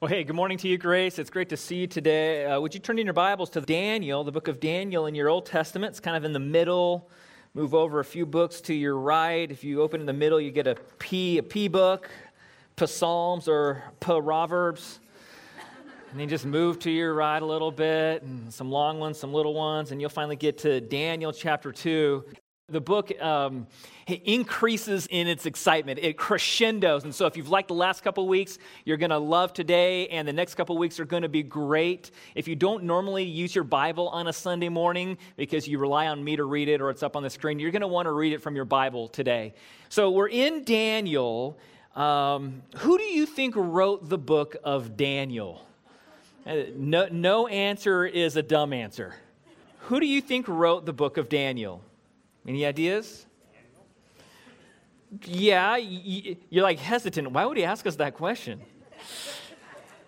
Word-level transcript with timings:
Well, 0.00 0.08
hey, 0.08 0.22
good 0.22 0.36
morning 0.36 0.58
to 0.58 0.68
you, 0.68 0.78
Grace. 0.78 1.18
It's 1.18 1.28
great 1.28 1.48
to 1.48 1.56
see 1.56 1.78
you 1.78 1.88
today. 1.88 2.44
Uh, 2.44 2.60
would 2.60 2.72
you 2.72 2.78
turn 2.78 3.00
in 3.00 3.06
your 3.06 3.14
Bibles 3.14 3.50
to 3.50 3.60
Daniel, 3.60 4.22
the 4.22 4.30
book 4.30 4.46
of 4.46 4.60
Daniel 4.60 5.06
in 5.06 5.16
your 5.16 5.28
Old 5.28 5.44
Testament? 5.44 5.90
It's 5.90 5.98
kind 5.98 6.16
of 6.16 6.22
in 6.22 6.32
the 6.32 6.38
middle. 6.38 7.10
Move 7.52 7.74
over 7.74 7.98
a 7.98 8.04
few 8.04 8.24
books 8.24 8.60
to 8.60 8.74
your 8.74 8.96
right. 8.96 9.50
If 9.50 9.64
you 9.64 9.82
open 9.82 9.98
in 9.98 10.06
the 10.06 10.12
middle, 10.12 10.40
you 10.40 10.52
get 10.52 10.68
a 10.68 10.76
P, 11.00 11.38
a 11.38 11.42
P 11.42 11.66
book, 11.66 12.08
Psalms 12.78 13.48
or 13.48 13.82
Proverbs. 13.98 15.00
And 16.12 16.20
then 16.20 16.28
just 16.28 16.46
move 16.46 16.78
to 16.78 16.92
your 16.92 17.12
right 17.14 17.42
a 17.42 17.46
little 17.46 17.72
bit, 17.72 18.22
and 18.22 18.54
some 18.54 18.70
long 18.70 19.00
ones, 19.00 19.18
some 19.18 19.34
little 19.34 19.52
ones, 19.52 19.90
and 19.90 20.00
you'll 20.00 20.10
finally 20.10 20.36
get 20.36 20.58
to 20.58 20.80
Daniel 20.80 21.32
chapter 21.32 21.72
2. 21.72 22.24
The 22.70 22.82
book 22.82 23.18
um, 23.22 23.66
increases 24.06 25.06
in 25.10 25.26
its 25.26 25.46
excitement. 25.46 26.00
It 26.02 26.18
crescendos. 26.18 27.04
And 27.04 27.14
so, 27.14 27.24
if 27.24 27.34
you've 27.34 27.48
liked 27.48 27.68
the 27.68 27.74
last 27.74 28.02
couple 28.02 28.28
weeks, 28.28 28.58
you're 28.84 28.98
going 28.98 29.08
to 29.08 29.16
love 29.16 29.54
today, 29.54 30.06
and 30.08 30.28
the 30.28 30.34
next 30.34 30.54
couple 30.54 30.76
weeks 30.76 31.00
are 31.00 31.06
going 31.06 31.22
to 31.22 31.30
be 31.30 31.42
great. 31.42 32.10
If 32.34 32.46
you 32.46 32.54
don't 32.56 32.84
normally 32.84 33.24
use 33.24 33.54
your 33.54 33.64
Bible 33.64 34.10
on 34.10 34.26
a 34.26 34.34
Sunday 34.34 34.68
morning 34.68 35.16
because 35.36 35.66
you 35.66 35.78
rely 35.78 36.08
on 36.08 36.22
me 36.22 36.36
to 36.36 36.44
read 36.44 36.68
it 36.68 36.82
or 36.82 36.90
it's 36.90 37.02
up 37.02 37.16
on 37.16 37.22
the 37.22 37.30
screen, 37.30 37.58
you're 37.58 37.70
going 37.70 37.80
to 37.80 37.88
want 37.88 38.04
to 38.04 38.12
read 38.12 38.34
it 38.34 38.42
from 38.42 38.54
your 38.54 38.66
Bible 38.66 39.08
today. 39.08 39.54
So, 39.88 40.10
we're 40.10 40.28
in 40.28 40.64
Daniel. 40.64 41.58
Um, 41.96 42.60
who 42.76 42.98
do 42.98 43.04
you 43.04 43.24
think 43.24 43.54
wrote 43.56 44.10
the 44.10 44.18
book 44.18 44.56
of 44.62 44.94
Daniel? 44.94 45.66
Uh, 46.46 46.64
no, 46.76 47.08
no 47.10 47.46
answer 47.46 48.04
is 48.04 48.36
a 48.36 48.42
dumb 48.42 48.74
answer. 48.74 49.14
Who 49.84 50.00
do 50.00 50.06
you 50.06 50.20
think 50.20 50.46
wrote 50.48 50.84
the 50.84 50.92
book 50.92 51.16
of 51.16 51.30
Daniel? 51.30 51.82
Any 52.48 52.64
ideas? 52.64 53.26
Yeah, 55.26 55.76
you're 55.76 56.62
like 56.62 56.78
hesitant. 56.78 57.30
Why 57.30 57.44
would 57.44 57.58
he 57.58 57.64
ask 57.64 57.86
us 57.86 57.96
that 57.96 58.14
question? 58.14 58.62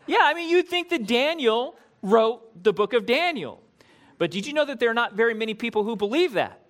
Yeah, 0.07 0.21
I 0.23 0.33
mean, 0.33 0.49
you'd 0.49 0.67
think 0.67 0.89
that 0.89 1.07
Daniel 1.07 1.77
wrote 2.01 2.65
the 2.65 2.73
book 2.73 2.95
of 2.95 3.05
Daniel. 3.05 3.63
But 4.17 4.31
did 4.31 4.47
you 4.47 4.55
know 4.55 4.65
that 4.65 4.81
there 4.81 4.91
are 4.91 4.95
not 4.95 5.13
very 5.13 5.35
many 5.35 5.53
people 5.53 5.85
who 5.85 5.97
believe 5.97 6.33
that? 6.33 6.63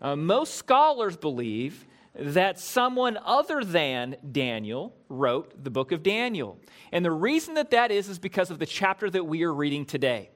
Uh, 0.00 0.14
most 0.14 0.54
scholars 0.54 1.16
believe 1.16 1.86
that 2.14 2.60
someone 2.60 3.18
other 3.24 3.64
than 3.64 4.16
Daniel 4.30 4.94
wrote 5.08 5.64
the 5.64 5.70
book 5.70 5.90
of 5.90 6.04
Daniel. 6.04 6.56
And 6.92 7.04
the 7.04 7.10
reason 7.10 7.54
that 7.54 7.72
that 7.72 7.90
is 7.90 8.08
is 8.08 8.20
because 8.20 8.52
of 8.52 8.60
the 8.60 8.66
chapter 8.66 9.10
that 9.10 9.24
we 9.24 9.42
are 9.42 9.52
reading 9.52 9.86
today. 9.86 10.30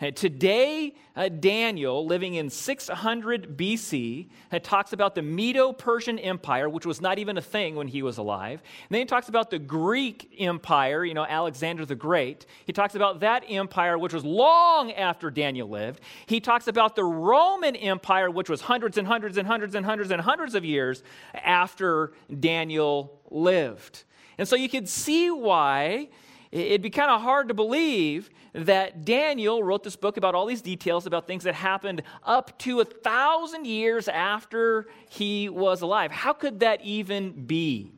Today, 0.00 0.94
uh, 1.14 1.28
Daniel, 1.28 2.06
living 2.06 2.34
in 2.34 2.48
600 2.48 3.58
BC, 3.58 4.28
uh, 4.50 4.58
talks 4.58 4.94
about 4.94 5.14
the 5.14 5.20
Medo 5.20 5.74
Persian 5.74 6.18
Empire, 6.18 6.70
which 6.70 6.86
was 6.86 7.02
not 7.02 7.18
even 7.18 7.36
a 7.36 7.42
thing 7.42 7.76
when 7.76 7.86
he 7.86 8.02
was 8.02 8.16
alive. 8.16 8.62
And 8.62 8.94
then 8.94 9.00
he 9.00 9.04
talks 9.04 9.28
about 9.28 9.50
the 9.50 9.58
Greek 9.58 10.34
Empire, 10.38 11.04
you 11.04 11.12
know, 11.12 11.26
Alexander 11.26 11.84
the 11.84 11.94
Great. 11.94 12.46
He 12.64 12.72
talks 12.72 12.94
about 12.94 13.20
that 13.20 13.44
empire, 13.46 13.98
which 13.98 14.14
was 14.14 14.24
long 14.24 14.90
after 14.92 15.30
Daniel 15.30 15.68
lived. 15.68 16.00
He 16.24 16.40
talks 16.40 16.66
about 16.66 16.96
the 16.96 17.04
Roman 17.04 17.76
Empire, 17.76 18.30
which 18.30 18.48
was 18.48 18.62
hundreds 18.62 18.96
and 18.96 19.06
hundreds 19.06 19.36
and 19.36 19.46
hundreds 19.46 19.74
and 19.74 19.84
hundreds 19.84 20.10
and 20.10 20.22
hundreds 20.22 20.54
of 20.54 20.64
years 20.64 21.02
after 21.34 22.12
Daniel 22.38 23.20
lived. 23.30 24.04
And 24.38 24.48
so 24.48 24.56
you 24.56 24.70
can 24.70 24.86
see 24.86 25.30
why 25.30 26.08
it'd 26.50 26.80
be 26.80 26.88
kind 26.88 27.10
of 27.10 27.20
hard 27.20 27.48
to 27.48 27.54
believe 27.54 28.30
that 28.52 29.04
Daniel 29.04 29.62
wrote 29.62 29.82
this 29.82 29.96
book 29.96 30.16
about 30.16 30.34
all 30.34 30.46
these 30.46 30.62
details 30.62 31.06
about 31.06 31.26
things 31.26 31.44
that 31.44 31.54
happened 31.54 32.02
up 32.24 32.58
to 32.60 32.80
a 32.80 32.84
thousand 32.84 33.66
years 33.66 34.08
after 34.08 34.88
he 35.08 35.48
was 35.48 35.82
alive. 35.82 36.10
How 36.10 36.32
could 36.32 36.60
that 36.60 36.82
even 36.82 37.46
be? 37.46 37.92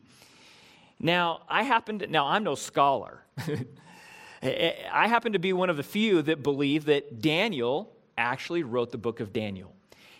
Now, 0.99 1.41
I 1.49 1.63
happen 1.63 1.99
to, 1.99 2.07
now 2.07 2.27
I'm 2.27 2.43
no 2.43 2.55
scholar. 2.55 3.23
I 4.41 5.07
happen 5.07 5.33
to 5.33 5.39
be 5.39 5.53
one 5.53 5.69
of 5.69 5.77
the 5.77 5.83
few 5.83 6.21
that 6.23 6.43
believe 6.43 6.85
that 6.85 7.21
Daniel 7.21 7.91
actually 8.17 8.63
wrote 8.63 8.91
the 8.91 8.97
book 8.97 9.19
of 9.19 9.33
Daniel. 9.33 9.73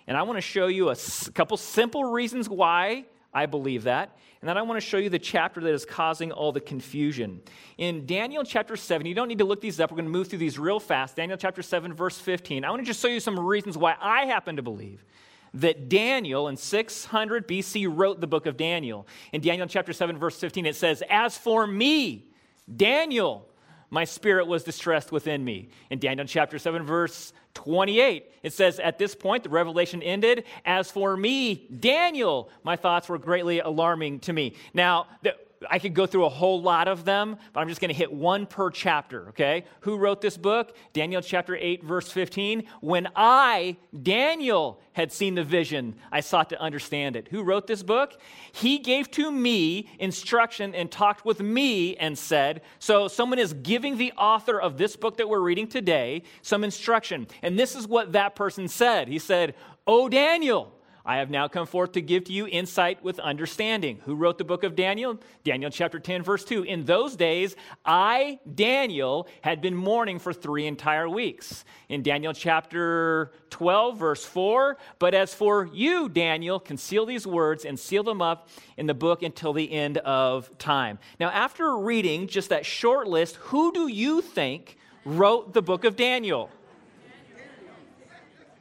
And 0.07 0.17
I 0.17 0.23
want 0.23 0.37
to 0.37 0.41
show 0.41 0.67
you 0.67 0.89
a 0.89 0.95
couple 1.33 1.57
simple 1.57 2.05
reasons 2.05 2.49
why 2.49 3.05
I 3.33 3.45
believe 3.45 3.83
that. 3.83 4.17
And 4.43 4.49
then 4.49 4.57
I 4.57 4.61
want 4.61 4.75
to 4.75 4.85
show 4.85 4.97
you 4.97 5.09
the 5.09 5.19
chapter 5.19 5.61
that 5.61 5.73
is 5.73 5.85
causing 5.85 6.33
all 6.33 6.51
the 6.51 6.59
confusion. 6.59 7.41
In 7.77 8.05
Daniel 8.05 8.43
chapter 8.43 8.75
7, 8.75 9.07
you 9.07 9.15
don't 9.15 9.29
need 9.29 9.37
to 9.37 9.45
look 9.45 9.61
these 9.61 9.79
up. 9.79 9.89
We're 9.89 9.95
going 9.95 10.07
to 10.07 10.11
move 10.11 10.27
through 10.27 10.39
these 10.39 10.59
real 10.59 10.81
fast. 10.81 11.15
Daniel 11.15 11.37
chapter 11.37 11.61
7, 11.61 11.93
verse 11.93 12.17
15. 12.17 12.65
I 12.65 12.69
want 12.69 12.81
to 12.81 12.85
just 12.85 12.99
show 12.99 13.07
you 13.07 13.21
some 13.21 13.39
reasons 13.39 13.77
why 13.77 13.95
I 14.01 14.25
happen 14.25 14.57
to 14.57 14.61
believe 14.61 15.05
that 15.53 15.87
Daniel 15.87 16.49
in 16.49 16.57
600 16.57 17.47
BC 17.47 17.87
wrote 17.89 18.19
the 18.19 18.27
book 18.27 18.45
of 18.45 18.57
Daniel. 18.57 19.07
In 19.31 19.39
Daniel 19.39 19.65
chapter 19.65 19.93
7, 19.93 20.17
verse 20.17 20.37
15, 20.37 20.65
it 20.65 20.75
says, 20.75 21.01
As 21.09 21.37
for 21.37 21.65
me, 21.65 22.27
Daniel, 22.75 23.47
my 23.93 24.05
spirit 24.05 24.47
was 24.47 24.63
distressed 24.63 25.11
within 25.11 25.45
me. 25.45 25.69
In 25.91 25.99
Daniel 25.99 26.25
chapter 26.25 26.57
7, 26.57 26.81
verse 26.81 27.31
28. 27.53 28.25
It 28.41 28.51
says, 28.51 28.79
At 28.79 28.97
this 28.97 29.13
point, 29.13 29.43
the 29.43 29.49
revelation 29.49 30.01
ended. 30.01 30.45
As 30.65 30.89
for 30.89 31.15
me, 31.15 31.67
Daniel, 31.79 32.49
my 32.63 32.75
thoughts 32.75 33.07
were 33.07 33.19
greatly 33.19 33.59
alarming 33.59 34.21
to 34.21 34.33
me. 34.33 34.55
Now, 34.73 35.05
the, 35.21 35.35
I 35.69 35.79
could 35.79 35.93
go 35.93 36.05
through 36.05 36.25
a 36.25 36.29
whole 36.29 36.61
lot 36.61 36.87
of 36.87 37.05
them, 37.05 37.37
but 37.53 37.59
I'm 37.59 37.67
just 37.67 37.81
going 37.81 37.89
to 37.89 37.95
hit 37.95 38.11
one 38.11 38.45
per 38.45 38.69
chapter, 38.69 39.29
okay? 39.29 39.65
Who 39.81 39.97
wrote 39.97 40.21
this 40.21 40.37
book? 40.37 40.75
Daniel 40.93 41.21
chapter 41.21 41.55
8, 41.55 41.83
verse 41.83 42.11
15. 42.11 42.63
When 42.81 43.07
I, 43.15 43.77
Daniel, 44.01 44.79
had 44.93 45.11
seen 45.11 45.35
the 45.35 45.43
vision, 45.43 45.95
I 46.11 46.21
sought 46.21 46.49
to 46.49 46.61
understand 46.61 47.15
it. 47.15 47.27
Who 47.29 47.43
wrote 47.43 47.67
this 47.67 47.83
book? 47.83 48.19
He 48.51 48.77
gave 48.77 49.09
to 49.11 49.31
me 49.31 49.89
instruction 49.99 50.73
and 50.75 50.91
talked 50.91 51.25
with 51.25 51.39
me 51.39 51.95
and 51.97 52.17
said, 52.17 52.61
So 52.79 53.07
someone 53.07 53.39
is 53.39 53.53
giving 53.53 53.97
the 53.97 54.13
author 54.13 54.61
of 54.61 54.77
this 54.77 54.95
book 54.95 55.17
that 55.17 55.27
we're 55.27 55.39
reading 55.39 55.67
today 55.67 56.23
some 56.41 56.63
instruction. 56.63 57.27
And 57.41 57.57
this 57.57 57.75
is 57.75 57.87
what 57.87 58.13
that 58.13 58.35
person 58.35 58.67
said. 58.67 59.07
He 59.07 59.19
said, 59.19 59.55
Oh, 59.85 60.07
Daniel. 60.09 60.71
I 61.05 61.17
have 61.17 61.29
now 61.29 61.49
come 61.49 61.67
forth 61.67 61.91
to 61.93 62.01
give 62.01 62.23
to 62.25 62.33
you 62.33 62.47
insight 62.47 63.03
with 63.03 63.19
understanding. 63.19 63.99
Who 64.05 64.15
wrote 64.15 64.37
the 64.37 64.45
book 64.45 64.63
of 64.63 64.73
Daniel? 64.73 65.19
Daniel 65.43 65.69
chapter 65.69 65.99
10, 65.99 66.23
verse 66.23 66.45
2. 66.45 66.63
In 66.63 66.85
those 66.85 67.17
days, 67.17 67.57
I, 67.83 68.39
Daniel, 68.55 69.27
had 69.41 69.61
been 69.61 69.75
mourning 69.75 70.17
for 70.17 70.31
three 70.31 70.65
entire 70.65 71.09
weeks. 71.09 71.65
In 71.89 72.03
Daniel 72.03 72.31
chapter 72.31 73.33
12, 73.49 73.97
verse 73.97 74.23
4. 74.23 74.77
But 74.97 75.13
as 75.13 75.33
for 75.33 75.69
you, 75.73 76.07
Daniel, 76.07 76.57
conceal 76.57 77.05
these 77.05 77.27
words 77.27 77.65
and 77.65 77.77
seal 77.77 78.03
them 78.03 78.21
up 78.21 78.47
in 78.77 78.87
the 78.87 78.93
book 78.93 79.23
until 79.23 79.51
the 79.51 79.69
end 79.73 79.97
of 79.99 80.57
time. 80.57 80.99
Now, 81.19 81.31
after 81.31 81.77
reading 81.77 82.27
just 82.27 82.47
that 82.47 82.65
short 82.65 83.07
list, 83.07 83.35
who 83.35 83.73
do 83.73 83.89
you 83.89 84.21
think 84.21 84.77
wrote 85.03 85.53
the 85.53 85.61
book 85.61 85.83
of 85.83 85.97
Daniel? 85.97 86.49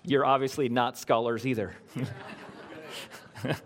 You're 0.05 0.25
obviously 0.25 0.69
not 0.69 0.99
scholars 0.99 1.47
either. 1.47 1.75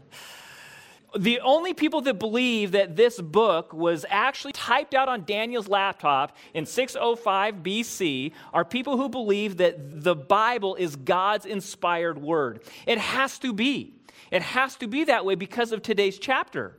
the 1.17 1.41
only 1.41 1.73
people 1.73 2.03
that 2.03 2.19
believe 2.19 2.73
that 2.73 2.97
this 2.97 3.21
book 3.21 3.73
was 3.73 4.05
actually 4.09 4.53
typed 4.53 4.95
out 4.95 5.09
on 5.09 5.25
Daniel's 5.25 5.69
laptop 5.69 6.37
in 6.53 6.67
605 6.67 7.57
BC 7.57 8.33
are 8.53 8.65
people 8.65 8.97
who 8.99 9.09
believe 9.09 9.57
that 9.59 10.03
the 10.03 10.15
Bible 10.15 10.75
is 10.75 10.97
God's 10.97 11.47
inspired 11.47 12.21
word. 12.21 12.61
It 12.87 12.99
has 12.99 13.39
to 13.39 13.53
be. 13.53 13.95
It 14.31 14.43
has 14.43 14.77
to 14.77 14.87
be 14.87 15.05
that 15.05 15.25
way 15.25 15.37
because 15.37 15.73
of 15.73 15.83
today's 15.83 16.19
chapter. 16.19 16.77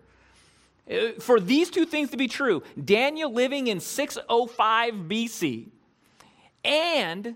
Uh, 0.89 1.13
for 1.19 1.39
these 1.39 1.69
two 1.69 1.85
things 1.85 2.11
to 2.11 2.17
be 2.17 2.27
true, 2.27 2.61
Daniel 2.83 3.31
living 3.31 3.67
in 3.67 3.79
605 3.79 4.93
BC 4.93 5.69
and 6.63 7.35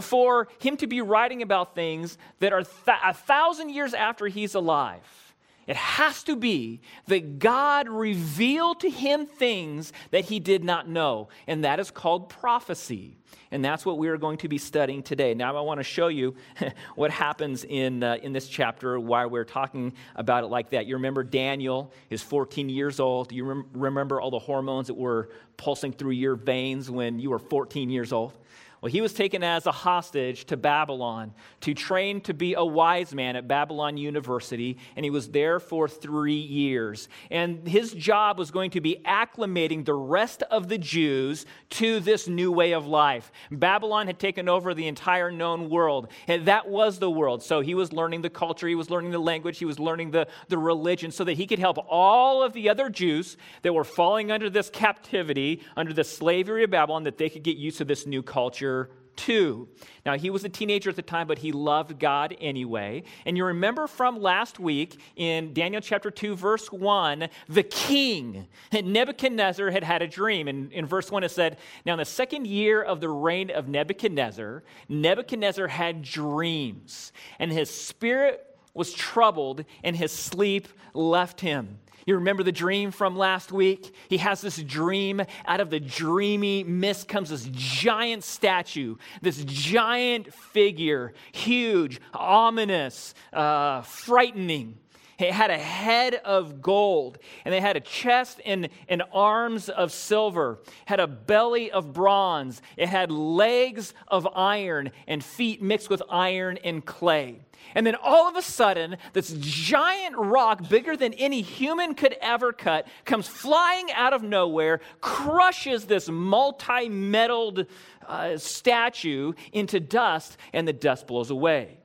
for 0.00 0.48
him 0.60 0.76
to 0.78 0.86
be 0.86 1.00
writing 1.00 1.42
about 1.42 1.74
things 1.74 2.18
that 2.38 2.52
are 2.52 2.62
th- 2.62 2.98
a 3.04 3.14
thousand 3.14 3.70
years 3.70 3.94
after 3.94 4.26
he's 4.26 4.54
alive. 4.54 5.30
It 5.66 5.76
has 5.76 6.24
to 6.24 6.34
be 6.34 6.80
that 7.06 7.38
God 7.38 7.88
revealed 7.88 8.80
to 8.80 8.90
him 8.90 9.26
things 9.26 9.92
that 10.10 10.24
he 10.24 10.40
did 10.40 10.64
not 10.64 10.88
know, 10.88 11.28
and 11.46 11.64
that 11.64 11.78
is 11.78 11.90
called 11.90 12.28
prophecy. 12.28 13.16
And 13.52 13.64
that's 13.64 13.84
what 13.84 13.98
we 13.98 14.08
are 14.08 14.16
going 14.16 14.38
to 14.38 14.48
be 14.48 14.58
studying 14.58 15.02
today. 15.02 15.34
Now, 15.34 15.56
I 15.56 15.60
want 15.60 15.78
to 15.78 15.84
show 15.84 16.08
you 16.08 16.34
what 16.94 17.10
happens 17.10 17.64
in, 17.64 18.02
uh, 18.02 18.16
in 18.22 18.32
this 18.32 18.48
chapter, 18.48 18.98
why 18.98 19.26
we're 19.26 19.44
talking 19.44 19.92
about 20.16 20.44
it 20.44 20.48
like 20.48 20.70
that. 20.70 20.86
You 20.86 20.96
remember 20.96 21.24
Daniel 21.24 21.92
is 22.10 22.22
14 22.22 22.68
years 22.68 23.00
old. 23.00 23.32
You 23.32 23.44
rem- 23.44 23.66
remember 23.72 24.20
all 24.20 24.30
the 24.30 24.38
hormones 24.38 24.86
that 24.86 24.94
were 24.94 25.30
pulsing 25.56 25.92
through 25.92 26.12
your 26.12 26.36
veins 26.36 26.90
when 26.90 27.18
you 27.18 27.30
were 27.30 27.38
14 27.38 27.90
years 27.90 28.12
old? 28.12 28.32
Well, 28.80 28.90
he 28.90 29.02
was 29.02 29.12
taken 29.12 29.44
as 29.44 29.66
a 29.66 29.72
hostage 29.72 30.46
to 30.46 30.56
Babylon 30.56 31.34
to 31.60 31.74
train 31.74 32.22
to 32.22 32.32
be 32.32 32.54
a 32.54 32.64
wise 32.64 33.14
man 33.14 33.36
at 33.36 33.46
Babylon 33.46 33.98
University, 33.98 34.78
and 34.96 35.04
he 35.04 35.10
was 35.10 35.28
there 35.28 35.60
for 35.60 35.86
three 35.86 36.32
years. 36.32 37.10
And 37.30 37.68
his 37.68 37.92
job 37.92 38.38
was 38.38 38.50
going 38.50 38.70
to 38.70 38.80
be 38.80 39.02
acclimating 39.04 39.84
the 39.84 39.92
rest 39.92 40.42
of 40.44 40.68
the 40.68 40.78
Jews 40.78 41.44
to 41.70 42.00
this 42.00 42.26
new 42.26 42.50
way 42.50 42.72
of 42.72 42.86
life. 42.86 43.30
Babylon 43.50 44.06
had 44.06 44.18
taken 44.18 44.48
over 44.48 44.72
the 44.72 44.88
entire 44.88 45.30
known 45.30 45.68
world, 45.68 46.08
and 46.26 46.46
that 46.46 46.66
was 46.66 46.98
the 46.98 47.10
world. 47.10 47.42
So 47.42 47.60
he 47.60 47.74
was 47.74 47.92
learning 47.92 48.22
the 48.22 48.30
culture, 48.30 48.66
he 48.66 48.74
was 48.74 48.88
learning 48.88 49.10
the 49.10 49.18
language, 49.18 49.58
he 49.58 49.66
was 49.66 49.78
learning 49.78 50.12
the, 50.12 50.26
the 50.48 50.56
religion, 50.56 51.10
so 51.10 51.24
that 51.24 51.34
he 51.34 51.46
could 51.46 51.58
help 51.58 51.76
all 51.86 52.42
of 52.42 52.54
the 52.54 52.70
other 52.70 52.88
Jews 52.88 53.36
that 53.60 53.74
were 53.74 53.84
falling 53.84 54.30
under 54.30 54.48
this 54.48 54.70
captivity, 54.70 55.62
under 55.76 55.92
the 55.92 56.04
slavery 56.04 56.64
of 56.64 56.70
Babylon, 56.70 57.02
that 57.02 57.18
they 57.18 57.28
could 57.28 57.42
get 57.42 57.58
used 57.58 57.76
to 57.76 57.84
this 57.84 58.06
new 58.06 58.22
culture 58.22 58.69
chapter 58.70 58.90
2. 59.16 59.68
Now, 60.06 60.16
he 60.16 60.30
was 60.30 60.44
a 60.44 60.48
teenager 60.48 60.88
at 60.88 60.96
the 60.96 61.02
time, 61.02 61.26
but 61.26 61.38
he 61.38 61.52
loved 61.52 61.98
God 61.98 62.34
anyway. 62.40 63.02
And 63.26 63.36
you 63.36 63.44
remember 63.44 63.86
from 63.86 64.22
last 64.22 64.58
week 64.58 64.98
in 65.16 65.52
Daniel 65.52 65.82
chapter 65.82 66.10
2, 66.10 66.36
verse 66.36 66.72
1, 66.72 67.28
the 67.48 67.62
king, 67.62 68.46
Nebuchadnezzar, 68.72 69.70
had 69.70 69.84
had 69.84 70.00
a 70.00 70.06
dream. 70.06 70.48
And 70.48 70.72
in 70.72 70.86
verse 70.86 71.10
1, 71.10 71.24
it 71.24 71.30
said, 71.30 71.58
Now, 71.84 71.94
in 71.94 71.98
the 71.98 72.04
second 72.06 72.46
year 72.46 72.82
of 72.82 73.00
the 73.00 73.10
reign 73.10 73.50
of 73.50 73.68
Nebuchadnezzar, 73.68 74.62
Nebuchadnezzar 74.88 75.68
had 75.68 76.02
dreams, 76.02 77.12
and 77.38 77.52
his 77.52 77.70
spirit 77.70 78.46
was 78.74 78.92
troubled, 78.92 79.64
and 79.82 79.96
his 79.96 80.12
sleep 80.12 80.68
left 80.94 81.40
him. 81.40 81.78
You 82.06 82.16
remember 82.16 82.42
the 82.42 82.52
dream 82.52 82.90
from 82.90 83.16
last 83.16 83.52
week? 83.52 83.94
He 84.08 84.16
has 84.18 84.40
this 84.40 84.56
dream. 84.56 85.22
Out 85.46 85.60
of 85.60 85.70
the 85.70 85.80
dreamy 85.80 86.64
mist 86.64 87.08
comes 87.08 87.30
this 87.30 87.48
giant 87.52 88.24
statue, 88.24 88.96
this 89.22 89.44
giant 89.44 90.32
figure, 90.32 91.12
huge, 91.32 92.00
ominous, 92.14 93.14
uh, 93.32 93.82
frightening. 93.82 94.78
It 95.18 95.32
had 95.32 95.50
a 95.50 95.58
head 95.58 96.14
of 96.14 96.62
gold, 96.62 97.18
and 97.44 97.52
they 97.52 97.60
had 97.60 97.76
a 97.76 97.80
chest 97.80 98.40
and, 98.46 98.70
and 98.88 99.02
arms 99.12 99.68
of 99.68 99.92
silver, 99.92 100.58
had 100.86 100.98
a 100.98 101.06
belly 101.06 101.70
of 101.70 101.92
bronze, 101.92 102.62
it 102.78 102.88
had 102.88 103.12
legs 103.12 103.92
of 104.08 104.26
iron, 104.34 104.90
and 105.06 105.22
feet 105.22 105.60
mixed 105.60 105.90
with 105.90 106.02
iron 106.08 106.58
and 106.64 106.84
clay. 106.84 107.40
And 107.74 107.86
then 107.86 107.96
all 108.02 108.28
of 108.28 108.36
a 108.36 108.42
sudden, 108.42 108.96
this 109.12 109.34
giant 109.38 110.16
rock, 110.16 110.68
bigger 110.68 110.96
than 110.96 111.14
any 111.14 111.40
human 111.40 111.94
could 111.94 112.16
ever 112.20 112.52
cut, 112.52 112.86
comes 113.04 113.28
flying 113.28 113.92
out 113.92 114.12
of 114.12 114.22
nowhere, 114.22 114.80
crushes 115.00 115.86
this 115.86 116.08
multi 116.08 116.88
metalled 116.88 117.66
uh, 118.06 118.36
statue 118.38 119.34
into 119.52 119.78
dust, 119.78 120.36
and 120.52 120.66
the 120.66 120.72
dust 120.72 121.06
blows 121.06 121.30
away. 121.30 121.78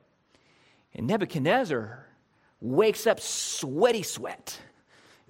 And 0.96 1.08
Nebuchadnezzar 1.08 2.06
wakes 2.62 3.06
up 3.06 3.20
sweaty 3.20 4.04
sweat. 4.04 4.60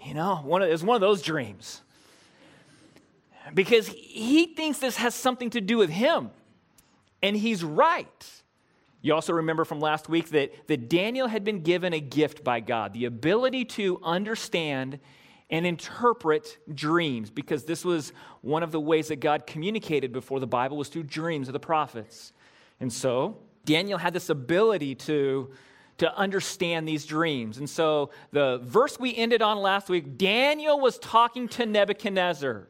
You 0.04 0.14
know, 0.14 0.38
one 0.38 0.62
of, 0.62 0.70
it's 0.70 0.84
one 0.84 0.96
of 0.96 1.02
those 1.02 1.22
dreams. 1.22 1.82
Because 3.54 3.88
he 3.88 4.48
thinks 4.48 4.80
this 4.80 4.98
has 4.98 5.14
something 5.14 5.50
to 5.52 5.62
do 5.62 5.78
with 5.78 5.90
him. 5.90 6.32
And 7.22 7.36
he's 7.36 7.64
right. 7.64 8.44
You 9.06 9.14
also 9.14 9.34
remember 9.34 9.66
from 9.66 9.80
last 9.80 10.10
week 10.10 10.30
that, 10.30 10.66
that 10.66 10.90
Daniel 10.90 11.28
had 11.28 11.44
been 11.44 11.62
given 11.62 11.94
a 11.94 12.00
gift 12.00 12.44
by 12.44 12.60
God 12.60 12.92
the 12.92 13.06
ability 13.06 13.64
to 13.66 14.00
understand 14.02 15.00
and 15.52 15.68
interpret 15.68 16.58
dreams, 16.74 17.30
because 17.30 17.66
this 17.66 17.86
was 17.86 18.14
one 18.42 18.64
of 18.64 18.72
the 18.72 18.80
ways 18.80 19.10
that 19.10 19.18
God 19.18 19.46
communicated 19.46 20.12
before 20.12 20.40
the 20.40 20.48
Bible 20.48 20.76
was 20.76 20.90
through 20.90 21.04
dreams 21.04 21.48
of 21.48 21.54
the 21.54 21.60
prophets. 21.60 22.34
And 22.80 22.92
so 22.92 23.38
Daniel 23.64 24.00
had 24.00 24.12
this 24.12 24.30
ability 24.30 24.96
to, 24.96 25.52
to 26.00 26.18
understand 26.18 26.88
these 26.88 27.06
dreams. 27.06 27.60
And 27.60 27.70
so 27.70 28.10
the 28.32 28.60
verse 28.64 29.00
we 29.00 29.16
ended 29.16 29.44
on 29.44 29.60
last 29.60 29.88
week, 29.88 30.18
Daniel 30.18 30.80
was 30.80 30.98
talking 30.98 31.48
to 31.50 31.68
Nebuchadnezzar. 31.68 32.68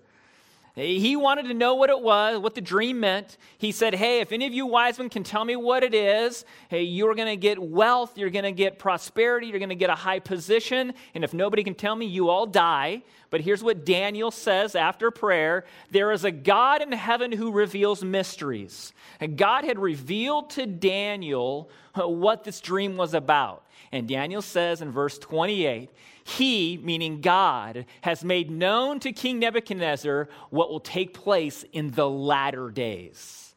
He 0.75 1.16
wanted 1.16 1.44
to 1.44 1.54
know 1.54 1.75
what 1.75 1.89
it 1.89 2.01
was, 2.01 2.38
what 2.38 2.54
the 2.54 2.60
dream 2.60 3.00
meant. 3.00 3.38
He 3.57 3.72
said, 3.72 3.95
Hey, 3.95 4.19
if 4.19 4.33
any 4.33 4.45
of 4.45 4.54
you 4.54 4.66
wise 4.66 5.00
men 5.00 5.10
can 5.10 5.24
tell 5.24 5.45
me 5.45 5.56
what 5.56 5.83
it 5.83 5.94
is, 5.94 6.44
hey, 6.68 6.83
you're 6.83 7.16
going 7.16 7.30
to 7.30 7.38
get 7.38 7.57
wealth, 7.57 8.18
you're 8.18 8.30
going 8.30 8.44
to 8.44 8.51
get 8.51 8.77
prosperity, 8.77 9.48
you're 9.48 9.60
going 9.60 9.69
to 9.69 9.75
get 9.75 9.89
a 9.89 9.95
high 9.95 10.19
position. 10.19 10.94
And 11.13 11.24
if 11.24 11.33
nobody 11.33 11.63
can 11.63 11.75
tell 11.75 11.95
me, 11.95 12.07
you 12.07 12.30
all 12.30 12.45
die. 12.45 13.04
But 13.30 13.39
here's 13.39 13.63
what 13.63 13.86
Daniel 13.86 14.31
says 14.31 14.75
after 14.75 15.12
prayer 15.12 15.63
There 15.92 16.12
is 16.12 16.25
a 16.25 16.31
God 16.31 16.81
in 16.81 16.92
heaven 16.92 17.31
who 17.31 17.54
reveals 17.54 18.04
mysteries. 18.04 18.92
And 19.22 19.38
God 19.38 19.63
had 19.63 19.80
revealed 19.80 20.50
to 20.51 20.66
Daniel 20.66 21.69
what 21.95 22.44
this 22.44 22.62
dream 22.62 22.97
was 22.97 23.13
about. 23.13 23.65
And 23.92 24.07
Daniel 24.07 24.42
says 24.42 24.81
in 24.81 24.92
verse 24.92 25.18
28 25.18 25.89
He, 26.24 26.77
meaning 26.83 27.21
God, 27.21 27.86
has 28.01 28.24
made 28.24 28.51
known 28.51 29.00
to 29.01 29.12
King 29.12 29.39
Nebuchadnezzar 29.39 30.30
what 30.50 30.69
will 30.69 30.80
take 30.80 31.13
place 31.13 31.63
in 31.71 31.92
the 31.92 32.09
latter 32.09 32.69
days. 32.69 33.56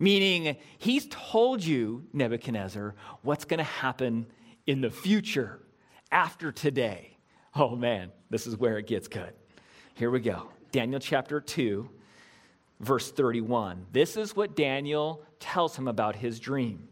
Meaning, 0.00 0.56
he's 0.78 1.08
told 1.10 1.64
you, 1.64 2.06
Nebuchadnezzar, 2.12 2.94
what's 3.22 3.44
going 3.44 3.58
to 3.58 3.64
happen 3.64 4.26
in 4.66 4.80
the 4.80 4.90
future 4.90 5.60
after 6.12 6.52
today. 6.52 7.16
Oh 7.54 7.74
man, 7.74 8.12
this 8.30 8.46
is 8.46 8.56
where 8.56 8.78
it 8.78 8.86
gets 8.86 9.08
good. 9.08 9.32
Here 9.94 10.10
we 10.10 10.20
go. 10.20 10.50
Daniel 10.70 11.00
chapter 11.00 11.40
2, 11.40 11.88
verse 12.80 13.10
31. 13.10 13.86
This 13.90 14.16
is 14.16 14.36
what 14.36 14.54
Daniel 14.54 15.24
tells 15.40 15.76
him 15.76 15.88
about 15.88 16.14
his 16.14 16.38
dream. 16.38 16.88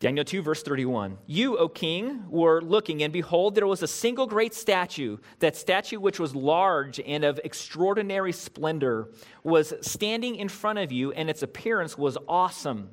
Daniel 0.00 0.24
2, 0.24 0.42
verse 0.42 0.62
31. 0.62 1.18
You, 1.26 1.58
O 1.58 1.68
king, 1.68 2.30
were 2.30 2.62
looking, 2.62 3.02
and 3.02 3.12
behold, 3.12 3.56
there 3.56 3.66
was 3.66 3.82
a 3.82 3.88
single 3.88 4.28
great 4.28 4.54
statue. 4.54 5.16
That 5.40 5.56
statue, 5.56 5.98
which 5.98 6.20
was 6.20 6.36
large 6.36 7.00
and 7.00 7.24
of 7.24 7.40
extraordinary 7.42 8.30
splendor, 8.30 9.10
was 9.42 9.74
standing 9.80 10.36
in 10.36 10.48
front 10.48 10.78
of 10.78 10.92
you, 10.92 11.10
and 11.10 11.28
its 11.28 11.42
appearance 11.42 11.98
was 11.98 12.16
awesome. 12.28 12.90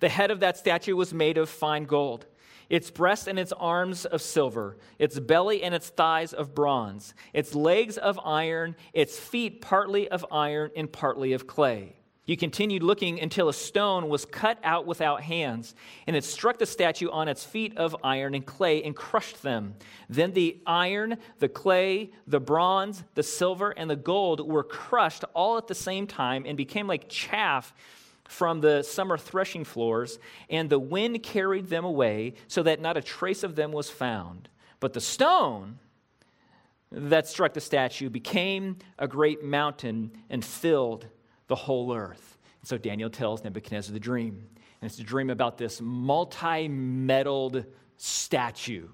The 0.00 0.10
head 0.10 0.30
of 0.30 0.40
that 0.40 0.58
statue 0.58 0.96
was 0.96 1.14
made 1.14 1.38
of 1.38 1.48
fine 1.48 1.84
gold, 1.84 2.26
its 2.68 2.90
breast 2.90 3.26
and 3.26 3.38
its 3.38 3.52
arms 3.52 4.04
of 4.04 4.20
silver, 4.20 4.76
its 4.98 5.18
belly 5.18 5.62
and 5.62 5.74
its 5.74 5.88
thighs 5.88 6.34
of 6.34 6.54
bronze, 6.54 7.14
its 7.32 7.54
legs 7.54 7.96
of 7.96 8.20
iron, 8.22 8.76
its 8.92 9.18
feet 9.18 9.62
partly 9.62 10.08
of 10.10 10.26
iron 10.30 10.72
and 10.76 10.92
partly 10.92 11.32
of 11.32 11.46
clay. 11.46 11.96
You 12.24 12.36
continued 12.36 12.84
looking 12.84 13.20
until 13.20 13.48
a 13.48 13.52
stone 13.52 14.08
was 14.08 14.24
cut 14.24 14.58
out 14.62 14.86
without 14.86 15.22
hands, 15.22 15.74
and 16.06 16.14
it 16.14 16.22
struck 16.22 16.58
the 16.58 16.66
statue 16.66 17.10
on 17.10 17.26
its 17.26 17.44
feet 17.44 17.76
of 17.76 17.96
iron 18.04 18.36
and 18.36 18.46
clay 18.46 18.80
and 18.84 18.94
crushed 18.94 19.42
them. 19.42 19.74
Then 20.08 20.32
the 20.32 20.60
iron, 20.64 21.18
the 21.40 21.48
clay, 21.48 22.12
the 22.28 22.38
bronze, 22.38 23.02
the 23.14 23.24
silver, 23.24 23.70
and 23.70 23.90
the 23.90 23.96
gold 23.96 24.46
were 24.46 24.62
crushed 24.62 25.24
all 25.34 25.58
at 25.58 25.66
the 25.66 25.74
same 25.74 26.06
time 26.06 26.44
and 26.46 26.56
became 26.56 26.86
like 26.86 27.08
chaff 27.08 27.74
from 28.24 28.60
the 28.60 28.82
summer 28.84 29.18
threshing 29.18 29.64
floors, 29.64 30.20
and 30.48 30.70
the 30.70 30.78
wind 30.78 31.24
carried 31.24 31.66
them 31.66 31.84
away 31.84 32.34
so 32.46 32.62
that 32.62 32.80
not 32.80 32.96
a 32.96 33.02
trace 33.02 33.42
of 33.42 33.56
them 33.56 33.72
was 33.72 33.90
found. 33.90 34.48
But 34.78 34.92
the 34.92 35.00
stone 35.00 35.80
that 36.92 37.26
struck 37.26 37.52
the 37.52 37.60
statue 37.60 38.10
became 38.10 38.76
a 38.96 39.08
great 39.08 39.42
mountain 39.42 40.12
and 40.30 40.44
filled 40.44 41.06
the 41.52 41.56
whole 41.56 41.94
earth. 41.94 42.38
So 42.62 42.78
Daniel 42.78 43.10
tells 43.10 43.44
Nebuchadnezzar 43.44 43.92
the 43.92 44.00
dream. 44.00 44.48
And 44.80 44.90
it's 44.90 44.98
a 44.98 45.02
dream 45.02 45.28
about 45.28 45.58
this 45.58 45.82
multi 45.82 46.66
metalled 46.66 47.66
statue. 47.98 48.88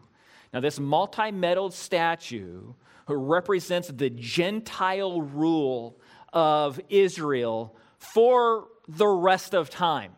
Now, 0.53 0.59
this 0.59 0.81
multi 0.81 1.31
metalled 1.31 1.73
statue 1.73 2.75
represents 3.07 3.87
the 3.87 4.11
Gentile 4.11 5.23
rule 5.23 6.01
of 6.33 6.81
Israel 6.89 7.77
for 7.99 8.67
the 8.89 9.07
rest 9.07 9.55
of 9.55 9.71
time. 9.71 10.11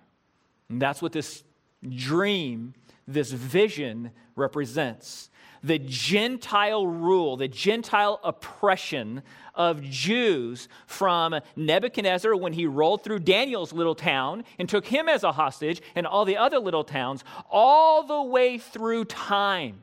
And 0.70 0.80
that's 0.80 1.02
what 1.02 1.12
this 1.12 1.44
dream, 1.87 2.73
this 3.06 3.32
vision 3.32 4.12
represents 4.35 5.28
the 5.62 5.79
Gentile 5.79 6.87
rule, 6.87 7.37
the 7.37 7.49
Gentile 7.49 8.21
oppression 8.25 9.23
of 9.55 9.83
Jews 9.83 10.69
from 10.87 11.38
Nebuchadnezzar 11.57 12.35
when 12.37 12.52
he 12.52 12.67
rolled 12.67 13.05
through 13.05 13.21
Daniel's 13.21 13.73
little 13.73 13.95
town 13.95 14.45
and 14.59 14.69
took 14.69 14.87
him 14.87 15.09
as 15.09 15.23
a 15.23 15.33
hostage 15.33 15.83
and 15.95 16.07
all 16.07 16.25
the 16.25 16.37
other 16.37 16.59
little 16.59 16.85
towns, 16.85 17.25
all 17.50 18.02
the 18.02 18.23
way 18.23 18.59
through 18.59 19.05
time 19.05 19.81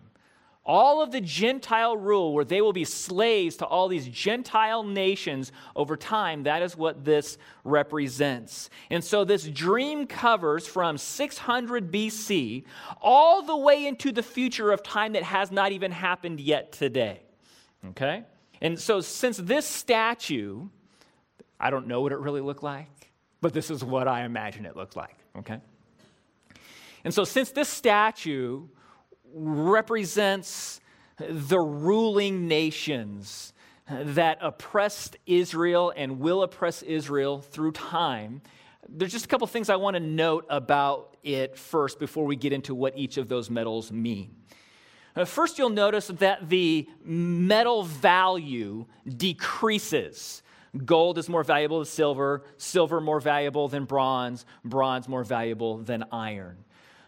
all 0.68 1.02
of 1.02 1.12
the 1.12 1.22
Gentile 1.22 1.96
rule, 1.96 2.34
where 2.34 2.44
they 2.44 2.60
will 2.60 2.74
be 2.74 2.84
slaves 2.84 3.56
to 3.58 3.66
all 3.66 3.88
these 3.88 4.08
Gentile 4.08 4.84
nations 4.84 5.54
over 5.76 5.96
time, 5.96 6.44
that 6.44 6.62
is 6.62 6.76
what 6.76 7.06
this 7.06 7.38
represents. 7.64 8.70
And 8.90 9.02
so 9.02 9.24
this 9.24 9.48
dream 9.48 10.06
covers 10.06 10.68
from 10.68 10.98
600 10.98 11.92
BC 11.92 12.66
all 13.02 13.42
the 13.42 13.56
way 13.56 13.88
into 13.88 14.12
the 14.12 14.22
future 14.22 14.72
of 14.72 14.84
time 14.84 15.14
that 15.14 15.24
has 15.24 15.52
not 15.52 15.72
even 15.72 15.92
happened 15.92 16.42
yet 16.42 16.74
today. 16.74 17.22
Okay? 17.90 18.26
And 18.62 18.78
so, 18.78 19.02
since 19.02 19.38
this 19.38 19.66
statue, 19.66 20.68
I 21.60 21.70
don't 21.70 21.88
know 21.88 22.02
what 22.02 22.12
it 22.12 22.18
really 22.20 22.42
looked 22.42 22.64
like, 22.64 23.12
but 23.40 23.54
this 23.54 23.70
is 23.70 23.84
what 23.84 24.08
I 24.08 24.26
imagine 24.26 24.66
it 24.66 24.76
looks 24.76 24.96
like, 24.96 25.16
okay? 25.38 25.60
And 27.04 27.14
so, 27.14 27.24
since 27.24 27.52
this 27.52 27.70
statue 27.70 28.64
represents 29.38 30.82
the 31.18 31.60
ruling 31.60 32.48
nations 32.48 33.54
that 33.90 34.38
oppressed 34.42 35.18
Israel 35.26 35.94
and 35.96 36.20
will 36.20 36.44
oppress 36.44 36.82
Israel 36.82 37.40
through 37.40 37.72
time, 37.72 38.42
there's 38.90 39.12
just 39.12 39.26
a 39.26 39.28
couple 39.28 39.48
things 39.48 39.70
I 39.70 39.76
want 39.76 39.96
to 39.96 40.00
note 40.00 40.46
about 40.50 41.18
it 41.24 41.58
first 41.58 42.00
before 42.00 42.26
we 42.26 42.36
get 42.36 42.54
into 42.54 42.74
what 42.74 42.98
each 42.98 43.18
of 43.18 43.28
those 43.28 43.50
metals 43.50 43.92
mean. 43.92 44.36
Uh, 45.16 45.26
first, 45.26 45.58
you'll 45.58 45.70
notice 45.70 46.08
that 46.08 46.48
the 46.48 46.88
metal 47.04 47.84
value 47.84 48.86
decreases. 49.18 50.44
Gold 50.86 51.18
is 51.18 51.28
more 51.28 51.44
valuable 51.44 51.80
than 51.80 51.86
silver, 51.86 52.44
silver 52.58 53.02
more 53.02 53.20
valuable 53.20 53.68
than 53.68 53.86
bronze, 53.86 54.46
bronze 54.64 55.08
more 55.08 55.24
valuable 55.24 55.78
than 55.80 56.06
iron. 56.12 56.58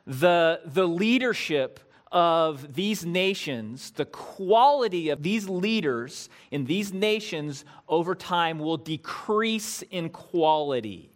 The, 0.07 0.61
the 0.65 0.87
leadership 0.87 1.79
of 2.11 2.73
these 2.75 3.05
nations, 3.05 3.91
the 3.91 4.05
quality 4.05 5.09
of 5.09 5.21
these 5.21 5.47
leaders 5.47 6.29
in 6.51 6.65
these 6.65 6.91
nations 6.91 7.65
over 7.87 8.15
time 8.15 8.59
will 8.59 8.77
decrease 8.77 9.83
in 9.83 10.09
quality 10.09 11.11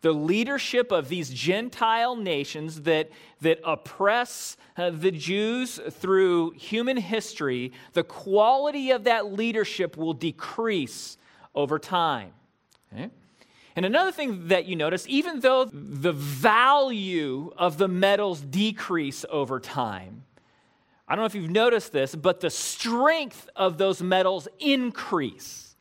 the 0.00 0.12
leadership 0.12 0.92
of 0.92 1.08
these 1.08 1.30
Gentile 1.30 2.14
nations 2.14 2.82
that, 2.82 3.10
that 3.40 3.60
oppress 3.64 4.56
uh, 4.76 4.90
the 4.90 5.10
Jews 5.10 5.80
through 5.90 6.52
human 6.52 6.96
history, 6.96 7.72
the 7.94 8.04
quality 8.04 8.92
of 8.92 9.04
that 9.04 9.32
leadership 9.32 9.96
will 9.96 10.14
decrease 10.14 11.18
over 11.54 11.78
time. 11.78 12.30
Okay? 12.92 13.10
And 13.78 13.86
another 13.86 14.10
thing 14.10 14.48
that 14.48 14.64
you 14.64 14.74
notice, 14.74 15.06
even 15.08 15.38
though 15.38 15.64
the 15.64 16.10
value 16.10 17.52
of 17.56 17.78
the 17.78 17.86
metals 17.86 18.40
decrease 18.40 19.24
over 19.30 19.60
time, 19.60 20.24
I 21.06 21.14
don't 21.14 21.22
know 21.22 21.26
if 21.26 21.36
you've 21.36 21.48
noticed 21.48 21.92
this, 21.92 22.16
but 22.16 22.40
the 22.40 22.50
strength 22.50 23.48
of 23.54 23.78
those 23.78 24.02
metals 24.02 24.48
increase. 24.58 25.76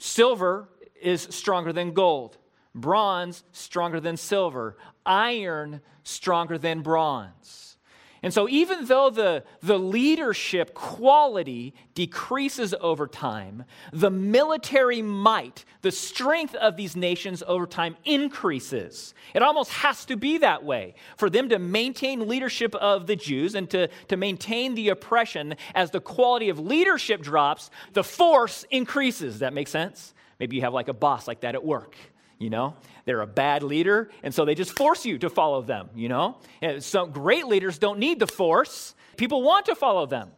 Silver 0.00 0.68
is 1.00 1.28
stronger 1.30 1.72
than 1.72 1.92
gold 1.92 2.38
bronze 2.74 3.44
stronger 3.52 4.00
than 4.00 4.16
silver, 4.16 4.76
iron 5.06 5.82
stronger 6.02 6.58
than 6.58 6.82
bronze. 6.82 7.75
And 8.22 8.32
so, 8.32 8.48
even 8.48 8.86
though 8.86 9.10
the, 9.10 9.44
the 9.62 9.78
leadership 9.78 10.74
quality 10.74 11.74
decreases 11.94 12.74
over 12.80 13.06
time, 13.06 13.64
the 13.92 14.10
military 14.10 15.02
might, 15.02 15.64
the 15.82 15.90
strength 15.90 16.54
of 16.54 16.76
these 16.76 16.96
nations 16.96 17.42
over 17.46 17.66
time 17.66 17.96
increases. 18.04 19.14
It 19.34 19.42
almost 19.42 19.70
has 19.72 20.04
to 20.06 20.16
be 20.16 20.38
that 20.38 20.64
way 20.64 20.94
for 21.16 21.28
them 21.28 21.50
to 21.50 21.58
maintain 21.58 22.26
leadership 22.26 22.74
of 22.76 23.06
the 23.06 23.16
Jews 23.16 23.54
and 23.54 23.68
to, 23.70 23.88
to 24.08 24.16
maintain 24.16 24.74
the 24.74 24.88
oppression. 24.88 25.54
As 25.74 25.90
the 25.90 26.00
quality 26.00 26.48
of 26.48 26.58
leadership 26.58 27.22
drops, 27.22 27.70
the 27.92 28.04
force 28.04 28.64
increases. 28.70 29.40
That 29.40 29.52
makes 29.52 29.70
sense? 29.70 30.14
Maybe 30.40 30.56
you 30.56 30.62
have 30.62 30.74
like 30.74 30.88
a 30.88 30.94
boss 30.94 31.28
like 31.28 31.40
that 31.40 31.54
at 31.54 31.64
work 31.64 31.96
you 32.38 32.50
know? 32.50 32.74
They're 33.04 33.22
a 33.22 33.26
bad 33.26 33.62
leader 33.62 34.10
and 34.22 34.34
so 34.34 34.44
they 34.44 34.54
just 34.54 34.76
force 34.76 35.04
you 35.04 35.18
to 35.18 35.30
follow 35.30 35.62
them 35.62 35.90
you 35.94 36.08
know? 36.08 36.38
And 36.60 36.82
some 36.82 37.10
great 37.10 37.46
leaders 37.46 37.78
don't 37.78 37.98
need 37.98 38.18
the 38.18 38.26
force. 38.26 38.94
People 39.16 39.42
want 39.42 39.66
to 39.66 39.74
follow 39.74 40.06
them. 40.06 40.30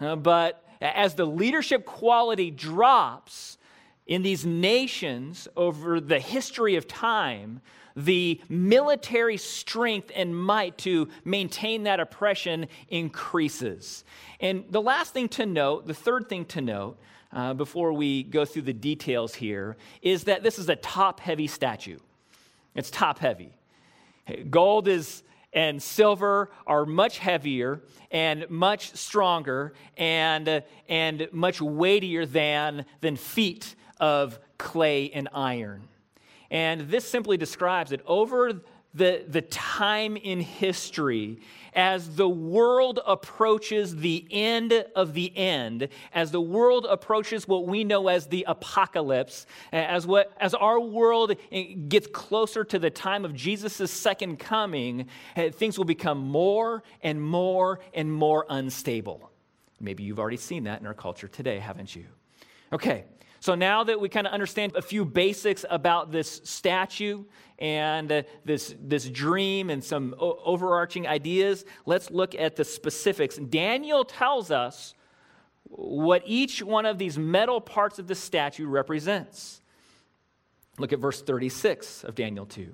Uh, 0.00 0.16
but 0.16 0.64
as 0.80 1.14
the 1.14 1.24
leadership 1.24 1.84
quality 1.86 2.50
drops 2.50 3.58
in 4.06 4.22
these 4.22 4.44
nations 4.44 5.46
over 5.56 6.00
the 6.00 6.18
history 6.18 6.76
of 6.76 6.88
time 6.88 7.60
the 7.96 8.40
military 8.48 9.36
strength 9.36 10.10
and 10.14 10.36
might 10.36 10.78
to 10.78 11.08
maintain 11.24 11.84
that 11.84 12.00
oppression 12.00 12.66
increases. 12.88 14.04
And 14.40 14.64
the 14.70 14.80
last 14.80 15.12
thing 15.12 15.28
to 15.30 15.46
note 15.46 15.86
the 15.86 15.94
third 15.94 16.28
thing 16.28 16.44
to 16.46 16.60
note 16.60 16.98
uh, 17.32 17.54
before 17.54 17.92
we 17.92 18.22
go 18.22 18.44
through 18.44 18.62
the 18.62 18.72
details 18.72 19.34
here 19.34 19.76
is 20.02 20.24
that 20.24 20.42
this 20.42 20.58
is 20.58 20.68
a 20.68 20.76
top 20.76 21.20
heavy 21.20 21.46
statue. 21.46 21.98
It's 22.74 22.90
top 22.90 23.18
heavy. 23.18 23.52
Gold 24.50 24.88
is 24.88 25.22
and 25.52 25.82
silver 25.82 26.50
are 26.66 26.86
much 26.86 27.18
heavier 27.18 27.82
and 28.10 28.48
much 28.48 28.94
stronger 28.96 29.74
and, 29.96 30.62
and 30.88 31.28
much 31.32 31.60
weightier 31.60 32.24
than, 32.24 32.86
than 33.00 33.16
feet 33.16 33.74
of 34.00 34.38
clay 34.58 35.10
and 35.10 35.28
iron. 35.34 35.88
And 36.50 36.82
this 36.82 37.08
simply 37.08 37.36
describes 37.36 37.90
that 37.90 38.00
over 38.06 38.62
the, 38.94 39.24
the 39.26 39.42
time 39.42 40.16
in 40.16 40.40
history 40.40 41.40
as 41.74 42.16
the 42.16 42.28
world 42.28 43.00
approaches 43.06 43.96
the 43.96 44.26
end 44.30 44.72
of 44.94 45.14
the 45.14 45.36
end, 45.36 45.88
as 46.12 46.30
the 46.30 46.40
world 46.40 46.86
approaches 46.88 47.48
what 47.48 47.66
we 47.66 47.84
know 47.84 48.08
as 48.08 48.26
the 48.26 48.44
apocalypse, 48.48 49.46
as, 49.72 50.06
what, 50.06 50.32
as 50.38 50.54
our 50.54 50.80
world 50.80 51.34
gets 51.88 52.06
closer 52.08 52.64
to 52.64 52.78
the 52.78 52.90
time 52.90 53.24
of 53.24 53.34
Jesus' 53.34 53.90
second 53.90 54.38
coming, 54.38 55.08
eh, 55.36 55.50
things 55.50 55.78
will 55.78 55.84
become 55.84 56.18
more 56.18 56.82
and 57.02 57.22
more 57.22 57.80
and 57.94 58.12
more 58.12 58.46
unstable. 58.48 59.30
Maybe 59.80 60.04
you've 60.04 60.20
already 60.20 60.36
seen 60.36 60.64
that 60.64 60.80
in 60.80 60.86
our 60.86 60.94
culture 60.94 61.28
today, 61.28 61.58
haven't 61.58 61.96
you? 61.96 62.04
Okay, 62.72 63.04
so 63.42 63.56
now 63.56 63.82
that 63.82 64.00
we 64.00 64.08
kind 64.08 64.24
of 64.28 64.32
understand 64.32 64.76
a 64.76 64.82
few 64.82 65.04
basics 65.04 65.64
about 65.68 66.12
this 66.12 66.42
statue 66.44 67.24
and 67.58 68.12
uh, 68.12 68.22
this, 68.44 68.72
this 68.80 69.08
dream 69.08 69.68
and 69.68 69.82
some 69.82 70.14
o- 70.20 70.38
overarching 70.44 71.08
ideas, 71.08 71.64
let's 71.84 72.08
look 72.12 72.36
at 72.36 72.54
the 72.54 72.64
specifics. 72.64 73.38
Daniel 73.38 74.04
tells 74.04 74.52
us 74.52 74.94
what 75.64 76.22
each 76.24 76.62
one 76.62 76.86
of 76.86 76.98
these 76.98 77.18
metal 77.18 77.60
parts 77.60 77.98
of 77.98 78.06
the 78.06 78.14
statue 78.14 78.68
represents. 78.68 79.60
Look 80.78 80.92
at 80.92 81.00
verse 81.00 81.20
36 81.20 82.04
of 82.04 82.14
Daniel 82.14 82.46
2. 82.46 82.72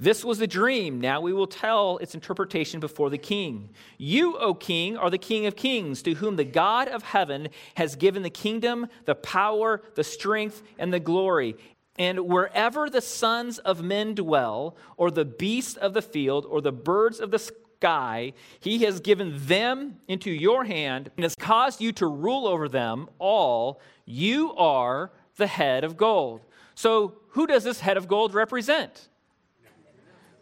This 0.00 0.24
was 0.24 0.38
the 0.38 0.46
dream. 0.46 1.00
Now 1.00 1.20
we 1.20 1.32
will 1.32 1.48
tell 1.48 1.98
its 1.98 2.14
interpretation 2.14 2.78
before 2.78 3.10
the 3.10 3.18
king. 3.18 3.70
You, 3.96 4.36
O 4.38 4.54
king, 4.54 4.96
are 4.96 5.10
the 5.10 5.18
king 5.18 5.46
of 5.46 5.56
kings, 5.56 6.02
to 6.02 6.14
whom 6.14 6.36
the 6.36 6.44
God 6.44 6.86
of 6.86 7.02
heaven 7.02 7.48
has 7.74 7.96
given 7.96 8.22
the 8.22 8.30
kingdom, 8.30 8.86
the 9.06 9.16
power, 9.16 9.82
the 9.96 10.04
strength, 10.04 10.62
and 10.78 10.92
the 10.92 11.00
glory. 11.00 11.56
And 11.98 12.26
wherever 12.26 12.88
the 12.88 13.00
sons 13.00 13.58
of 13.58 13.82
men 13.82 14.14
dwell, 14.14 14.76
or 14.96 15.10
the 15.10 15.24
beasts 15.24 15.76
of 15.76 15.94
the 15.94 16.02
field, 16.02 16.46
or 16.46 16.60
the 16.60 16.70
birds 16.70 17.18
of 17.18 17.32
the 17.32 17.40
sky, 17.40 18.34
he 18.60 18.84
has 18.84 19.00
given 19.00 19.34
them 19.46 19.96
into 20.06 20.30
your 20.30 20.62
hand 20.64 21.10
and 21.16 21.24
has 21.24 21.34
caused 21.34 21.80
you 21.80 21.90
to 21.92 22.06
rule 22.06 22.46
over 22.46 22.68
them 22.68 23.08
all. 23.18 23.80
You 24.04 24.54
are 24.54 25.10
the 25.36 25.48
head 25.48 25.82
of 25.82 25.96
gold. 25.96 26.42
So, 26.76 27.14
who 27.30 27.48
does 27.48 27.64
this 27.64 27.80
head 27.80 27.96
of 27.96 28.06
gold 28.06 28.32
represent? 28.32 29.08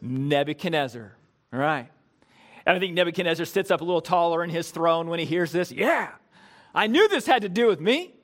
Nebuchadnezzar. 0.00 1.16
All 1.52 1.58
right. 1.58 1.88
And 2.64 2.76
I 2.76 2.80
think 2.80 2.94
Nebuchadnezzar 2.94 3.46
sits 3.46 3.70
up 3.70 3.80
a 3.80 3.84
little 3.84 4.00
taller 4.00 4.42
in 4.42 4.50
his 4.50 4.70
throne 4.70 5.08
when 5.08 5.18
he 5.18 5.24
hears 5.24 5.52
this. 5.52 5.70
Yeah, 5.70 6.10
I 6.74 6.88
knew 6.88 7.08
this 7.08 7.26
had 7.26 7.42
to 7.42 7.48
do 7.48 7.66
with 7.66 7.80
me. 7.80 8.14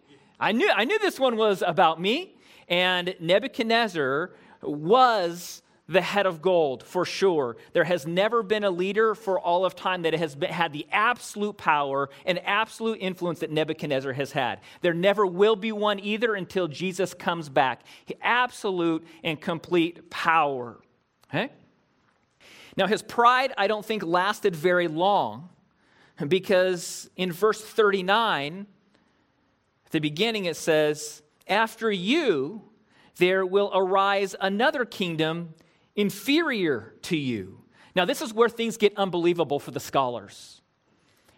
I 0.41 0.53
knew, 0.53 0.69
I 0.69 0.85
knew 0.85 0.99
this 0.99 1.21
one 1.21 1.37
was 1.37 1.63
about 1.65 2.01
me. 2.01 2.35
And 2.69 3.15
Nebuchadnezzar 3.21 4.33
was 4.63 5.63
the 5.89 6.01
head 6.01 6.27
of 6.27 6.43
gold 6.43 6.83
for 6.83 7.05
sure. 7.05 7.57
There 7.73 7.85
has 7.85 8.07
never 8.07 8.43
been 8.43 8.65
a 8.65 8.71
leader 8.71 9.15
for 9.15 9.39
all 9.39 9.65
of 9.65 9.77
time 9.77 10.03
that 10.03 10.15
has 10.15 10.35
been, 10.35 10.51
had 10.51 10.73
the 10.73 10.87
absolute 10.91 11.57
power 11.57 12.09
and 12.25 12.41
absolute 12.45 12.99
influence 13.01 13.41
that 13.41 13.51
Nebuchadnezzar 13.51 14.13
has 14.13 14.33
had. 14.33 14.61
There 14.81 14.95
never 14.95 15.27
will 15.27 15.57
be 15.57 15.71
one 15.71 16.01
either 16.01 16.35
until 16.35 16.67
Jesus 16.67 17.15
comes 17.15 17.49
back. 17.49 17.83
Absolute 18.23 19.07
and 19.23 19.41
complete 19.41 20.11
power. 20.11 20.81
Okay? 21.29 21.51
Now, 22.77 22.87
his 22.87 23.03
pride, 23.03 23.53
I 23.59 23.67
don't 23.67 23.85
think, 23.85 24.03
lasted 24.03 24.57
very 24.57 24.89
long 24.89 25.51
because 26.29 27.11
in 27.17 27.33
verse 27.33 27.61
39, 27.61 28.67
at 29.87 29.93
the 29.93 30.01
beginning, 30.01 30.47
it 30.47 30.57
says, 30.57 31.23
After 31.47 31.91
you, 31.91 32.63
there 33.17 33.45
will 33.45 33.71
arise 33.75 34.35
another 34.41 34.85
kingdom 34.85 35.55
inferior 35.95 36.95
to 37.03 37.17
you. 37.17 37.59
Now, 37.95 38.05
this 38.07 38.23
is 38.23 38.33
where 38.33 38.49
things 38.49 38.77
get 38.77 38.97
unbelievable 38.97 39.59
for 39.59 39.71
the 39.71 39.81
scholars. 39.81 40.63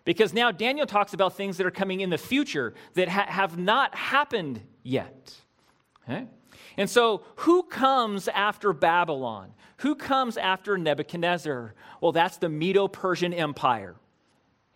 Because 0.05 0.35
now 0.35 0.53
Daniel 0.53 0.87
talks 0.87 1.14
about 1.14 1.37
things 1.37 1.57
that 1.57 1.67
are 1.67 1.73
coming 1.73 2.00
in 2.00 2.11
the 2.11 2.19
future 2.19 2.75
that 2.93 3.09
ha- 3.09 3.26
have 3.26 3.59
not 3.59 3.95
happened 3.95 4.61
yet. 4.83 5.35
Okay? 6.03 6.26
And 6.76 6.90
so, 6.90 7.23
who 7.37 7.62
comes 7.64 8.28
after 8.28 8.73
Babylon? 8.73 9.52
Who 9.78 9.95
comes 9.95 10.37
after 10.37 10.76
Nebuchadnezzar? 10.76 11.75
Well, 12.00 12.12
that's 12.12 12.37
the 12.37 12.49
Medo 12.49 12.88
Persian 12.88 13.33
Empire. 13.33 13.97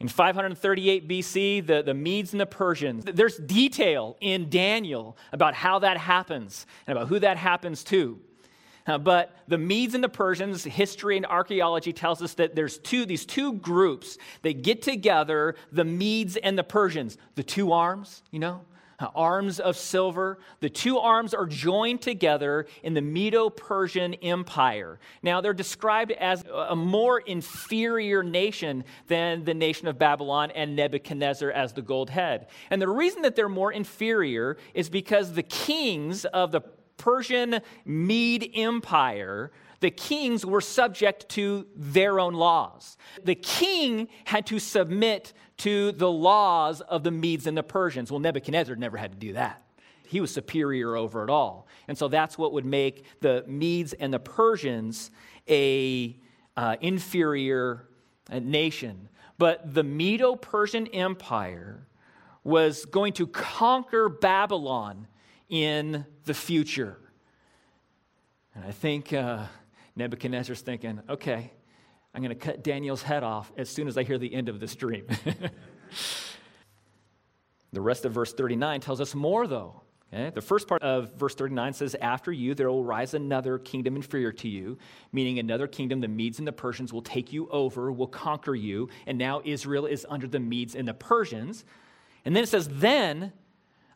In 0.00 0.06
538 0.06 1.08
BC, 1.08 1.66
the, 1.66 1.82
the 1.82 1.94
Medes 1.94 2.32
and 2.32 2.40
the 2.40 2.46
Persians, 2.46 3.04
there's 3.04 3.36
detail 3.36 4.16
in 4.20 4.48
Daniel 4.48 5.16
about 5.32 5.54
how 5.54 5.80
that 5.80 5.96
happens 5.96 6.66
and 6.86 6.96
about 6.96 7.08
who 7.08 7.18
that 7.18 7.36
happens 7.36 7.82
to. 7.84 8.20
Uh, 8.86 8.96
but 8.96 9.36
the 9.48 9.58
Medes 9.58 9.94
and 9.94 10.02
the 10.02 10.08
Persians, 10.08 10.64
history 10.64 11.16
and 11.16 11.26
archaeology 11.26 11.92
tells 11.92 12.22
us 12.22 12.34
that 12.34 12.54
there's 12.54 12.78
two, 12.78 13.04
these 13.04 13.26
two 13.26 13.54
groups 13.54 14.16
that 14.42 14.62
get 14.62 14.82
together, 14.82 15.56
the 15.72 15.84
Medes 15.84 16.36
and 16.36 16.56
the 16.56 16.64
Persians, 16.64 17.18
the 17.34 17.42
two 17.42 17.72
arms, 17.72 18.22
you 18.30 18.38
know, 18.38 18.62
Uh, 19.00 19.06
arms 19.14 19.60
of 19.60 19.76
silver. 19.76 20.38
The 20.58 20.68
two 20.68 20.98
arms 20.98 21.32
are 21.32 21.46
joined 21.46 22.02
together 22.02 22.66
in 22.82 22.94
the 22.94 23.00
Medo 23.00 23.48
Persian 23.48 24.14
Empire. 24.14 24.98
Now, 25.22 25.40
they're 25.40 25.54
described 25.54 26.10
as 26.10 26.42
a 26.52 26.74
more 26.74 27.20
inferior 27.20 28.24
nation 28.24 28.82
than 29.06 29.44
the 29.44 29.54
nation 29.54 29.86
of 29.86 30.00
Babylon 30.00 30.50
and 30.50 30.74
Nebuchadnezzar 30.74 31.52
as 31.52 31.72
the 31.72 31.82
gold 31.82 32.10
head. 32.10 32.48
And 32.70 32.82
the 32.82 32.88
reason 32.88 33.22
that 33.22 33.36
they're 33.36 33.48
more 33.48 33.72
inferior 33.72 34.56
is 34.74 34.90
because 34.90 35.32
the 35.32 35.44
kings 35.44 36.24
of 36.24 36.50
the 36.50 36.62
Persian 36.96 37.60
Mede 37.84 38.50
Empire, 38.54 39.52
the 39.78 39.90
kings 39.92 40.44
were 40.44 40.60
subject 40.60 41.28
to 41.30 41.68
their 41.76 42.18
own 42.18 42.34
laws. 42.34 42.96
The 43.22 43.36
king 43.36 44.08
had 44.24 44.44
to 44.46 44.58
submit 44.58 45.32
to 45.58 45.92
the 45.92 46.10
laws 46.10 46.80
of 46.80 47.02
the 47.02 47.10
Medes 47.10 47.46
and 47.46 47.56
the 47.56 47.62
Persians. 47.62 48.10
Well, 48.10 48.20
Nebuchadnezzar 48.20 48.76
never 48.76 48.96
had 48.96 49.12
to 49.12 49.18
do 49.18 49.32
that. 49.34 49.62
He 50.06 50.20
was 50.20 50.32
superior 50.32 50.96
over 50.96 51.22
it 51.22 51.30
all. 51.30 51.66
And 51.86 51.98
so 51.98 52.08
that's 52.08 52.38
what 52.38 52.52
would 52.52 52.64
make 52.64 53.04
the 53.20 53.44
Medes 53.46 53.92
and 53.92 54.12
the 54.12 54.18
Persians 54.18 55.10
a 55.48 56.16
uh, 56.56 56.76
inferior 56.80 57.88
uh, 58.30 58.38
nation. 58.38 59.08
But 59.36 59.74
the 59.74 59.84
Medo 59.84 60.34
Persian 60.34 60.86
Empire 60.88 61.86
was 62.42 62.84
going 62.86 63.12
to 63.14 63.26
conquer 63.26 64.08
Babylon 64.08 65.06
in 65.48 66.06
the 66.24 66.34
future. 66.34 66.96
And 68.54 68.64
I 68.64 68.72
think 68.72 69.12
uh, 69.12 69.44
Nebuchadnezzar's 69.94 70.62
thinking, 70.62 71.00
okay, 71.08 71.52
I'm 72.18 72.24
going 72.24 72.36
to 72.36 72.46
cut 72.46 72.64
Daniel's 72.64 73.04
head 73.04 73.22
off 73.22 73.52
as 73.56 73.70
soon 73.70 73.86
as 73.86 73.96
I 73.96 74.02
hear 74.02 74.18
the 74.18 74.34
end 74.34 74.48
of 74.48 74.58
this 74.58 74.74
dream. 74.74 75.06
the 77.72 77.80
rest 77.80 78.04
of 78.04 78.10
verse 78.10 78.32
39 78.32 78.80
tells 78.80 79.00
us 79.00 79.14
more, 79.14 79.46
though. 79.46 79.82
Okay? 80.12 80.32
The 80.34 80.40
first 80.40 80.66
part 80.66 80.82
of 80.82 81.14
verse 81.14 81.36
39 81.36 81.74
says, 81.74 81.94
After 82.00 82.32
you, 82.32 82.56
there 82.56 82.68
will 82.68 82.82
rise 82.82 83.14
another 83.14 83.56
kingdom 83.56 83.94
inferior 83.94 84.32
to 84.32 84.48
you, 84.48 84.78
meaning 85.12 85.38
another 85.38 85.68
kingdom, 85.68 86.00
the 86.00 86.08
Medes 86.08 86.40
and 86.40 86.48
the 86.48 86.52
Persians, 86.52 86.92
will 86.92 87.02
take 87.02 87.32
you 87.32 87.48
over, 87.50 87.92
will 87.92 88.08
conquer 88.08 88.56
you, 88.56 88.88
and 89.06 89.16
now 89.16 89.40
Israel 89.44 89.86
is 89.86 90.04
under 90.10 90.26
the 90.26 90.40
Medes 90.40 90.74
and 90.74 90.88
the 90.88 90.94
Persians. 90.94 91.64
And 92.24 92.34
then 92.34 92.42
it 92.42 92.48
says, 92.48 92.68
Then 92.68 93.32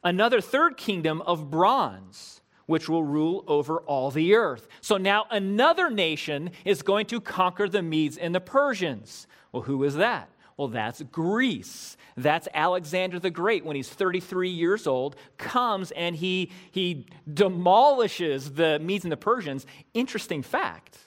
another 0.04 0.40
third 0.40 0.76
kingdom 0.76 1.22
of 1.22 1.50
bronze, 1.50 2.40
which 2.66 2.88
will 2.88 3.04
rule 3.04 3.44
over 3.46 3.80
all 3.80 4.10
the 4.10 4.34
earth. 4.34 4.68
So 4.80 4.96
now 4.96 5.26
another 5.30 5.90
nation 5.90 6.50
is 6.64 6.82
going 6.82 7.06
to 7.06 7.20
conquer 7.20 7.68
the 7.68 7.82
Medes 7.82 8.16
and 8.16 8.34
the 8.34 8.40
Persians. 8.40 9.26
Well, 9.52 9.62
who 9.62 9.82
is 9.84 9.96
that? 9.96 10.28
Well, 10.56 10.68
that's 10.68 11.02
Greece. 11.02 11.96
That's 12.16 12.46
Alexander 12.52 13.18
the 13.18 13.30
Great 13.30 13.64
when 13.64 13.74
he's 13.74 13.88
33 13.88 14.50
years 14.50 14.86
old, 14.86 15.16
comes 15.38 15.90
and 15.92 16.14
he, 16.14 16.50
he 16.70 17.06
demolishes 17.32 18.52
the 18.52 18.78
Medes 18.78 19.04
and 19.04 19.12
the 19.12 19.16
Persians. 19.16 19.66
Interesting 19.94 20.42
fact 20.42 20.98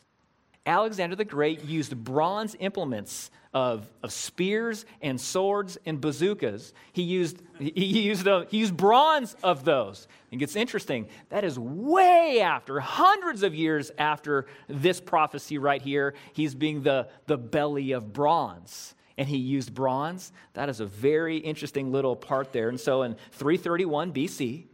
Alexander 0.65 1.15
the 1.15 1.25
Great 1.25 1.63
used 1.63 1.95
bronze 2.03 2.55
implements 2.59 3.29
of, 3.53 3.89
of 4.03 4.11
spears 4.11 4.85
and 5.01 5.19
swords 5.19 5.77
and 5.85 6.01
bazookas. 6.01 6.73
He 6.91 7.03
used, 7.03 7.41
he, 7.57 8.01
used, 8.01 8.27
uh, 8.27 8.45
he 8.49 8.57
used 8.57 8.75
bronze 8.75 9.35
of 9.43 9.63
those. 9.63 10.07
It 10.31 10.37
gets 10.37 10.55
interesting. 10.55 11.07
That 11.29 11.43
is 11.45 11.57
way 11.57 12.41
after, 12.41 12.79
hundreds 12.79 13.43
of 13.43 13.55
years 13.55 13.91
after 13.97 14.47
this 14.67 14.99
prophecy 14.99 15.57
right 15.57 15.81
here. 15.81 16.15
He's 16.33 16.53
being 16.53 16.83
the, 16.83 17.07
the 17.27 17.37
belly 17.37 17.93
of 17.93 18.11
bronze. 18.11 18.95
And 19.17 19.29
he 19.29 19.37
used 19.37 19.73
bronze. 19.73 20.33
That 20.55 20.67
is 20.67 20.81
a 20.81 20.85
very 20.85 21.37
interesting 21.37 21.93
little 21.93 22.17
part 22.17 22.51
there. 22.51 22.67
And 22.67 22.79
so 22.79 23.03
in 23.03 23.15
331 23.31 24.11
BC, 24.11 24.65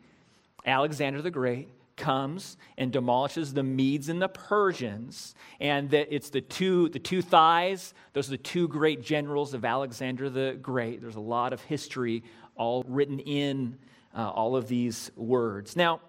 Alexander 0.65 1.21
the 1.21 1.29
Great 1.29 1.69
comes 2.01 2.57
and 2.77 2.91
demolishes 2.91 3.53
the 3.53 3.63
Medes 3.63 4.09
and 4.09 4.21
the 4.21 4.27
Persians. 4.27 5.35
And 5.61 5.89
that 5.91 6.13
it's 6.13 6.29
the 6.29 6.41
two, 6.41 6.89
the 6.89 6.99
two 6.99 7.21
thighs, 7.21 7.93
those 8.11 8.27
are 8.27 8.31
the 8.31 8.37
two 8.37 8.67
great 8.67 9.01
generals 9.01 9.53
of 9.53 9.63
Alexander 9.63 10.29
the 10.29 10.57
Great. 10.61 10.99
There's 10.99 11.15
a 11.15 11.21
lot 11.21 11.53
of 11.53 11.61
history 11.61 12.23
all 12.55 12.83
written 12.87 13.19
in 13.19 13.77
uh, 14.13 14.29
all 14.29 14.57
of 14.57 14.67
these 14.67 15.11
words. 15.15 15.77
Now, 15.77 16.01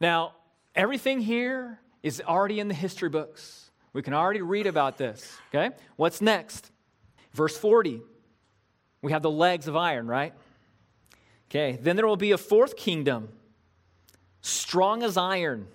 now, 0.00 0.34
everything 0.74 1.20
here 1.20 1.80
is 2.02 2.20
already 2.26 2.60
in 2.60 2.68
the 2.68 2.74
history 2.74 3.08
books. 3.08 3.70
We 3.92 4.02
can 4.02 4.12
already 4.12 4.42
read 4.42 4.66
about 4.66 4.98
this. 4.98 5.38
Okay? 5.54 5.74
What's 5.96 6.20
next? 6.20 6.70
Verse 7.32 7.56
40. 7.56 8.02
We 9.00 9.12
have 9.12 9.22
the 9.22 9.30
legs 9.30 9.68
of 9.68 9.76
iron, 9.76 10.06
right? 10.06 10.34
Okay, 11.50 11.78
then 11.80 11.96
there 11.96 12.06
will 12.06 12.16
be 12.16 12.32
a 12.32 12.38
fourth 12.38 12.76
kingdom 12.76 13.30
strong 14.40 15.02
as 15.02 15.16
iron. 15.16 15.68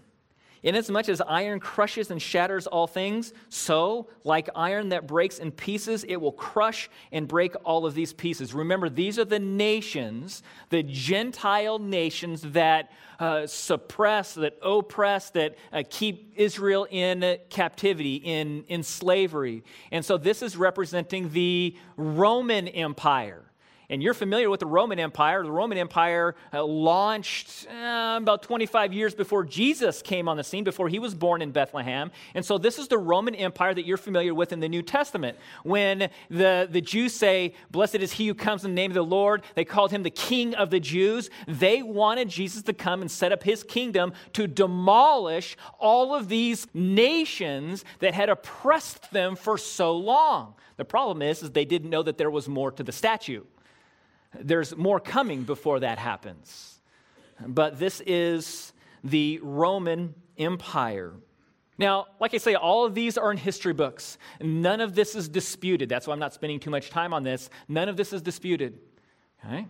Inasmuch 0.64 1.10
as 1.10 1.20
iron 1.20 1.60
crushes 1.60 2.10
and 2.10 2.22
shatters 2.22 2.68
all 2.68 2.88
things, 2.88 3.34
so, 3.50 4.08
like 4.24 4.48
iron 4.56 4.90
that 4.90 5.06
breaks 5.06 5.40
in 5.40 5.52
pieces, 5.52 6.06
it 6.06 6.16
will 6.16 6.32
crush 6.32 6.90
and 7.12 7.28
break 7.28 7.54
all 7.66 7.86
of 7.86 7.94
these 7.94 8.14
pieces. 8.14 8.54
Remember, 8.54 8.88
these 8.88 9.20
are 9.20 9.26
the 9.26 9.40
nations, 9.40 10.42
the 10.70 10.82
Gentile 10.82 11.80
nations 11.80 12.44
that 12.54 12.94
uh, 13.20 13.46
suppress, 13.46 14.36
that 14.36 14.58
oppress, 14.64 15.32
that 15.32 15.58
uh, 15.74 15.84
keep 15.90 16.34
Israel 16.38 16.88
in 16.90 17.38
captivity, 17.50 18.16
in, 18.16 18.64
in 18.70 18.84
slavery. 18.84 19.66
And 19.92 20.04
so, 20.06 20.18
this 20.18 20.42
is 20.42 20.56
representing 20.56 21.30
the 21.32 21.76
Roman 21.98 22.70
Empire. 22.70 23.44
And 23.94 24.02
you're 24.02 24.16
familiar 24.16 24.50
with 24.50 24.60
the 24.60 24.66
Roman 24.66 24.98
Empire. 24.98 25.44
The 25.44 25.52
Roman 25.52 25.78
Empire 25.78 26.34
uh, 26.52 26.64
launched 26.64 27.68
uh, 27.70 28.18
about 28.20 28.42
25 28.42 28.92
years 28.92 29.14
before 29.14 29.44
Jesus 29.44 30.02
came 30.02 30.28
on 30.28 30.36
the 30.36 30.44
scene, 30.44 30.64
before 30.64 30.90
he 30.90 30.98
was 30.98 31.14
born 31.14 31.44
in 31.44 31.52
Bethlehem. 31.52 32.10
And 32.34 32.44
so 32.44 32.58
this 32.58 32.80
is 32.80 32.88
the 32.88 32.98
Roman 32.98 33.36
Empire 33.36 33.72
that 33.72 33.86
you're 33.86 33.98
familiar 33.98 34.34
with 34.34 34.52
in 34.52 34.62
the 34.62 34.68
New 34.68 34.82
Testament. 34.82 35.38
When 35.62 36.10
the, 36.32 36.68
the 36.72 36.82
Jews 36.82 37.14
say, 37.14 37.54
Blessed 37.70 37.98
is 37.98 38.14
he 38.14 38.26
who 38.26 38.34
comes 38.34 38.66
in 38.66 38.72
the 38.72 38.76
name 38.76 38.90
of 38.90 38.96
the 38.96 39.04
Lord, 39.04 39.44
they 39.54 39.64
called 39.64 39.92
him 39.92 40.02
the 40.02 40.10
King 40.10 40.56
of 40.56 40.72
the 40.72 40.80
Jews. 40.80 41.30
They 41.48 41.84
wanted 41.84 42.30
Jesus 42.30 42.64
to 42.64 42.74
come 42.74 43.02
and 43.02 43.12
set 43.12 43.32
up 43.32 43.44
his 43.44 43.62
kingdom 43.62 44.14
to 44.34 44.48
demolish 44.48 45.56
all 45.78 46.16
of 46.16 46.30
these 46.30 46.66
nations 46.74 47.86
that 48.00 48.16
had 48.16 48.30
oppressed 48.30 49.12
them 49.12 49.36
for 49.36 49.56
so 49.56 49.96
long. 49.96 50.56
The 50.78 50.86
problem 50.86 51.22
is, 51.22 51.44
is 51.44 51.52
they 51.52 51.66
didn't 51.66 51.92
know 51.92 52.02
that 52.02 52.18
there 52.18 52.32
was 52.32 52.50
more 52.50 52.72
to 52.72 52.82
the 52.82 52.92
statue. 52.92 53.44
There's 54.40 54.76
more 54.76 55.00
coming 55.00 55.44
before 55.44 55.80
that 55.82 55.98
happens. 55.98 56.80
But 57.46 57.80
this 57.80 58.02
is 58.06 58.74
the 59.04 59.40
Roman 59.42 60.16
Empire. 60.38 61.14
Now, 61.78 62.08
like 62.20 62.34
I 62.34 62.38
say, 62.38 62.56
all 62.56 62.86
of 62.86 62.94
these 62.94 63.18
are 63.18 63.32
in 63.32 63.38
history 63.38 63.74
books. 63.74 64.18
None 64.40 64.80
of 64.80 64.96
this 64.96 65.16
is 65.16 65.28
disputed. 65.28 65.90
That's 65.90 66.08
why 66.08 66.14
I'm 66.14 66.20
not 66.20 66.34
spending 66.34 66.60
too 66.60 66.70
much 66.70 66.90
time 66.90 67.14
on 67.14 67.24
this. 67.24 67.50
None 67.68 67.90
of 67.90 67.98
this 67.98 68.14
is 68.14 68.22
disputed. 68.22 68.80
Okay? 69.46 69.66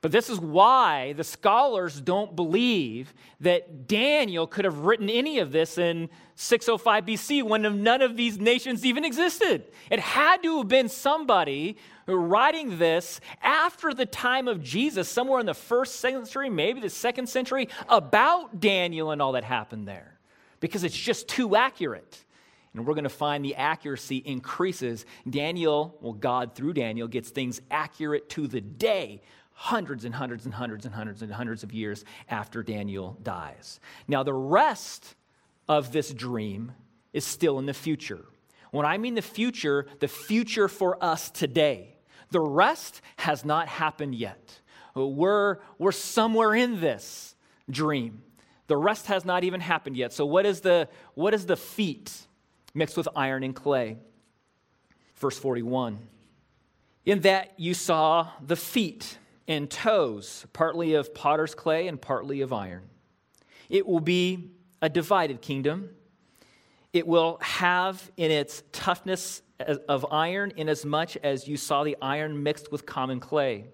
But 0.00 0.12
this 0.12 0.30
is 0.30 0.38
why 0.38 1.12
the 1.14 1.24
scholars 1.24 2.00
don't 2.00 2.36
believe 2.36 3.12
that 3.40 3.88
Daniel 3.88 4.46
could 4.46 4.64
have 4.64 4.78
written 4.80 5.10
any 5.10 5.40
of 5.40 5.50
this 5.50 5.76
in 5.76 6.08
605 6.36 7.04
BC 7.04 7.42
when 7.42 7.82
none 7.82 8.00
of 8.00 8.16
these 8.16 8.38
nations 8.38 8.86
even 8.86 9.04
existed. 9.04 9.64
It 9.90 9.98
had 9.98 10.42
to 10.44 10.58
have 10.58 10.68
been 10.68 10.88
somebody 10.88 11.76
writing 12.16 12.78
this 12.78 13.20
after 13.42 13.92
the 13.92 14.06
time 14.06 14.48
of 14.48 14.62
Jesus, 14.62 15.08
somewhere 15.08 15.40
in 15.40 15.46
the 15.46 15.54
first 15.54 15.96
century, 15.96 16.48
maybe 16.48 16.80
the 16.80 16.90
second 16.90 17.28
century, 17.28 17.68
about 17.88 18.60
Daniel 18.60 19.10
and 19.10 19.20
all 19.20 19.32
that 19.32 19.44
happened 19.44 19.86
there, 19.86 20.18
because 20.60 20.84
it's 20.84 20.96
just 20.96 21.28
too 21.28 21.56
accurate. 21.56 22.24
And 22.74 22.86
we're 22.86 22.94
going 22.94 23.04
to 23.04 23.10
find 23.10 23.44
the 23.44 23.56
accuracy 23.56 24.18
increases. 24.18 25.04
Daniel, 25.28 25.96
well, 26.00 26.12
God 26.12 26.54
through 26.54 26.74
Daniel 26.74 27.08
gets 27.08 27.30
things 27.30 27.60
accurate 27.70 28.28
to 28.30 28.46
the 28.46 28.60
day 28.60 29.22
hundreds 29.52 30.04
and 30.04 30.14
hundreds 30.14 30.44
and 30.44 30.54
hundreds 30.54 30.84
and 30.84 30.94
hundreds 30.94 31.20
and 31.20 31.32
hundreds 31.32 31.64
of 31.64 31.72
years 31.72 32.04
after 32.28 32.62
Daniel 32.62 33.18
dies. 33.24 33.80
Now, 34.06 34.22
the 34.22 34.32
rest 34.32 35.16
of 35.68 35.90
this 35.90 36.12
dream 36.12 36.72
is 37.12 37.24
still 37.24 37.58
in 37.58 37.66
the 37.66 37.74
future. 37.74 38.24
When 38.70 38.86
I 38.86 38.98
mean 38.98 39.14
the 39.14 39.22
future, 39.22 39.86
the 39.98 40.06
future 40.06 40.68
for 40.68 41.02
us 41.02 41.30
today. 41.30 41.96
The 42.30 42.40
rest 42.40 43.00
has 43.16 43.44
not 43.44 43.68
happened 43.68 44.14
yet. 44.14 44.60
We're, 44.94 45.58
we're 45.78 45.92
somewhere 45.92 46.54
in 46.54 46.80
this 46.80 47.34
dream. 47.70 48.22
The 48.66 48.76
rest 48.76 49.06
has 49.06 49.24
not 49.24 49.44
even 49.44 49.60
happened 49.60 49.96
yet. 49.96 50.12
So, 50.12 50.26
what 50.26 50.44
is 50.44 50.60
the, 50.60 50.88
what 51.14 51.32
is 51.34 51.46
the 51.46 51.56
feet 51.56 52.12
mixed 52.74 52.96
with 52.96 53.08
iron 53.16 53.42
and 53.42 53.54
clay? 53.54 53.96
Verse 55.16 55.38
41. 55.38 55.98
In 57.06 57.20
that 57.20 57.54
you 57.56 57.72
saw 57.72 58.28
the 58.44 58.56
feet 58.56 59.18
and 59.46 59.70
toes, 59.70 60.44
partly 60.52 60.94
of 60.94 61.14
potter's 61.14 61.54
clay 61.54 61.88
and 61.88 62.00
partly 62.00 62.42
of 62.42 62.52
iron. 62.52 62.82
It 63.70 63.86
will 63.86 64.00
be 64.00 64.50
a 64.82 64.88
divided 64.88 65.40
kingdom. 65.40 65.90
It 66.92 67.06
will 67.06 67.38
have 67.42 68.10
in 68.16 68.30
its 68.30 68.62
toughness 68.72 69.42
of 69.60 70.06
iron, 70.10 70.52
inasmuch 70.56 71.16
as 71.16 71.46
you 71.46 71.56
saw 71.56 71.84
the 71.84 71.96
iron 72.00 72.42
mixed 72.42 72.72
with 72.72 72.86
common 72.86 73.20
clay. 73.20 73.66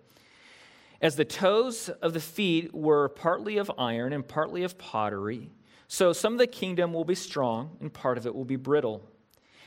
As 1.00 1.16
the 1.16 1.24
toes 1.24 1.88
of 1.88 2.12
the 2.14 2.20
feet 2.20 2.74
were 2.74 3.08
partly 3.10 3.58
of 3.58 3.70
iron 3.78 4.12
and 4.12 4.26
partly 4.26 4.62
of 4.64 4.78
pottery, 4.78 5.50
so 5.86 6.12
some 6.12 6.32
of 6.32 6.38
the 6.38 6.46
kingdom 6.46 6.92
will 6.92 7.04
be 7.04 7.14
strong 7.14 7.76
and 7.80 7.92
part 7.92 8.16
of 8.18 8.26
it 8.26 8.34
will 8.34 8.44
be 8.44 8.56
brittle. 8.56 9.08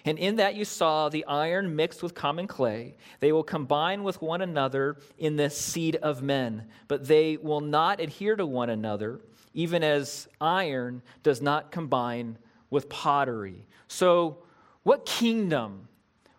And 0.03 0.17
in 0.17 0.38
that 0.38 0.55
you 0.55 0.65
saw 0.65 1.10
the 1.10 1.25
iron 1.25 1.75
mixed 1.75 2.01
with 2.01 2.15
common 2.15 2.47
clay. 2.47 2.95
They 3.19 3.33
will 3.33 3.43
combine 3.43 4.03
with 4.03 4.21
one 4.21 4.41
another 4.41 4.97
in 5.17 5.36
the 5.36 5.49
seed 5.49 5.97
of 5.97 6.21
men, 6.21 6.67
but 6.88 7.07
they 7.07 7.38
will 7.38 7.60
not 7.62 7.99
adhere 7.99 8.36
to 8.38 8.45
one 8.45 8.69
another, 8.69 9.19
even 9.53 9.83
as 9.83 10.27
iron 10.39 11.01
does 11.23 11.41
not 11.41 11.71
combine 11.71 12.38
with 12.69 12.89
pottery. 12.89 13.67
So, 13.88 14.39
what 14.84 15.06
kingdom, 15.06 15.88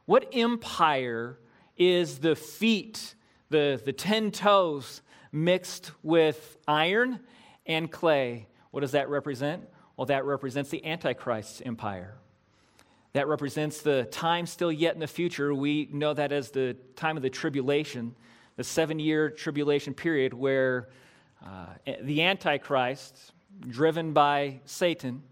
what 0.06 0.28
empire 0.32 1.38
is 1.76 2.18
the 2.18 2.34
feet, 2.34 3.14
the, 3.50 3.80
the 3.84 3.92
ten 3.92 4.30
toes 4.30 5.02
mixed 5.32 5.92
with 6.02 6.56
iron 6.66 7.20
and 7.66 7.90
clay? 7.90 8.46
What 8.70 8.80
does 8.80 8.92
that 8.92 9.08
represent? 9.08 9.68
Well, 9.96 10.06
that 10.06 10.24
represents 10.24 10.70
the 10.70 10.84
Antichrist's 10.84 11.60
empire. 11.64 12.14
That 13.14 13.26
represents 13.26 13.82
the 13.82 14.04
time 14.04 14.46
still 14.46 14.70
yet 14.70 14.94
in 14.94 15.00
the 15.00 15.06
future. 15.06 15.52
We 15.54 15.88
know 15.92 16.14
that 16.14 16.30
as 16.30 16.50
the 16.50 16.76
time 16.94 17.16
of 17.16 17.22
the 17.22 17.30
tribulation, 17.30 18.14
the 18.56 18.64
seven 18.64 18.98
year 18.98 19.30
tribulation 19.30 19.94
period 19.94 20.34
where 20.34 20.88
uh, 21.44 21.66
the 22.02 22.22
Antichrist, 22.22 23.32
driven 23.68 24.12
by 24.12 24.60
Satan, 24.64 25.22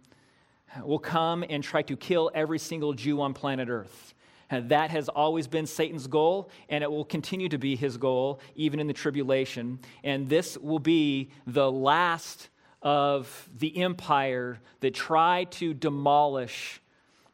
will 0.83 0.99
come 0.99 1.45
and 1.49 1.63
try 1.63 1.83
to 1.83 1.97
kill 1.97 2.31
every 2.35 2.59
single 2.59 2.93
Jew 2.93 3.21
on 3.21 3.35
planet 3.35 3.69
Earth. 3.69 4.15
That 4.51 4.91
has 4.91 5.09
always 5.09 5.49
been 5.49 5.67
Satan's 5.67 6.07
goal, 6.07 6.51
and 6.69 6.85
it 6.85 6.91
will 6.91 7.05
continue 7.05 7.49
to 7.49 7.59
be 7.59 7.75
his 7.75 7.97
goal, 7.97 8.41
even 8.55 8.79
in 8.79 8.87
the 8.87 8.93
tribulation. 8.93 9.81
And 10.05 10.29
this 10.29 10.57
will 10.57 10.79
be 10.79 11.31
the 11.47 11.71
last 11.71 12.49
of 12.83 13.49
the 13.57 13.83
empire 13.83 14.61
that 14.81 14.95
tried 14.95 15.51
to 15.51 15.75
demolish 15.75 16.81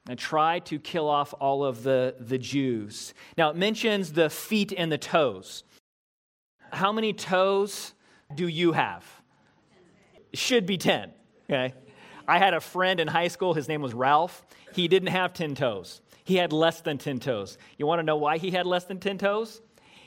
and 0.08 0.18
try 0.18 0.58
to 0.60 0.78
kill 0.78 1.08
off 1.08 1.34
all 1.38 1.64
of 1.64 1.82
the, 1.82 2.14
the 2.18 2.38
Jews. 2.38 3.14
Now, 3.36 3.50
it 3.50 3.56
mentions 3.56 4.12
the 4.12 4.30
feet 4.30 4.72
and 4.76 4.90
the 4.90 4.98
toes. 4.98 5.64
How 6.72 6.92
many 6.92 7.12
toes 7.12 7.92
do 8.34 8.48
you 8.48 8.72
have? 8.72 9.04
Should 10.32 10.64
be 10.64 10.78
10, 10.78 11.12
okay? 11.50 11.74
I 12.26 12.38
had 12.38 12.54
a 12.54 12.60
friend 12.60 13.00
in 13.00 13.08
high 13.08 13.28
school, 13.28 13.54
his 13.54 13.68
name 13.68 13.82
was 13.82 13.94
Ralph. 13.94 14.44
He 14.72 14.88
didn't 14.88 15.08
have 15.08 15.32
10 15.32 15.54
toes, 15.54 16.00
he 16.24 16.36
had 16.36 16.52
less 16.52 16.80
than 16.80 16.98
10 16.98 17.20
toes. 17.20 17.58
You 17.78 17.86
want 17.86 17.98
to 17.98 18.04
know 18.04 18.16
why 18.16 18.38
he 18.38 18.50
had 18.50 18.66
less 18.66 18.84
than 18.84 19.00
10 19.00 19.18
toes? 19.18 19.60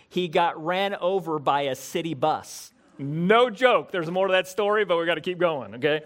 He 0.09 0.27
got 0.27 0.63
ran 0.63 0.95
over 0.95 1.39
by 1.39 1.63
a 1.63 1.75
city 1.75 2.13
bus. 2.13 2.71
No 2.97 3.49
joke. 3.49 3.91
There's 3.91 4.09
more 4.09 4.27
to 4.27 4.31
that 4.31 4.47
story, 4.47 4.85
but 4.85 4.97
we 4.97 5.05
got 5.05 5.15
to 5.15 5.21
keep 5.21 5.37
going, 5.37 5.75
okay? 5.75 6.01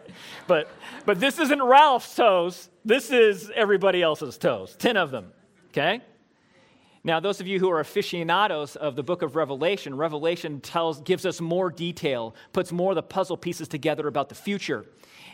But 0.47 0.67
but 1.05 1.19
this 1.19 1.37
isn't 1.37 1.61
Ralph's 1.61 2.15
toes. 2.15 2.69
This 2.83 3.11
is 3.11 3.51
everybody 3.55 4.01
else's 4.01 4.37
toes. 4.37 4.75
10 4.79 4.97
of 4.97 5.11
them, 5.11 5.31
okay? 5.69 6.01
Now, 7.03 7.21
those 7.21 7.39
of 7.39 7.47
you 7.47 7.59
who 7.59 7.69
are 7.71 7.79
aficionados 7.79 8.75
of 8.75 8.97
the 8.97 9.03
book 9.03 9.21
of 9.21 9.38
Revelation, 9.38 9.95
Revelation 9.95 10.59
tells 10.59 10.99
gives 10.99 11.25
us 11.25 11.39
more 11.39 11.69
detail, 11.69 12.35
puts 12.51 12.73
more 12.73 12.91
of 12.91 12.95
the 12.95 13.03
puzzle 13.03 13.38
pieces 13.38 13.69
together 13.69 14.07
about 14.07 14.27
the 14.27 14.35
future. 14.35 14.85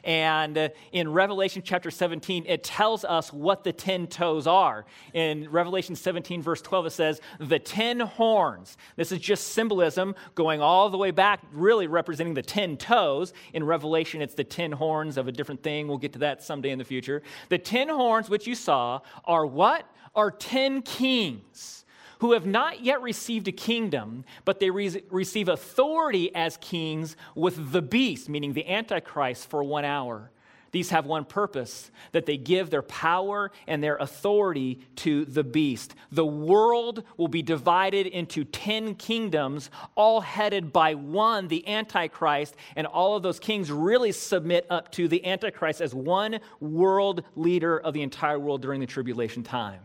And 0.03 0.55
uh, 0.55 0.69
in 0.91 1.11
Revelation 1.11 1.63
chapter 1.65 1.89
17, 1.89 2.45
it 2.47 2.63
tells 2.63 3.03
us 3.03 3.33
what 3.33 3.63
the 3.63 3.73
10 3.73 4.05
toes 4.05 4.45
are. 4.45 4.85
In 5.13 5.49
Revelation 5.49 5.95
17, 5.95 6.43
verse 6.43 6.61
12, 6.61 6.85
it 6.85 6.89
says, 6.91 7.21
the 7.39 7.57
10 7.57 8.01
horns. 8.01 8.77
This 8.95 9.11
is 9.11 9.17
just 9.17 9.47
symbolism 9.53 10.13
going 10.35 10.61
all 10.61 10.91
the 10.91 10.97
way 10.97 11.09
back, 11.09 11.41
really 11.51 11.87
representing 11.87 12.35
the 12.35 12.43
10 12.43 12.77
toes. 12.77 13.33
In 13.53 13.63
Revelation, 13.63 14.21
it's 14.21 14.35
the 14.35 14.43
10 14.43 14.71
horns 14.73 15.17
of 15.17 15.27
a 15.27 15.31
different 15.31 15.63
thing. 15.63 15.87
We'll 15.87 15.97
get 15.97 16.13
to 16.13 16.19
that 16.19 16.43
someday 16.43 16.69
in 16.69 16.77
the 16.77 16.85
future. 16.85 17.23
The 17.49 17.57
10 17.57 17.89
horns, 17.89 18.29
which 18.29 18.45
you 18.45 18.53
saw, 18.53 18.99
are 19.25 19.47
what? 19.47 19.89
Are 20.15 20.31
10 20.31 20.81
kings 20.83 21.85
who 22.19 22.31
have 22.33 22.45
not 22.45 22.81
yet 22.81 23.01
received 23.01 23.47
a 23.47 23.51
kingdom, 23.51 24.23
but 24.45 24.59
they 24.59 24.69
re- 24.69 25.03
receive 25.09 25.49
authority 25.49 26.33
as 26.33 26.57
kings 26.57 27.15
with 27.35 27.71
the 27.71 27.81
beast, 27.81 28.29
meaning 28.29 28.53
the 28.53 28.67
Antichrist, 28.67 29.49
for 29.49 29.63
one 29.63 29.85
hour. 29.85 30.31
These 30.71 30.89
have 30.89 31.05
one 31.05 31.23
purpose 31.23 31.89
that 32.11 32.25
they 32.25 32.35
give 32.35 32.69
their 32.69 32.81
power 32.81 33.51
and 33.65 33.81
their 33.81 33.95
authority 33.95 34.81
to 34.97 35.23
the 35.23 35.43
beast. 35.43 35.95
The 36.11 36.25
world 36.25 37.03
will 37.15 37.29
be 37.29 37.41
divided 37.41 38.07
into 38.07 38.43
10 38.43 38.95
kingdoms, 38.95 39.69
all 39.95 40.19
headed 40.19 40.73
by 40.73 40.95
one, 40.95 41.47
the 41.47 41.65
Antichrist, 41.65 42.57
and 42.75 42.85
all 42.87 43.15
of 43.15 43.23
those 43.23 43.39
kings 43.39 43.71
really 43.71 44.11
submit 44.11 44.65
up 44.69 44.91
to 44.93 45.07
the 45.07 45.25
Antichrist 45.25 45.79
as 45.79 45.95
one 45.95 46.41
world 46.59 47.23
leader 47.37 47.79
of 47.79 47.93
the 47.93 48.01
entire 48.01 48.37
world 48.37 48.61
during 48.61 48.81
the 48.81 48.85
tribulation 48.85 49.43
time. 49.43 49.79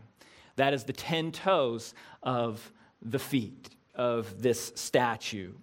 That 0.61 0.75
is 0.75 0.83
the 0.83 0.93
10 0.93 1.31
toes 1.31 1.95
of 2.21 2.71
the 3.01 3.17
feet 3.17 3.71
of 3.95 4.43
this 4.43 4.71
statue. 4.75 5.53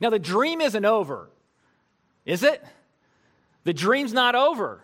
Now, 0.00 0.08
the 0.08 0.18
dream 0.18 0.62
isn't 0.62 0.86
over, 0.86 1.28
is 2.24 2.42
it? 2.44 2.64
The 3.64 3.74
dream's 3.74 4.14
not 4.14 4.34
over. 4.34 4.80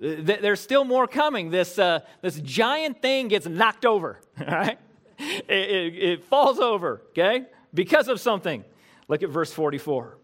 There's 0.00 0.58
still 0.58 0.82
more 0.82 1.06
coming. 1.06 1.50
This, 1.50 1.78
uh, 1.78 2.00
this 2.22 2.40
giant 2.40 3.00
thing 3.00 3.28
gets 3.28 3.46
knocked 3.46 3.86
over, 3.86 4.18
all 4.40 4.46
right? 4.48 4.80
It, 5.16 5.44
it, 5.48 5.94
it 5.94 6.24
falls 6.24 6.58
over, 6.58 7.02
okay? 7.10 7.44
Because 7.72 8.08
of 8.08 8.20
something. 8.20 8.64
Look 9.06 9.22
at 9.22 9.28
verse 9.28 9.52
44. 9.52 10.18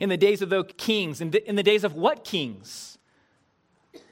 In 0.00 0.08
the 0.08 0.16
days 0.16 0.40
of 0.40 0.48
the 0.48 0.64
kings, 0.64 1.20
in 1.20 1.30
the, 1.30 1.46
in 1.46 1.56
the 1.56 1.62
days 1.62 1.84
of 1.84 1.92
what 1.92 2.24
kings? 2.24 2.98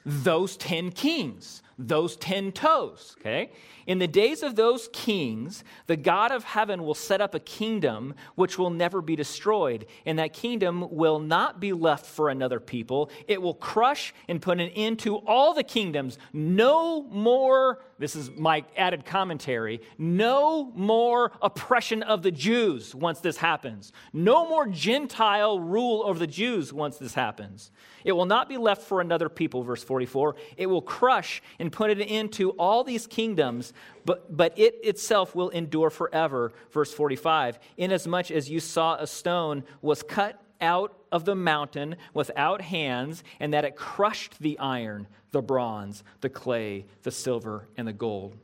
Those 0.07 0.57
10 0.57 0.93
kings 0.93 1.63
those 1.79 2.17
10 2.17 2.53
toes, 2.53 3.17
okay? 3.21 3.51
In 3.87 3.99
the 3.99 4.09
days 4.09 4.43
of 4.43 4.57
those 4.57 4.89
kings, 4.93 5.63
the 5.87 5.97
God 5.97 6.33
of 6.33 6.43
heaven 6.43 6.85
will 6.85 6.95
set 6.95 7.21
up 7.21 7.35
a 7.35 7.41
kingdom 7.41 8.15
which 8.35 8.59
will 8.59 8.71
never 8.71 9.03
be 9.03 9.15
destroyed, 9.15 9.87
and 10.07 10.19
that 10.19 10.33
kingdom 10.33 10.87
will 10.91 11.19
not 11.19 11.61
be 11.61 11.73
left 11.73 12.07
for 12.07 12.31
another 12.31 12.61
people. 12.61 13.11
It 13.29 13.41
will 13.41 13.55
crush 13.55 14.15
and 14.27 14.41
put 14.41 14.59
an 14.59 14.71
end 14.71 15.01
to 15.01 15.17
all 15.17 15.53
the 15.53 15.63
kingdoms. 15.63 16.19
No 16.33 17.03
more, 17.03 17.83
this 17.99 18.17
is 18.17 18.31
my 18.31 18.65
added 18.77 19.05
commentary, 19.05 19.83
no 19.99 20.73
more 20.75 21.33
oppression 21.43 22.03
of 22.03 22.23
the 22.23 22.33
Jews 22.33 22.95
once 22.95 23.21
this 23.21 23.37
happens. 23.37 23.93
No 24.15 24.49
more 24.49 24.67
Gentile 24.67 25.61
rule 25.61 26.03
over 26.07 26.19
the 26.19 26.27
Jews 26.27 26.73
once 26.73 26.97
this 26.97 27.15
happens. 27.15 27.71
It 28.03 28.13
will 28.13 28.27
not 28.27 28.49
be 28.49 28.57
left 28.57 28.83
for 28.83 29.01
another 29.01 29.29
people, 29.29 29.63
verse 29.63 29.85
44. 29.97 30.37
It 30.59 30.67
will 30.67 30.83
crush 30.83 31.43
and 31.59 31.73
put 31.73 31.91
it 31.91 32.01
into 32.01 32.51
all 32.51 32.85
these 32.85 33.07
kingdoms, 33.07 33.73
but, 34.05 34.37
but 34.37 34.59
it 34.59 34.75
itself 34.83 35.35
will 35.35 35.49
endure 35.49 35.89
forever, 35.89 36.53
verse 36.71 36.93
45. 36.93 37.59
Inasmuch 37.79 38.31
as 38.31 38.51
you 38.51 38.61
saw 38.61 38.97
a 38.97 39.07
stone 39.07 39.65
was 39.81 40.03
cut 40.03 40.43
out 40.61 40.99
of 41.11 41.25
the 41.25 41.35
mountain 41.35 41.97
without 42.13 42.61
hands, 42.61 43.25
and 43.41 43.55
that 43.55 43.65
it 43.65 43.77
crushed 43.77 44.39
the 44.39 44.59
iron, 44.59 45.07
the 45.31 45.43
bronze, 45.43 46.05
the 46.21 46.29
clay, 46.29 46.85
the 47.03 47.11
silver, 47.11 47.69
and 47.77 47.89
the 47.89 47.93
gold. 47.93 48.37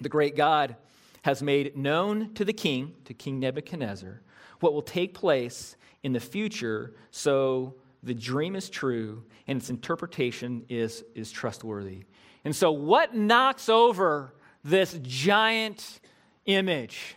The 0.00 0.08
great 0.08 0.34
God 0.34 0.76
has 1.22 1.42
made 1.42 1.76
known 1.76 2.34
to 2.34 2.44
the 2.44 2.52
king, 2.52 2.94
to 3.04 3.14
King 3.14 3.38
Nebuchadnezzar, 3.38 4.20
what 4.60 4.74
will 4.74 4.82
take 4.82 5.14
place 5.14 5.76
in 6.02 6.12
the 6.12 6.20
future, 6.20 6.94
so 7.10 7.74
the 8.04 8.14
dream 8.14 8.54
is 8.54 8.68
true 8.68 9.24
and 9.46 9.58
its 9.58 9.70
interpretation 9.70 10.64
is, 10.68 11.04
is 11.14 11.32
trustworthy. 11.32 12.04
And 12.44 12.54
so, 12.54 12.72
what 12.72 13.14
knocks 13.14 13.68
over 13.68 14.34
this 14.62 14.98
giant 15.02 16.00
image? 16.44 17.16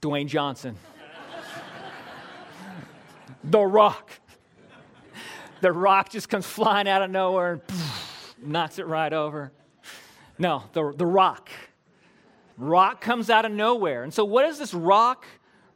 Dwayne 0.00 0.26
Johnson. 0.26 0.76
the 3.44 3.60
rock. 3.60 4.10
The 5.60 5.70
rock 5.70 6.10
just 6.10 6.28
comes 6.28 6.44
flying 6.44 6.88
out 6.88 7.02
of 7.02 7.10
nowhere 7.10 7.52
and 7.52 7.66
poof, 7.66 8.34
knocks 8.42 8.80
it 8.80 8.86
right 8.88 9.12
over. 9.12 9.52
No, 10.38 10.64
the, 10.72 10.92
the 10.96 11.06
rock. 11.06 11.50
Rock 12.58 13.00
comes 13.00 13.30
out 13.30 13.44
of 13.44 13.52
nowhere. 13.52 14.02
And 14.02 14.12
so, 14.12 14.24
what 14.24 14.42
does 14.42 14.58
this 14.58 14.74
rock 14.74 15.24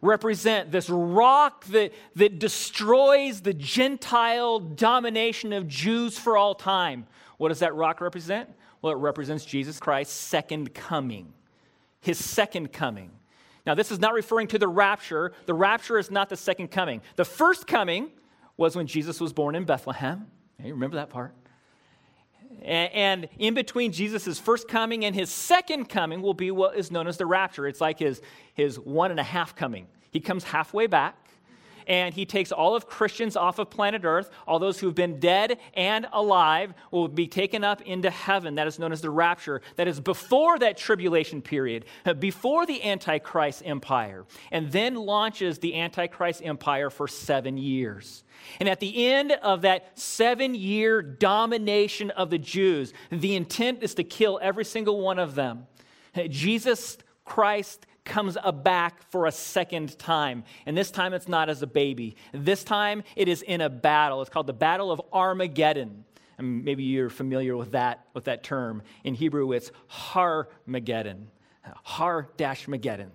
represent 0.02 0.70
this 0.70 0.88
rock 0.90 1.64
that, 1.66 1.92
that 2.14 2.38
destroys 2.38 3.40
the 3.40 3.54
Gentile 3.54 4.60
domination 4.60 5.52
of 5.52 5.66
Jews 5.66 6.18
for 6.18 6.36
all 6.36 6.54
time. 6.54 7.06
What 7.38 7.48
does 7.48 7.58
that 7.60 7.74
rock 7.74 8.00
represent? 8.00 8.50
Well, 8.82 8.92
it 8.92 8.96
represents 8.98 9.44
Jesus 9.44 9.80
Christ's 9.80 10.14
second 10.14 10.74
coming. 10.74 11.32
his 12.00 12.24
second 12.24 12.72
coming. 12.72 13.10
Now, 13.66 13.74
this 13.74 13.90
is 13.90 13.98
not 13.98 14.14
referring 14.14 14.46
to 14.48 14.58
the 14.58 14.68
rapture. 14.68 15.32
The 15.46 15.54
rapture 15.54 15.98
is 15.98 16.08
not 16.08 16.28
the 16.28 16.36
second 16.36 16.70
coming. 16.70 17.02
The 17.16 17.24
first 17.24 17.66
coming 17.66 18.10
was 18.56 18.76
when 18.76 18.86
Jesus 18.86 19.20
was 19.20 19.32
born 19.32 19.56
in 19.56 19.64
Bethlehem. 19.64 20.28
Remember 20.62 20.96
that 20.96 21.10
part? 21.10 21.34
And 22.62 23.28
in 23.38 23.54
between 23.54 23.92
Jesus' 23.92 24.38
first 24.38 24.68
coming 24.68 25.04
and 25.04 25.14
his 25.14 25.30
second 25.30 25.88
coming 25.88 26.22
will 26.22 26.34
be 26.34 26.50
what 26.50 26.76
is 26.76 26.90
known 26.90 27.06
as 27.06 27.16
the 27.16 27.26
rapture. 27.26 27.66
It's 27.66 27.80
like 27.80 27.98
his, 27.98 28.20
his 28.54 28.78
one 28.78 29.10
and 29.10 29.20
a 29.20 29.24
half 29.24 29.54
coming. 29.54 29.86
He 30.10 30.20
comes 30.20 30.44
halfway 30.44 30.86
back 30.86 31.16
and 31.86 32.14
he 32.14 32.26
takes 32.26 32.52
all 32.52 32.74
of 32.74 32.86
Christians 32.86 33.36
off 33.36 33.58
of 33.58 33.70
planet 33.70 34.02
Earth. 34.04 34.30
All 34.46 34.58
those 34.58 34.78
who've 34.78 34.94
been 34.94 35.20
dead 35.20 35.58
and 35.74 36.06
alive 36.12 36.74
will 36.90 37.08
be 37.08 37.26
taken 37.26 37.64
up 37.64 37.82
into 37.82 38.10
heaven. 38.10 38.56
That 38.56 38.66
is 38.66 38.78
known 38.78 38.92
as 38.92 39.00
the 39.00 39.10
rapture. 39.10 39.62
That 39.76 39.88
is 39.88 40.00
before 40.00 40.58
that 40.58 40.76
tribulation 40.76 41.42
period, 41.42 41.84
uh, 42.04 42.14
before 42.14 42.66
the 42.66 42.82
Antichrist 42.82 43.62
empire, 43.64 44.26
and 44.50 44.70
then 44.72 44.94
launches 44.94 45.58
the 45.58 45.74
Antichrist 45.76 46.42
empire 46.44 46.90
for 46.90 47.08
seven 47.08 47.56
years. 47.56 48.24
And 48.60 48.68
at 48.68 48.80
the 48.80 49.06
end 49.06 49.32
of 49.32 49.62
that 49.62 49.98
seven 49.98 50.54
year 50.54 51.02
domination 51.02 52.10
of 52.10 52.30
the 52.30 52.38
Jews, 52.38 52.92
the 53.10 53.36
intent 53.36 53.82
is 53.82 53.94
to 53.94 54.04
kill 54.04 54.38
every 54.42 54.64
single 54.64 55.00
one 55.00 55.18
of 55.18 55.34
them. 55.34 55.66
Jesus 56.28 56.98
Christ 57.24 57.86
comes 58.06 58.38
back 58.62 59.02
for 59.10 59.26
a 59.26 59.32
second 59.32 59.98
time. 59.98 60.44
And 60.64 60.76
this 60.76 60.90
time 60.90 61.12
it's 61.12 61.28
not 61.28 61.48
as 61.50 61.60
a 61.62 61.66
baby. 61.66 62.16
This 62.32 62.64
time 62.64 63.02
it 63.16 63.28
is 63.28 63.42
in 63.42 63.60
a 63.60 63.68
battle. 63.68 64.22
It's 64.22 64.30
called 64.30 64.46
the 64.46 64.54
Battle 64.54 64.90
of 64.90 65.02
Armageddon. 65.12 66.04
And 66.38 66.64
maybe 66.64 66.84
you're 66.84 67.10
familiar 67.10 67.56
with 67.56 67.72
that, 67.72 68.06
with 68.14 68.24
that 68.24 68.42
term. 68.42 68.82
In 69.04 69.14
Hebrew, 69.14 69.52
it's 69.52 69.70
Har-Mageddon. 69.88 71.26
Har-Mageddon. 71.82 73.10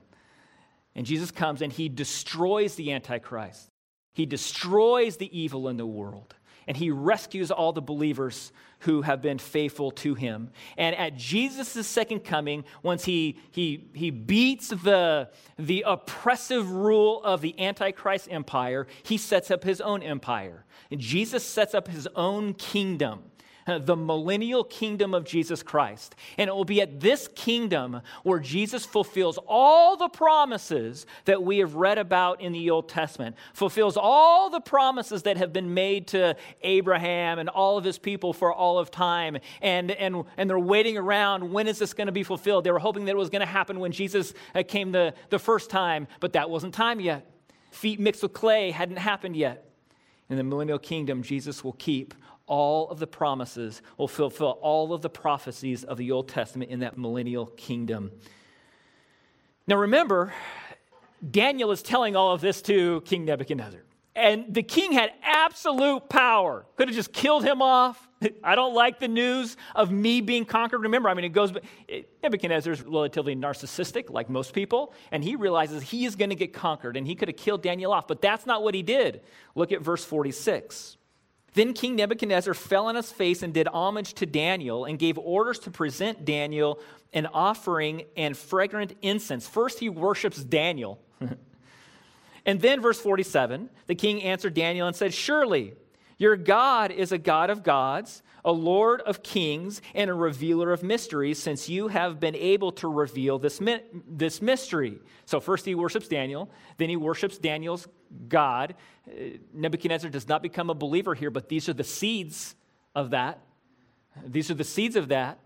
And 0.96 1.06
Jesus 1.06 1.32
comes 1.32 1.62
and 1.62 1.72
he 1.72 1.88
destroys 1.90 2.76
the 2.76 2.92
Antichrist. 2.92 3.70
He 4.14 4.26
destroys 4.26 5.18
the 5.18 5.40
evil 5.40 5.70
in 5.70 5.78
the 5.78 5.86
world 5.86 6.36
and 6.68 6.78
he 6.78 6.92
rescues 6.92 7.52
all 7.52 7.74
the 7.74 7.82
believers 7.82 8.52
who 8.82 9.02
have 9.02 9.22
been 9.22 9.38
faithful 9.38 9.92
to 9.92 10.14
him. 10.14 10.52
And 10.78 10.96
at 10.96 11.16
Jesus' 11.16 11.88
second 11.88 12.22
coming, 12.22 12.64
once 12.84 13.06
he, 13.06 13.40
he, 13.52 13.90
he 13.94 14.12
beats 14.12 14.70
the, 14.70 15.30
the 15.58 15.84
oppressive 15.88 16.70
rule 16.70 17.24
of 17.24 17.42
the 17.42 17.60
Antichrist 17.60 18.28
empire, 18.30 18.88
he 19.04 19.18
sets 19.18 19.50
up 19.50 19.64
his 19.64 19.82
own 19.82 20.04
empire. 20.04 20.66
And 20.90 21.00
Jesus 21.00 21.46
sets 21.46 21.74
up 21.74 21.88
his 21.88 22.08
own 22.16 22.54
kingdom. 22.54 23.31
The 23.66 23.96
millennial 23.96 24.64
kingdom 24.64 25.14
of 25.14 25.24
Jesus 25.24 25.64
Christ. 25.64 26.16
And 26.38 26.48
it 26.48 26.56
will 26.56 26.66
be 26.66 26.82
at 26.82 27.00
this 27.00 27.28
kingdom 27.36 28.02
where 28.24 28.40
Jesus 28.40 28.86
fulfills 28.86 29.38
all 29.48 29.98
the 29.98 30.10
promises 30.10 31.06
that 31.26 31.44
we 31.44 31.60
have 31.60 31.76
read 31.76 31.98
about 31.98 32.42
in 32.42 32.52
the 32.52 32.70
Old 32.70 32.90
Testament, 32.90 33.36
fulfills 33.54 33.98
all 33.98 34.50
the 34.50 34.60
promises 34.60 35.24
that 35.24 35.38
have 35.38 35.54
been 35.54 35.74
made 35.74 36.08
to 36.08 36.36
Abraham 36.62 37.40
and 37.40 37.50
all 37.50 37.78
of 37.78 37.84
his 37.84 37.98
people 37.98 38.34
for 38.34 38.54
all 38.54 38.80
of 38.80 38.92
time. 38.92 39.38
And, 39.62 39.92
and, 39.92 40.24
and 40.38 40.50
they're 40.50 40.60
waiting 40.60 40.98
around 40.98 41.52
when 41.52 41.68
is 41.68 41.80
this 41.80 41.94
going 41.94 42.08
to 42.08 42.12
be 42.12 42.24
fulfilled? 42.24 42.64
They 42.64 42.72
were 42.72 42.80
hoping 42.80 43.06
that 43.06 43.12
it 43.12 43.18
was 43.18 43.30
going 43.30 43.42
to 43.42 43.46
happen 43.46 43.80
when 43.80 43.92
Jesus 43.92 44.34
uh, 44.56 44.64
came 44.68 44.92
the, 44.92 45.14
the 45.30 45.40
first 45.40 45.70
time, 45.70 46.08
but 46.20 46.34
that 46.34 46.50
wasn't 46.50 46.74
time 46.74 47.00
yet. 47.00 47.28
Feet 47.72 48.00
mixed 48.00 48.24
with 48.24 48.34
clay 48.34 48.72
hadn't 48.72 48.98
happened 48.98 49.36
yet. 49.36 49.68
In 50.30 50.38
the 50.38 50.44
millennial 50.44 50.80
kingdom, 50.80 51.24
Jesus 51.24 51.64
will 51.64 51.74
keep 51.74 52.14
all 52.48 52.90
of 52.90 53.00
the 53.00 53.08
promises, 53.08 53.82
will 53.98 54.08
fulfill 54.08 54.58
all 54.62 54.94
of 54.94 55.02
the 55.02 55.10
prophecies 55.10 55.84
of 55.84 55.98
the 55.98 56.12
Old 56.12 56.28
Testament 56.28 56.72
in 56.72 56.80
that 56.80 56.98
millennial 56.98 57.48
kingdom. 57.48 58.12
Now 59.68 59.78
remember, 59.78 60.34
Daniel 61.30 61.72
is 61.72 61.82
telling 61.82 62.16
all 62.16 62.34
of 62.34 62.42
this 62.42 62.62
to 62.64 63.02
King 63.02 63.26
Nebuchadnezzar. 63.26 63.82
And 64.16 64.54
the 64.54 64.64
king 64.64 64.92
had 64.92 65.12
absolute 65.24 66.10
power. 66.10 66.66
Could 66.76 66.90
have 66.90 66.96
just 66.96 67.14
killed 67.14 67.46
him 67.46 67.62
off. 67.62 68.10
I 68.44 68.56
don't 68.56 68.74
like 68.74 69.00
the 69.00 69.08
news 69.08 69.56
of 69.74 69.90
me 69.90 70.20
being 70.20 70.44
conquered. 70.44 70.80
Remember, 70.80 71.08
I 71.08 71.14
mean, 71.14 71.24
it 71.24 71.30
goes, 71.30 71.54
Nebuchadnezzar 72.22 72.74
is 72.74 72.82
relatively 72.82 73.36
narcissistic, 73.36 74.10
like 74.10 74.30
most 74.30 74.54
people, 74.54 74.94
and 75.12 75.24
he 75.24 75.36
realizes 75.36 75.82
he 75.82 76.06
is 76.06 76.16
going 76.16 76.30
to 76.30 76.36
get 76.36 76.54
conquered, 76.54 76.98
and 76.98 77.08
he 77.08 77.16
could 77.16 77.30
have 77.30 77.38
killed 77.38 77.62
Daniel 77.62 77.94
off, 77.94 78.08
but 78.08 78.22
that's 78.22 78.46
not 78.46 78.64
what 78.64 78.76
he 78.76 78.84
did. 78.84 79.22
Look 79.56 79.72
at 79.72 79.82
verse 79.82 80.04
46. 80.04 80.98
Then 81.54 81.74
King 81.74 81.96
Nebuchadnezzar 81.96 82.54
fell 82.54 82.88
on 82.88 82.96
his 82.96 83.12
face 83.12 83.44
and 83.44 83.54
did 83.54 83.68
homage 83.68 84.14
to 84.16 84.26
Daniel 84.26 84.86
and 84.86 84.98
gave 84.98 85.18
orders 85.18 85.60
to 85.60 85.72
present 85.72 86.24
Daniel 86.24 86.80
an 87.14 87.28
offering 87.28 88.06
and 88.16 88.38
fragrant 88.38 88.96
incense. 89.02 89.48
First, 89.48 89.80
he 89.80 89.90
worships 89.90 90.42
Daniel. 90.44 91.00
and 92.46 92.62
then, 92.62 92.82
verse 92.82 93.02
47, 93.02 93.70
the 93.88 93.96
king 93.96 94.24
answered 94.24 94.54
Daniel 94.54 94.88
and 94.88 94.96
said, 94.96 95.14
Surely 95.14 95.74
your 96.18 96.38
God 96.38 96.92
is 96.92 97.12
a 97.12 97.18
God 97.18 97.50
of 97.50 97.64
gods, 97.64 98.24
a 98.46 98.52
Lord 98.52 99.02
of 99.02 99.22
kings, 99.22 99.82
and 99.94 100.10
a 100.10 100.14
revealer 100.14 100.72
of 100.72 100.84
mysteries, 100.84 101.38
since 101.38 101.68
you 101.68 101.90
have 101.90 102.20
been 102.20 102.36
able 102.36 102.72
to 102.74 102.88
reveal 102.88 103.40
this, 103.40 103.60
this 104.08 104.42
mystery. 104.42 105.00
So, 105.26 105.42
first 105.42 105.66
he 105.66 105.76
worships 105.76 106.08
Daniel, 106.08 106.50
then 106.78 106.90
he 106.90 106.96
worships 106.96 107.38
Daniel's 107.38 107.88
God. 108.28 108.76
Uh, 109.08 109.38
Nebuchadnezzar 109.54 110.10
does 110.10 110.28
not 110.28 110.42
become 110.42 110.70
a 110.70 110.74
believer 110.74 111.16
here, 111.16 111.32
but 111.32 111.50
these 111.50 111.70
are 111.70 111.74
the 111.74 111.84
seeds 111.84 112.56
of 112.96 113.12
that. 113.12 113.40
These 114.26 114.52
are 114.52 114.56
the 114.56 114.64
seeds 114.64 114.96
of 114.96 115.10
that. 115.10 115.40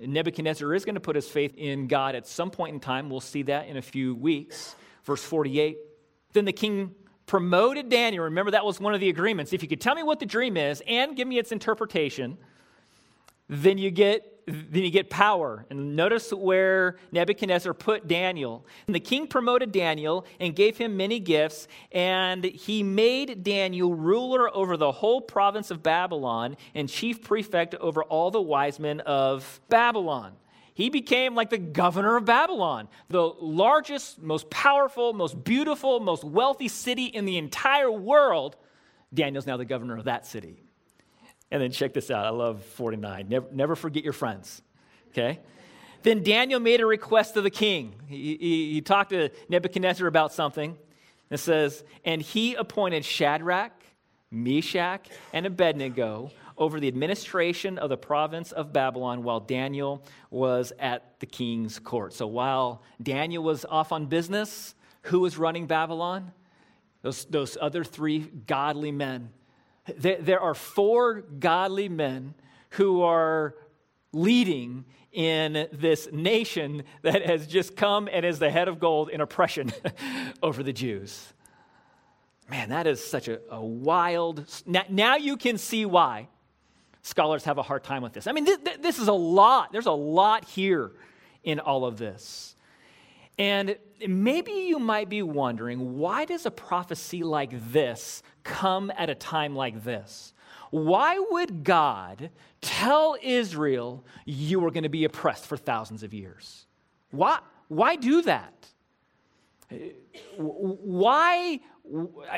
Nebuchadnezzar 0.00 0.74
is 0.74 0.84
going 0.84 0.94
to 0.94 1.00
put 1.00 1.16
his 1.16 1.28
faith 1.28 1.54
in 1.56 1.86
God 1.86 2.14
at 2.14 2.26
some 2.26 2.50
point 2.50 2.74
in 2.74 2.80
time. 2.80 3.10
We'll 3.10 3.20
see 3.20 3.42
that 3.42 3.68
in 3.68 3.76
a 3.76 3.82
few 3.82 4.14
weeks. 4.14 4.74
Verse 5.04 5.22
48. 5.22 5.76
Then 6.32 6.46
the 6.46 6.52
king 6.52 6.94
promoted 7.26 7.88
Daniel. 7.88 8.24
Remember, 8.24 8.52
that 8.52 8.64
was 8.64 8.80
one 8.80 8.94
of 8.94 9.00
the 9.00 9.10
agreements. 9.10 9.52
If 9.52 9.62
you 9.62 9.68
could 9.68 9.80
tell 9.80 9.94
me 9.94 10.02
what 10.02 10.18
the 10.18 10.26
dream 10.26 10.56
is 10.56 10.82
and 10.86 11.14
give 11.14 11.28
me 11.28 11.38
its 11.38 11.52
interpretation, 11.52 12.38
then 13.48 13.76
you 13.78 13.90
get 13.90 14.31
then 14.46 14.82
you 14.82 14.90
get 14.90 15.10
power. 15.10 15.64
And 15.70 15.96
notice 15.96 16.32
where 16.32 16.96
Nebuchadnezzar 17.12 17.74
put 17.74 18.08
Daniel. 18.08 18.66
And 18.86 18.94
the 18.94 19.00
king 19.00 19.26
promoted 19.26 19.72
Daniel 19.72 20.26
and 20.40 20.54
gave 20.54 20.78
him 20.78 20.96
many 20.96 21.20
gifts, 21.20 21.68
and 21.90 22.44
he 22.44 22.82
made 22.82 23.42
Daniel 23.42 23.94
ruler 23.94 24.54
over 24.54 24.76
the 24.76 24.92
whole 24.92 25.20
province 25.20 25.70
of 25.70 25.82
Babylon 25.82 26.56
and 26.74 26.88
chief 26.88 27.22
prefect 27.22 27.74
over 27.76 28.02
all 28.02 28.30
the 28.30 28.40
wise 28.40 28.78
men 28.78 29.00
of 29.00 29.60
Babylon 29.68 30.34
he 30.74 30.88
became 30.88 31.34
like 31.34 31.50
the 31.50 31.58
governor 31.58 32.16
of 32.16 32.24
Babylon, 32.24 32.88
the 33.08 33.22
largest, 33.22 34.20
most 34.20 34.48
powerful, 34.48 35.12
most 35.12 35.44
beautiful, 35.44 36.00
most 36.00 36.24
wealthy 36.24 36.68
city 36.68 37.06
in 37.06 37.24
the 37.24 37.36
entire 37.36 37.90
world. 37.90 38.56
Daniel's 39.12 39.46
now 39.46 39.58
the 39.58 39.66
governor 39.66 39.98
of 39.98 40.04
that 40.04 40.26
city. 40.26 40.61
And 41.52 41.60
then 41.60 41.70
check 41.70 41.92
this 41.92 42.10
out. 42.10 42.24
I 42.24 42.30
love 42.30 42.64
49. 42.64 43.28
Never, 43.28 43.46
never 43.52 43.76
forget 43.76 44.02
your 44.02 44.14
friends. 44.14 44.62
Okay? 45.10 45.38
Then 46.02 46.22
Daniel 46.22 46.58
made 46.58 46.80
a 46.80 46.86
request 46.86 47.34
to 47.34 47.42
the 47.42 47.50
king. 47.50 47.94
He, 48.08 48.38
he, 48.40 48.72
he 48.72 48.80
talked 48.80 49.10
to 49.10 49.28
Nebuchadnezzar 49.50 50.06
about 50.06 50.32
something. 50.32 50.78
It 51.28 51.36
says, 51.36 51.84
And 52.06 52.22
he 52.22 52.54
appointed 52.54 53.04
Shadrach, 53.04 53.72
Meshach, 54.30 55.08
and 55.34 55.44
Abednego 55.44 56.30
over 56.56 56.80
the 56.80 56.88
administration 56.88 57.76
of 57.76 57.90
the 57.90 57.98
province 57.98 58.52
of 58.52 58.72
Babylon 58.72 59.22
while 59.22 59.40
Daniel 59.40 60.02
was 60.30 60.72
at 60.78 61.20
the 61.20 61.26
king's 61.26 61.78
court. 61.78 62.14
So 62.14 62.26
while 62.26 62.82
Daniel 63.02 63.44
was 63.44 63.66
off 63.66 63.92
on 63.92 64.06
business, 64.06 64.74
who 65.02 65.20
was 65.20 65.36
running 65.36 65.66
Babylon? 65.66 66.32
Those, 67.02 67.26
those 67.26 67.58
other 67.60 67.84
three 67.84 68.20
godly 68.46 68.90
men. 68.90 69.28
There, 69.98 70.40
are 70.40 70.54
four 70.54 71.22
godly 71.22 71.88
men 71.88 72.34
who 72.70 73.02
are 73.02 73.54
leading 74.12 74.84
in 75.12 75.68
this 75.72 76.08
nation 76.12 76.84
that 77.02 77.26
has 77.26 77.46
just 77.46 77.76
come 77.76 78.08
and 78.10 78.24
is 78.24 78.38
the 78.38 78.50
head 78.50 78.68
of 78.68 78.78
gold 78.78 79.10
in 79.10 79.20
oppression 79.20 79.72
over 80.42 80.62
the 80.62 80.72
Jews. 80.72 81.32
Man, 82.48 82.68
that 82.70 82.86
is 82.86 83.02
such 83.02 83.28
a, 83.28 83.40
a 83.50 83.64
wild. 83.64 84.46
Now, 84.66 84.84
now, 84.88 85.16
you 85.16 85.36
can 85.36 85.58
see 85.58 85.84
why 85.84 86.28
scholars 87.02 87.44
have 87.44 87.58
a 87.58 87.62
hard 87.62 87.82
time 87.82 88.02
with 88.02 88.12
this. 88.12 88.26
I 88.26 88.32
mean, 88.32 88.44
this, 88.44 88.58
this 88.80 88.98
is 88.98 89.08
a 89.08 89.12
lot. 89.12 89.72
There's 89.72 89.86
a 89.86 89.92
lot 89.92 90.44
here 90.44 90.92
in 91.44 91.60
all 91.60 91.84
of 91.84 91.98
this. 91.98 92.51
And 93.38 93.76
maybe 94.06 94.52
you 94.52 94.78
might 94.78 95.08
be 95.08 95.22
wondering 95.22 95.98
why 95.98 96.24
does 96.24 96.46
a 96.46 96.50
prophecy 96.50 97.22
like 97.22 97.72
this 97.72 98.22
come 98.44 98.92
at 98.96 99.10
a 99.10 99.14
time 99.14 99.56
like 99.56 99.84
this? 99.84 100.34
Why 100.70 101.18
would 101.30 101.64
God 101.64 102.30
tell 102.60 103.16
Israel 103.22 104.04
you 104.24 104.60
were 104.60 104.70
going 104.70 104.84
to 104.84 104.88
be 104.88 105.04
oppressed 105.04 105.46
for 105.46 105.56
thousands 105.56 106.02
of 106.02 106.14
years? 106.14 106.66
Why, 107.10 107.38
why 107.68 107.96
do 107.96 108.22
that? 108.22 108.68
Why? 110.36 111.60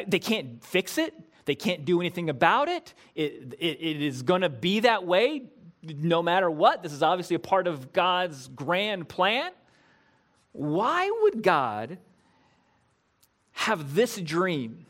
They 0.07 0.19
can't 0.19 0.65
fix 0.65 0.99
it. 0.99 1.15
They 1.45 1.55
can't 1.55 1.85
do 1.85 2.01
anything 2.01 2.31
about 2.31 2.69
it. 2.69 2.95
It, 3.15 3.55
it, 3.59 3.79
it 3.81 4.03
is 4.03 4.23
going 4.23 4.41
to 4.41 4.49
be 4.49 4.81
that 4.81 5.05
way 5.07 5.43
no 5.83 6.23
matter 6.23 6.51
what. 6.51 6.83
This 6.83 6.93
is 6.93 7.03
obviously 7.03 7.37
a 7.37 7.41
part 7.41 7.67
of 7.67 7.93
God's 7.93 8.49
grand 8.49 9.09
plan. 9.09 9.53
Why 10.55 11.11
would 11.23 11.43
God 11.43 11.99
have 13.53 13.97
this 13.97 14.17
dream 14.21 14.87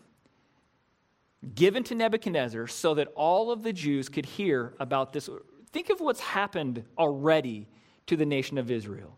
given 1.55 1.83
to 1.85 1.94
Nebuchadnezzar 1.94 2.66
so 2.66 2.92
that 2.94 3.09
all 3.16 3.50
of 3.50 3.62
the 3.62 3.72
Jews 3.72 4.11
could 4.11 4.27
hear 4.27 4.74
about 4.79 5.14
this? 5.14 5.31
Think 5.72 5.88
of 5.88 6.00
what's 6.00 6.20
happened 6.20 6.85
already 6.98 7.66
to 8.07 8.16
the 8.16 8.27
nation 8.27 8.59
of 8.59 8.70
Israel. 8.70 9.16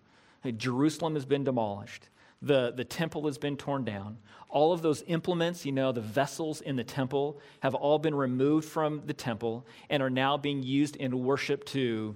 Jerusalem 0.57 1.15
has 1.15 1.27
been 1.27 1.43
demolished. 1.43 2.11
The, 2.43 2.73
the 2.77 2.85
temple 2.85 3.27
has 3.27 3.39
been 3.39 3.57
torn 3.57 3.85
down. 3.85 4.17
All 4.49 4.73
of 4.73 4.83
those 4.83 5.03
implements, 5.09 5.67
you 5.67 5.73
know, 5.73 5.91
the 5.91 6.01
vessels 6.01 6.61
in 6.61 6.77
the 6.77 6.85
temple, 6.85 7.41
have 7.59 7.75
all 7.75 7.99
been 7.99 8.15
removed 8.15 8.69
from 8.69 9.03
the 9.05 9.15
temple 9.15 9.67
and 9.91 10.01
are 10.01 10.11
now 10.11 10.37
being 10.37 10.63
used 10.63 10.95
in 10.95 11.25
worship 11.25 11.65
to 11.65 12.15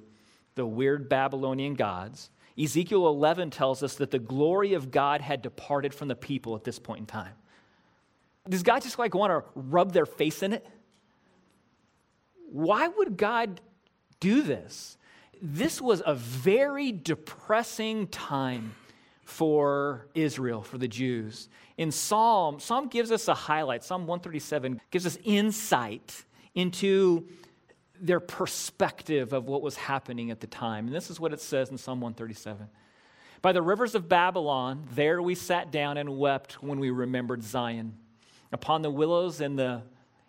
the 0.55 0.65
weird 0.65 1.09
Babylonian 1.09 1.75
gods. 1.75 2.31
Ezekiel 2.59 3.07
11 3.07 3.51
tells 3.51 3.83
us 3.83 3.95
that 3.97 4.11
the 4.11 4.19
glory 4.19 4.75
of 4.75 4.91
God 4.91 5.21
had 5.21 5.43
departed 5.43 5.95
from 5.95 6.09
the 6.09 6.15
people 6.15 6.57
at 6.57 6.65
this 6.65 6.79
point 6.79 7.01
in 7.01 7.07
time. 7.07 7.33
Does 8.49 8.63
God 8.63 8.83
just 8.83 8.99
like 8.99 9.15
want 9.15 9.31
to 9.31 9.45
rub 9.55 9.93
their 9.93 10.07
face 10.07 10.43
in 10.43 10.53
it? 10.53 10.67
Why 12.51 12.89
would 12.89 13.17
God 13.17 13.61
do 14.19 14.43
this? 14.43 14.99
This 15.41 15.81
was 15.81 16.03
a 16.05 16.15
very 16.15 16.93
depressing 16.93 18.09
time 18.09 18.75
for 19.25 20.09
Israel, 20.15 20.61
for 20.61 20.77
the 20.77 20.89
Jews. 20.89 21.49
In 21.79 21.93
Psalm, 21.93 22.59
Psalm 22.59 22.89
gives 22.89 23.13
us 23.13 23.29
a 23.29 23.35
highlight. 23.35 23.85
Psalm 23.85 24.03
137 24.03 24.81
gives 24.91 25.07
us 25.07 25.17
insight 25.25 26.25
into 26.55 27.27
their 28.01 28.21
perspective 28.21 29.33
of 29.33 29.47
what 29.47 29.63
was 29.63 29.77
happening 29.77 30.31
at 30.31 30.41
the 30.41 30.47
time. 30.47 30.87
And 30.87 30.95
this 30.95 31.11
is 31.11 31.21
what 31.21 31.33
it 31.33 31.41
says 31.41 31.71
in 31.71 31.79
Psalm 31.79 32.01
137. 32.01 32.69
By 33.43 33.53
the 33.53 33.63
rivers 33.63 33.95
of 33.95 34.09
Babylon, 34.09 34.87
there 34.95 35.23
we 35.23 35.35
sat 35.35 35.71
down 35.71 35.97
and 35.97 36.19
wept 36.19 36.63
when 36.63 36.79
we 36.79 36.91
remembered 36.91 37.43
Zion. 37.43 37.95
Upon 38.53 38.83
the 38.83 38.91
willows 38.91 39.41
in 39.41 39.57
the, 39.57 39.83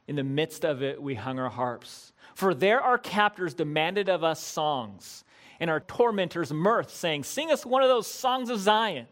in 0.07 0.15
the 0.15 0.23
midst 0.23 0.63
of 0.63 0.81
it, 0.81 1.01
we 1.01 1.15
hung 1.15 1.39
our 1.39 1.49
harps. 1.49 2.13
For 2.35 2.53
there 2.53 2.81
our 2.81 2.97
captors 2.97 3.53
demanded 3.53 4.09
of 4.09 4.23
us 4.23 4.41
songs 4.41 5.23
and 5.59 5.69
our 5.69 5.81
tormentors 5.81 6.51
mirth, 6.51 6.93
saying, 6.93 7.23
Sing 7.23 7.51
us 7.51 7.65
one 7.65 7.83
of 7.83 7.89
those 7.89 8.07
songs 8.07 8.49
of 8.49 8.59
Zion. 8.59 9.07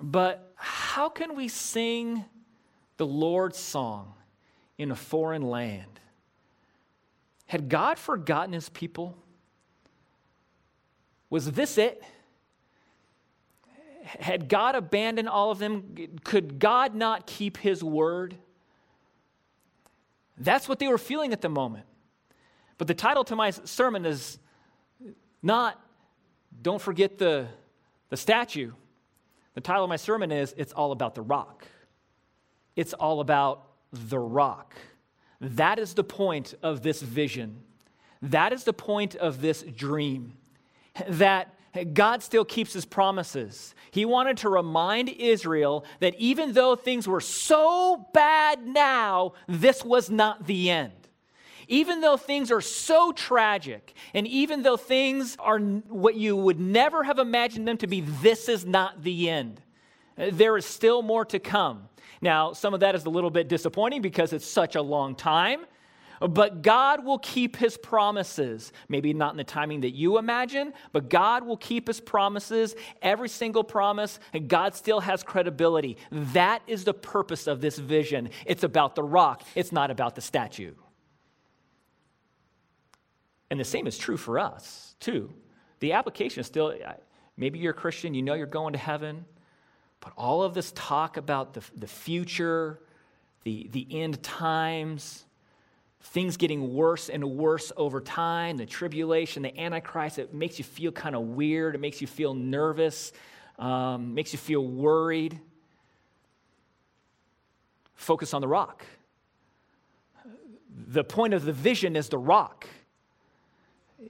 But 0.00 0.52
how 0.56 1.08
can 1.08 1.36
we 1.36 1.48
sing 1.48 2.24
the 2.96 3.06
Lord's 3.06 3.58
song 3.58 4.14
in 4.78 4.90
a 4.90 4.96
foreign 4.96 5.42
land? 5.42 6.00
Had 7.46 7.68
God 7.68 7.98
forgotten 7.98 8.52
his 8.52 8.68
people? 8.68 9.16
Was 11.30 11.52
this 11.52 11.78
it? 11.78 12.02
Had 14.04 14.48
God 14.48 14.74
abandoned 14.74 15.28
all 15.28 15.50
of 15.50 15.58
them? 15.58 15.94
Could 16.24 16.58
God 16.58 16.94
not 16.94 17.26
keep 17.26 17.56
his 17.56 17.82
word? 17.82 18.36
That's 20.38 20.68
what 20.68 20.78
they 20.78 20.88
were 20.88 20.98
feeling 20.98 21.32
at 21.32 21.40
the 21.40 21.48
moment. 21.48 21.86
But 22.78 22.88
the 22.88 22.94
title 22.94 23.24
to 23.24 23.36
my 23.36 23.50
sermon 23.50 24.04
is 24.04 24.38
not, 25.42 25.80
don't 26.62 26.80
forget 26.80 27.18
the, 27.18 27.46
the 28.10 28.16
statue. 28.16 28.72
The 29.54 29.60
title 29.60 29.84
of 29.84 29.88
my 29.88 29.96
sermon 29.96 30.30
is, 30.30 30.54
It's 30.56 30.72
All 30.72 30.92
About 30.92 31.14
the 31.14 31.22
Rock. 31.22 31.66
It's 32.76 32.92
all 32.92 33.20
about 33.20 33.64
the 33.90 34.18
rock. 34.18 34.74
That 35.40 35.78
is 35.78 35.94
the 35.94 36.04
point 36.04 36.54
of 36.62 36.82
this 36.82 37.02
vision. 37.02 37.58
That 38.22 38.52
is 38.52 38.64
the 38.64 38.72
point 38.72 39.14
of 39.14 39.40
this 39.40 39.62
dream. 39.62 40.34
That 41.08 41.52
God 41.92 42.22
still 42.22 42.44
keeps 42.44 42.72
his 42.72 42.86
promises. 42.86 43.74
He 43.90 44.06
wanted 44.06 44.38
to 44.38 44.48
remind 44.48 45.10
Israel 45.10 45.84
that 46.00 46.14
even 46.14 46.54
though 46.54 46.74
things 46.74 47.06
were 47.06 47.20
so 47.20 48.06
bad 48.14 48.66
now, 48.66 49.34
this 49.46 49.84
was 49.84 50.08
not 50.08 50.46
the 50.46 50.70
end. 50.70 50.92
Even 51.68 52.00
though 52.00 52.16
things 52.16 52.50
are 52.50 52.60
so 52.60 53.12
tragic, 53.12 53.92
and 54.14 54.26
even 54.26 54.62
though 54.62 54.76
things 54.76 55.36
are 55.38 55.58
what 55.58 56.14
you 56.14 56.36
would 56.36 56.60
never 56.60 57.02
have 57.02 57.18
imagined 57.18 57.68
them 57.68 57.76
to 57.78 57.86
be, 57.86 58.00
this 58.00 58.48
is 58.48 58.64
not 58.64 59.02
the 59.02 59.28
end. 59.28 59.60
There 60.16 60.56
is 60.56 60.64
still 60.64 61.02
more 61.02 61.24
to 61.26 61.38
come. 61.38 61.88
Now, 62.20 62.52
some 62.52 62.74
of 62.74 62.80
that 62.80 62.94
is 62.94 63.04
a 63.04 63.10
little 63.10 63.30
bit 63.30 63.48
disappointing 63.48 64.02
because 64.02 64.32
it's 64.32 64.46
such 64.46 64.74
a 64.74 64.82
long 64.82 65.14
time. 65.14 65.66
But 66.20 66.62
God 66.62 67.04
will 67.04 67.18
keep 67.18 67.56
his 67.56 67.76
promises. 67.76 68.72
Maybe 68.88 69.12
not 69.12 69.32
in 69.32 69.36
the 69.36 69.44
timing 69.44 69.82
that 69.82 69.90
you 69.90 70.18
imagine, 70.18 70.72
but 70.92 71.10
God 71.10 71.46
will 71.46 71.58
keep 71.58 71.88
his 71.88 72.00
promises, 72.00 72.74
every 73.02 73.28
single 73.28 73.64
promise, 73.64 74.18
and 74.32 74.48
God 74.48 74.74
still 74.74 75.00
has 75.00 75.22
credibility. 75.22 75.98
That 76.10 76.62
is 76.66 76.84
the 76.84 76.94
purpose 76.94 77.46
of 77.46 77.60
this 77.60 77.78
vision. 77.78 78.30
It's 78.46 78.64
about 78.64 78.94
the 78.94 79.02
rock, 79.02 79.42
it's 79.54 79.72
not 79.72 79.90
about 79.90 80.14
the 80.14 80.22
statue. 80.22 80.72
And 83.50 83.60
the 83.60 83.64
same 83.64 83.86
is 83.86 83.96
true 83.96 84.16
for 84.16 84.38
us, 84.38 84.96
too. 84.98 85.32
The 85.80 85.92
application 85.92 86.40
is 86.40 86.46
still 86.46 86.74
uh, 86.84 86.94
maybe 87.36 87.58
you're 87.58 87.72
a 87.72 87.74
Christian, 87.74 88.14
you 88.14 88.22
know 88.22 88.34
you're 88.34 88.46
going 88.46 88.72
to 88.72 88.78
heaven, 88.78 89.24
but 90.00 90.12
all 90.16 90.42
of 90.42 90.54
this 90.54 90.72
talk 90.72 91.16
about 91.16 91.54
the, 91.54 91.62
the 91.76 91.86
future, 91.86 92.80
the, 93.44 93.68
the 93.72 93.86
end 93.90 94.22
times, 94.22 95.24
things 96.00 96.36
getting 96.36 96.74
worse 96.74 97.08
and 97.08 97.24
worse 97.24 97.72
over 97.76 98.00
time, 98.00 98.56
the 98.56 98.66
tribulation, 98.66 99.42
the 99.42 99.60
Antichrist, 99.60 100.18
it 100.18 100.32
makes 100.32 100.58
you 100.58 100.64
feel 100.64 100.92
kind 100.92 101.16
of 101.16 101.22
weird. 101.22 101.74
It 101.74 101.80
makes 101.80 102.00
you 102.00 102.06
feel 102.06 102.34
nervous, 102.34 103.12
um, 103.58 104.14
makes 104.14 104.32
you 104.32 104.38
feel 104.38 104.64
worried. 104.64 105.38
Focus 107.94 108.34
on 108.34 108.40
the 108.40 108.48
rock. 108.48 108.84
The 110.88 111.02
point 111.02 111.34
of 111.34 111.44
the 111.44 111.52
vision 111.52 111.96
is 111.96 112.08
the 112.08 112.18
rock 112.18 112.68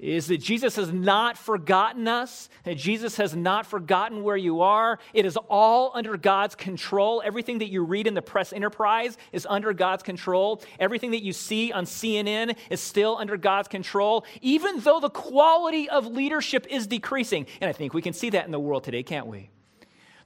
is 0.01 0.27
that 0.27 0.39
Jesus 0.39 0.77
has 0.77 0.93
not 0.93 1.39
forgotten 1.39 2.09
us, 2.09 2.49
that 2.65 2.77
Jesus 2.77 3.17
has 3.17 3.37
not 3.37 3.67
forgotten 3.67 4.25
where 4.25 4.37
you 4.37 4.61
are. 4.63 4.99
It 5.15 5.25
is 5.25 5.37
all 5.49 5.93
under 5.95 6.17
God's 6.17 6.57
control. 6.57 7.23
Everything 7.25 7.59
that 7.59 7.69
you 7.69 7.85
read 7.85 8.07
in 8.07 8.15
the 8.15 8.23
Press-Enterprise 8.23 9.17
is 9.33 9.47
under 9.49 9.73
God's 9.73 10.03
control. 10.03 10.61
Everything 10.81 11.13
that 11.13 11.23
you 11.23 11.33
see 11.33 11.73
on 11.73 11.85
CNN 11.85 12.57
is 12.69 12.81
still 12.81 13.17
under 13.17 13.37
God's 13.37 13.69
control, 13.69 14.25
even 14.43 14.81
though 14.81 14.99
the 14.99 15.11
quality 15.11 15.89
of 15.89 16.07
leadership 16.07 16.67
is 16.69 16.89
decreasing. 16.89 17.47
And 17.61 17.69
I 17.69 17.73
think 17.73 17.95
we 17.95 18.03
can 18.03 18.13
see 18.13 18.31
that 18.31 18.45
in 18.45 18.51
the 18.51 18.61
world 18.61 18.83
today, 18.83 19.05
can't 19.05 19.29
we? 19.29 19.51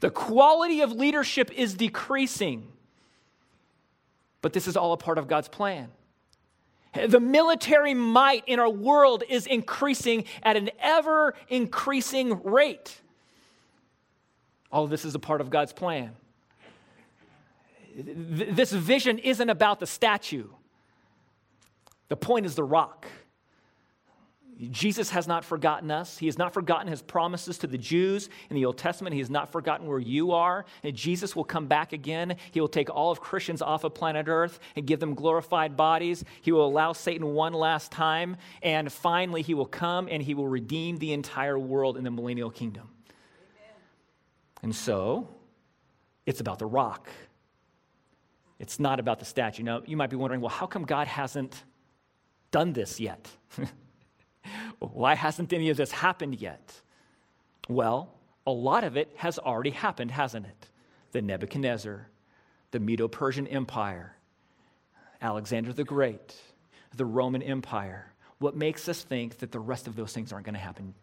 The 0.01 0.11
quality 0.11 0.81
of 0.81 0.93
leadership 0.93 1.51
is 1.55 1.75
decreasing. 1.75 2.67
But 4.41 4.55
this 4.55 4.67
is 4.67 4.75
all 4.75 4.95
a 4.95 4.97
part 4.97 5.19
of 5.19 5.29
God's 5.29 5.49
plan. 5.49 5.91
The 6.93 7.21
military 7.21 7.95
might 7.95 8.45
in 8.47 8.59
our 8.59 8.69
world 8.69 9.23
is 9.29 9.47
increasing 9.47 10.25
at 10.43 10.57
an 10.57 10.71
ever 10.81 11.35
increasing 11.49 12.43
rate. 12.43 13.01
All 14.73 14.85
of 14.85 14.91
this 14.91 15.05
is 15.05 15.15
a 15.15 15.19
part 15.19 15.41
of 15.41 15.51
God's 15.51 15.73
plan. 15.73 16.13
This 17.97 18.73
vision 18.73 19.19
isn't 19.19 19.51
about 19.51 19.81
the 19.81 19.87
statue, 19.87 20.49
the 22.09 22.17
point 22.17 22.47
is 22.47 22.55
the 22.55 22.65
rock. 22.65 23.07
Jesus 24.69 25.09
has 25.11 25.27
not 25.27 25.45
forgotten 25.45 25.91
us. 25.91 26.19
He 26.19 26.27
has 26.27 26.37
not 26.37 26.53
forgotten 26.53 26.87
his 26.87 27.01
promises 27.01 27.57
to 27.59 27.67
the 27.67 27.79
Jews 27.79 28.29
in 28.51 28.57
the 28.57 28.67
Old 28.67 28.77
Testament. 28.77 29.15
He 29.15 29.21
has 29.21 29.31
not 29.31 29.51
forgotten 29.51 29.87
where 29.87 29.99
you 29.99 30.33
are. 30.33 30.67
And 30.83 30.95
Jesus 30.95 31.35
will 31.35 31.45
come 31.45 31.67
back 31.67 31.95
again. 31.95 32.37
He 32.51 32.61
will 32.61 32.69
take 32.69 32.91
all 32.91 33.11
of 33.11 33.21
Christians 33.21 33.63
off 33.63 33.85
of 33.85 33.95
planet 33.95 34.29
Earth 34.29 34.61
and 34.77 34.87
give 34.87 35.01
them 35.01 35.15
glorified 35.15 35.77
bodies. 35.77 36.25
He 36.43 36.53
will 36.53 36.67
allow 36.67 36.93
Satan 36.93 37.33
one 37.33 37.55
last 37.55 37.91
time. 37.91 38.37
And 38.63 38.93
finally, 38.93 39.41
he 39.41 39.55
will 39.55 39.67
come 39.67 40.09
and 40.11 40.23
he 40.23 40.35
will 40.35 40.49
redeem 40.49 40.99
the 40.99 41.15
entire 41.15 41.59
world 41.59 41.97
in 41.97 42.05
the 42.05 42.11
millennial 42.11 42.51
kingdom. 42.51 42.91
Amen. 43.09 43.75
And 44.63 44.77
so, 44.77 45.29
it's 46.27 46.41
about 46.41 46.59
the 46.59 46.67
rock. 46.67 47.09
It's 48.59 48.79
not 48.79 49.01
about 49.01 49.21
the 49.21 49.25
statue. 49.25 49.63
Now, 49.63 49.81
you 49.87 49.97
might 49.97 50.11
be 50.11 50.17
wondering 50.17 50.43
well, 50.43 50.51
how 50.51 50.67
come 50.67 50.85
God 50.85 51.07
hasn't 51.07 51.65
done 52.51 52.75
this 52.75 53.01
yet? 53.01 53.27
Why 54.81 55.15
hasn't 55.15 55.53
any 55.53 55.71
of 55.71 55.77
this 55.77 55.93
happened 55.93 56.41
yet? 56.41 56.81
Well, 57.69 58.13
a 58.47 58.51
lot 58.51 58.83
of 58.83 58.97
it 58.97 59.13
has 59.17 59.39
already 59.39 59.71
happened, 59.71 60.11
hasn't 60.11 60.47
it? 60.47 60.69
The 61.13 61.23
Nebuchadnezzar, 61.23 62.09
the 62.71 62.81
Medo 62.81 63.07
Persian 63.07 63.47
Empire, 63.47 64.17
Alexander 65.21 65.73
the 65.73 65.85
Great, 65.85 66.35
the 66.97 67.05
Roman 67.05 67.43
Empire. 67.43 68.13
What 68.39 68.57
makes 68.57 68.89
us 68.89 69.03
think 69.03 69.39
that 69.39 69.53
the 69.53 69.61
rest 69.61 69.87
of 69.87 69.97
those 69.97 70.13
things 70.13 70.33
aren't 70.33 70.47
going 70.47 70.55
to 70.55 70.61
happen? 70.61 70.95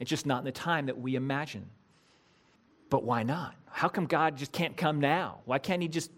It's 0.00 0.10
just 0.10 0.26
not 0.26 0.38
in 0.40 0.44
the 0.44 0.52
time 0.52 0.86
that 0.86 0.98
we 0.98 1.14
imagine. 1.14 1.70
But 2.88 3.04
why 3.04 3.22
not? 3.22 3.54
How 3.70 3.88
come 3.88 4.06
God 4.06 4.36
just 4.36 4.50
can't 4.50 4.76
come 4.76 5.00
now? 5.00 5.40
Why 5.44 5.58
can't 5.58 5.80
He 5.80 5.88
just 5.88 6.10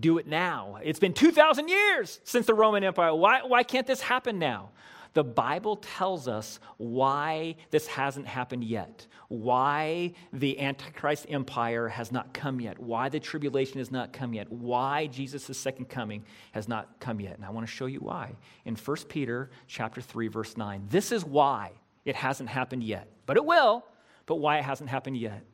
do 0.00 0.18
it 0.18 0.26
now? 0.26 0.78
It's 0.82 0.98
been 0.98 1.14
2,000 1.14 1.68
years 1.68 2.20
since 2.24 2.44
the 2.44 2.52
Roman 2.52 2.84
Empire. 2.84 3.14
Why, 3.14 3.42
why 3.42 3.62
can't 3.62 3.86
this 3.86 4.02
happen 4.02 4.38
now? 4.38 4.70
The 5.14 5.24
Bible 5.24 5.76
tells 5.76 6.26
us 6.26 6.58
why 6.78 7.56
this 7.70 7.86
hasn't 7.86 8.26
happened 8.26 8.64
yet, 8.64 9.06
why 9.28 10.14
the 10.32 10.58
Antichrist 10.58 11.26
empire 11.28 11.88
has 11.88 12.10
not 12.10 12.32
come 12.32 12.60
yet, 12.60 12.78
why 12.78 13.08
the 13.08 13.20
tribulation 13.20 13.78
has 13.78 13.90
not 13.90 14.12
come 14.12 14.32
yet, 14.32 14.50
why 14.50 15.06
Jesus' 15.08 15.56
second 15.58 15.90
coming 15.90 16.24
has 16.52 16.66
not 16.66 16.98
come 16.98 17.20
yet. 17.20 17.36
And 17.36 17.44
I 17.44 17.50
want 17.50 17.66
to 17.66 17.72
show 17.72 17.86
you 17.86 18.00
why. 18.00 18.34
In 18.64 18.74
1 18.74 18.96
Peter 19.08 19.50
chapter 19.66 20.00
3, 20.00 20.28
verse 20.28 20.56
9, 20.56 20.86
this 20.88 21.12
is 21.12 21.24
why 21.24 21.72
it 22.04 22.16
hasn't 22.16 22.48
happened 22.48 22.82
yet. 22.82 23.08
But 23.26 23.36
it 23.36 23.44
will, 23.44 23.84
but 24.26 24.36
why 24.36 24.58
it 24.58 24.64
hasn't 24.64 24.88
happened 24.88 25.18
yet. 25.18 25.44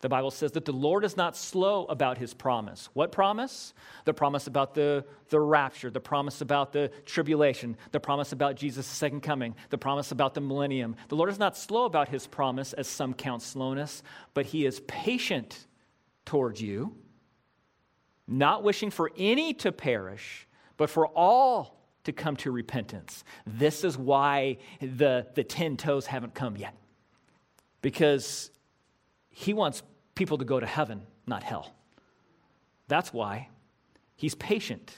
The 0.00 0.08
Bible 0.08 0.30
says 0.30 0.52
that 0.52 0.66
the 0.66 0.72
Lord 0.72 1.04
is 1.04 1.16
not 1.16 1.36
slow 1.36 1.86
about 1.86 2.18
his 2.18 2.34
promise. 2.34 2.90
What 2.92 3.10
promise? 3.10 3.72
The 4.04 4.12
promise 4.12 4.46
about 4.46 4.74
the, 4.74 5.04
the 5.30 5.40
rapture, 5.40 5.90
the 5.90 6.00
promise 6.00 6.42
about 6.42 6.72
the 6.72 6.90
tribulation, 7.06 7.76
the 7.90 8.00
promise 8.00 8.32
about 8.32 8.56
Jesus' 8.56 8.86
second 8.86 9.22
coming, 9.22 9.54
the 9.70 9.78
promise 9.78 10.12
about 10.12 10.34
the 10.34 10.42
millennium. 10.42 10.96
The 11.08 11.16
Lord 11.16 11.30
is 11.30 11.38
not 11.38 11.56
slow 11.56 11.86
about 11.86 12.08
his 12.08 12.26
promise, 12.26 12.74
as 12.74 12.86
some 12.86 13.14
count 13.14 13.40
slowness, 13.40 14.02
but 14.34 14.46
he 14.46 14.66
is 14.66 14.80
patient 14.80 15.66
towards 16.26 16.60
you, 16.60 16.94
not 18.26 18.62
wishing 18.62 18.90
for 18.90 19.10
any 19.16 19.54
to 19.54 19.72
perish, 19.72 20.46
but 20.76 20.90
for 20.90 21.06
all 21.06 21.80
to 22.04 22.12
come 22.12 22.36
to 22.36 22.50
repentance. 22.50 23.24
This 23.46 23.84
is 23.84 23.96
why 23.96 24.58
the, 24.80 25.26
the 25.34 25.44
10 25.44 25.76
toes 25.76 26.06
haven't 26.06 26.34
come 26.34 26.56
yet. 26.56 26.74
Because 27.80 28.50
he 29.36 29.52
wants 29.52 29.82
people 30.14 30.38
to 30.38 30.44
go 30.44 30.60
to 30.60 30.66
heaven, 30.66 31.02
not 31.26 31.42
hell. 31.42 31.74
That's 32.86 33.12
why 33.12 33.48
he's 34.14 34.36
patient. 34.36 34.94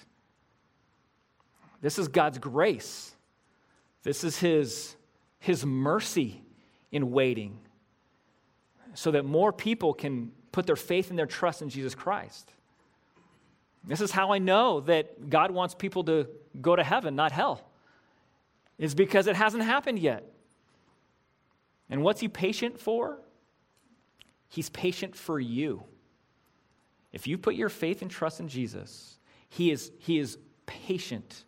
This 1.81 1.99
is 1.99 2.09
God's 2.09 2.37
grace. 2.37 3.15
This 4.03 4.25
is 4.25 4.39
his, 4.39 4.95
his 5.39 5.65
mercy 5.65 6.43
in 6.93 7.13
waiting 7.13 7.59
so 8.93 9.11
that 9.13 9.25
more 9.25 9.55
people 9.55 9.95
can 9.95 10.33
put 10.53 10.67
their 10.67 10.77
faith 10.77 11.09
and 11.09 11.19
their 11.19 11.27
trust 11.27 11.63
in 11.63 11.71
Jesus 11.71 11.95
Christ. 11.95 12.53
This 13.85 14.03
is 14.03 14.11
how 14.11 14.33
I 14.33 14.39
know 14.39 14.81
that 14.81 15.31
God 15.31 15.51
wants 15.51 15.75
people 15.75 16.05
to 16.05 16.29
go 16.61 16.77
to 16.77 16.85
heaven, 16.85 17.17
not 17.17 17.33
hell. 17.33 17.63
Is 18.79 18.95
because 18.95 19.27
it 19.29 19.37
hasn't 19.37 19.63
happened 19.63 19.99
yet. 19.99 20.31
And 21.89 22.03
what's 22.03 22.21
he 22.21 22.29
patient 22.29 22.79
for? 22.79 23.19
He's 24.49 24.71
patient 24.71 25.17
for 25.17 25.39
you. 25.41 25.83
If 27.13 27.27
you 27.27 27.39
put 27.39 27.55
your 27.55 27.69
faith 27.69 28.03
and 28.03 28.11
trust 28.11 28.41
in 28.41 28.49
Jesus, 28.49 29.19
He 29.49 29.71
is, 29.71 29.91
he 29.99 30.19
is 30.19 30.39
patient, 30.67 31.45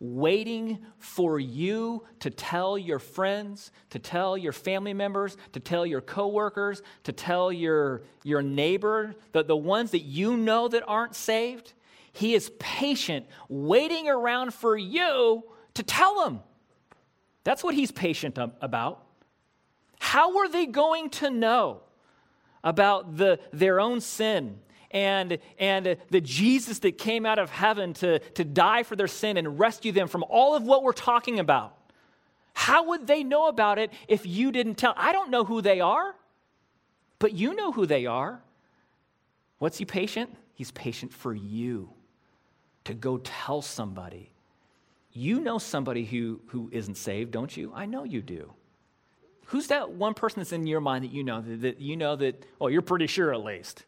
waiting 0.00 0.78
for 0.98 1.38
you 1.38 2.04
to 2.20 2.30
tell 2.30 2.76
your 2.76 2.98
friends, 2.98 3.70
to 3.90 3.98
tell 3.98 4.36
your 4.36 4.52
family 4.52 4.92
members, 4.92 5.36
to 5.52 5.60
tell 5.60 5.86
your 5.86 6.00
coworkers, 6.00 6.82
to 7.04 7.12
tell 7.12 7.52
your, 7.52 8.02
your 8.24 8.42
neighbor, 8.42 9.14
the, 9.32 9.44
the 9.44 9.56
ones 9.56 9.92
that 9.92 10.00
you 10.00 10.36
know 10.36 10.68
that 10.68 10.82
aren't 10.86 11.14
saved. 11.14 11.72
He 12.12 12.34
is 12.34 12.50
patient, 12.58 13.26
waiting 13.48 14.08
around 14.08 14.52
for 14.52 14.76
you 14.76 15.44
to 15.74 15.82
tell 15.82 16.24
them. 16.24 16.40
That's 17.44 17.62
what 17.62 17.74
he's 17.74 17.92
patient 17.92 18.38
about. 18.60 19.04
How 20.00 20.38
are 20.38 20.48
they 20.48 20.66
going 20.66 21.10
to 21.10 21.30
know? 21.30 21.83
About 22.64 23.16
the, 23.16 23.38
their 23.52 23.78
own 23.78 24.00
sin 24.00 24.58
and, 24.90 25.38
and 25.58 25.96
the 26.10 26.20
Jesus 26.20 26.78
that 26.80 26.98
came 26.98 27.26
out 27.26 27.38
of 27.38 27.50
heaven 27.50 27.92
to, 27.94 28.20
to 28.20 28.44
die 28.44 28.84
for 28.84 28.96
their 28.96 29.08
sin 29.08 29.36
and 29.36 29.58
rescue 29.58 29.92
them 29.92 30.08
from 30.08 30.24
all 30.28 30.56
of 30.56 30.62
what 30.62 30.82
we're 30.82 30.92
talking 30.92 31.38
about. 31.38 31.76
How 32.54 32.88
would 32.88 33.06
they 33.06 33.24
know 33.24 33.48
about 33.48 33.78
it 33.78 33.92
if 34.08 34.24
you 34.24 34.52
didn't 34.52 34.76
tell? 34.76 34.94
I 34.96 35.12
don't 35.12 35.30
know 35.30 35.44
who 35.44 35.60
they 35.60 35.80
are, 35.80 36.14
but 37.18 37.32
you 37.32 37.54
know 37.54 37.72
who 37.72 37.84
they 37.84 38.06
are. 38.06 38.40
What's 39.58 39.78
he 39.78 39.84
patient? 39.84 40.34
He's 40.54 40.70
patient 40.70 41.12
for 41.12 41.34
you 41.34 41.90
to 42.84 42.94
go 42.94 43.18
tell 43.18 43.60
somebody. 43.62 44.30
You 45.12 45.40
know 45.40 45.58
somebody 45.58 46.04
who, 46.04 46.40
who 46.46 46.68
isn't 46.72 46.96
saved, 46.96 47.32
don't 47.32 47.56
you? 47.56 47.72
I 47.74 47.86
know 47.86 48.04
you 48.04 48.22
do. 48.22 48.52
Who's 49.46 49.68
that 49.68 49.90
one 49.90 50.14
person 50.14 50.40
that's 50.40 50.52
in 50.52 50.66
your 50.66 50.80
mind 50.80 51.04
that 51.04 51.12
you 51.12 51.22
know 51.24 51.40
that, 51.40 51.60
that 51.62 51.80
you 51.80 51.96
know 51.96 52.16
that, 52.16 52.44
oh, 52.60 52.68
you're 52.68 52.82
pretty 52.82 53.06
sure 53.06 53.32
at 53.32 53.44
least. 53.44 53.84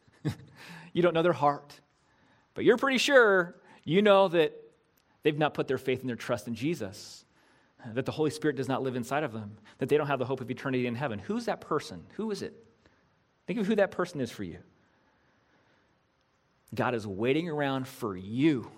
you 0.92 1.02
don't 1.02 1.14
know 1.14 1.22
their 1.22 1.32
heart. 1.32 1.80
But 2.54 2.64
you're 2.64 2.76
pretty 2.76 2.98
sure 2.98 3.56
you 3.84 4.02
know 4.02 4.28
that 4.28 4.54
they've 5.22 5.36
not 5.36 5.54
put 5.54 5.68
their 5.68 5.78
faith 5.78 6.00
and 6.00 6.08
their 6.08 6.16
trust 6.16 6.48
in 6.48 6.54
Jesus, 6.54 7.24
that 7.94 8.06
the 8.06 8.12
Holy 8.12 8.30
Spirit 8.30 8.56
does 8.56 8.68
not 8.68 8.82
live 8.82 8.96
inside 8.96 9.22
of 9.22 9.32
them, 9.32 9.58
that 9.78 9.88
they 9.88 9.96
don't 9.96 10.06
have 10.06 10.18
the 10.18 10.24
hope 10.24 10.40
of 10.40 10.50
eternity 10.50 10.86
in 10.86 10.94
heaven. 10.94 11.18
Who's 11.18 11.44
that 11.46 11.60
person? 11.60 12.04
Who 12.14 12.30
is 12.30 12.42
it? 12.42 12.54
Think 13.46 13.60
of 13.60 13.66
who 13.66 13.76
that 13.76 13.90
person 13.90 14.20
is 14.20 14.30
for 14.30 14.42
you. 14.42 14.58
God 16.74 16.94
is 16.94 17.06
waiting 17.06 17.48
around 17.48 17.86
for 17.86 18.16
you 18.16 18.70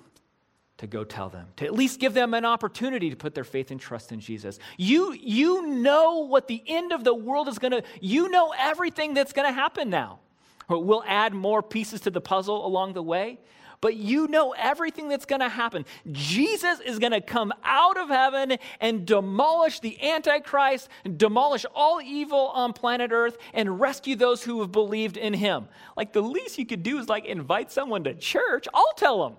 to 0.78 0.86
go 0.86 1.04
tell 1.04 1.28
them, 1.28 1.46
to 1.56 1.64
at 1.64 1.74
least 1.74 1.98
give 1.98 2.14
them 2.14 2.34
an 2.34 2.44
opportunity 2.44 3.10
to 3.10 3.16
put 3.16 3.34
their 3.34 3.44
faith 3.44 3.70
and 3.70 3.80
trust 3.80 4.12
in 4.12 4.20
Jesus. 4.20 4.58
You, 4.76 5.12
you 5.12 5.66
know 5.66 6.20
what 6.20 6.46
the 6.46 6.62
end 6.66 6.92
of 6.92 7.02
the 7.04 7.14
world 7.14 7.48
is 7.48 7.58
going 7.58 7.72
to, 7.72 7.82
you 8.00 8.28
know 8.28 8.54
everything 8.56 9.12
that's 9.12 9.32
going 9.32 9.48
to 9.48 9.52
happen 9.52 9.90
now. 9.90 10.20
We'll 10.68 11.04
add 11.06 11.34
more 11.34 11.62
pieces 11.62 12.02
to 12.02 12.10
the 12.10 12.20
puzzle 12.20 12.64
along 12.64 12.92
the 12.92 13.02
way, 13.02 13.40
but 13.80 13.96
you 13.96 14.28
know 14.28 14.54
everything 14.56 15.08
that's 15.08 15.24
going 15.24 15.40
to 15.40 15.48
happen. 15.48 15.84
Jesus 16.12 16.78
is 16.80 16.98
going 16.98 17.12
to 17.12 17.20
come 17.20 17.52
out 17.64 17.96
of 17.96 18.08
heaven 18.08 18.56
and 18.80 19.06
demolish 19.06 19.80
the 19.80 20.00
Antichrist, 20.02 20.88
demolish 21.16 21.64
all 21.74 22.00
evil 22.00 22.48
on 22.48 22.72
planet 22.72 23.10
Earth, 23.12 23.36
and 23.52 23.80
rescue 23.80 24.14
those 24.14 24.44
who 24.44 24.60
have 24.60 24.70
believed 24.70 25.16
in 25.16 25.32
him. 25.32 25.68
Like 25.96 26.12
the 26.12 26.22
least 26.22 26.58
you 26.58 26.66
could 26.66 26.82
do 26.82 26.98
is 26.98 27.08
like 27.08 27.24
invite 27.24 27.72
someone 27.72 28.04
to 28.04 28.14
church. 28.14 28.68
I'll 28.72 28.94
tell 28.96 29.24
them, 29.24 29.38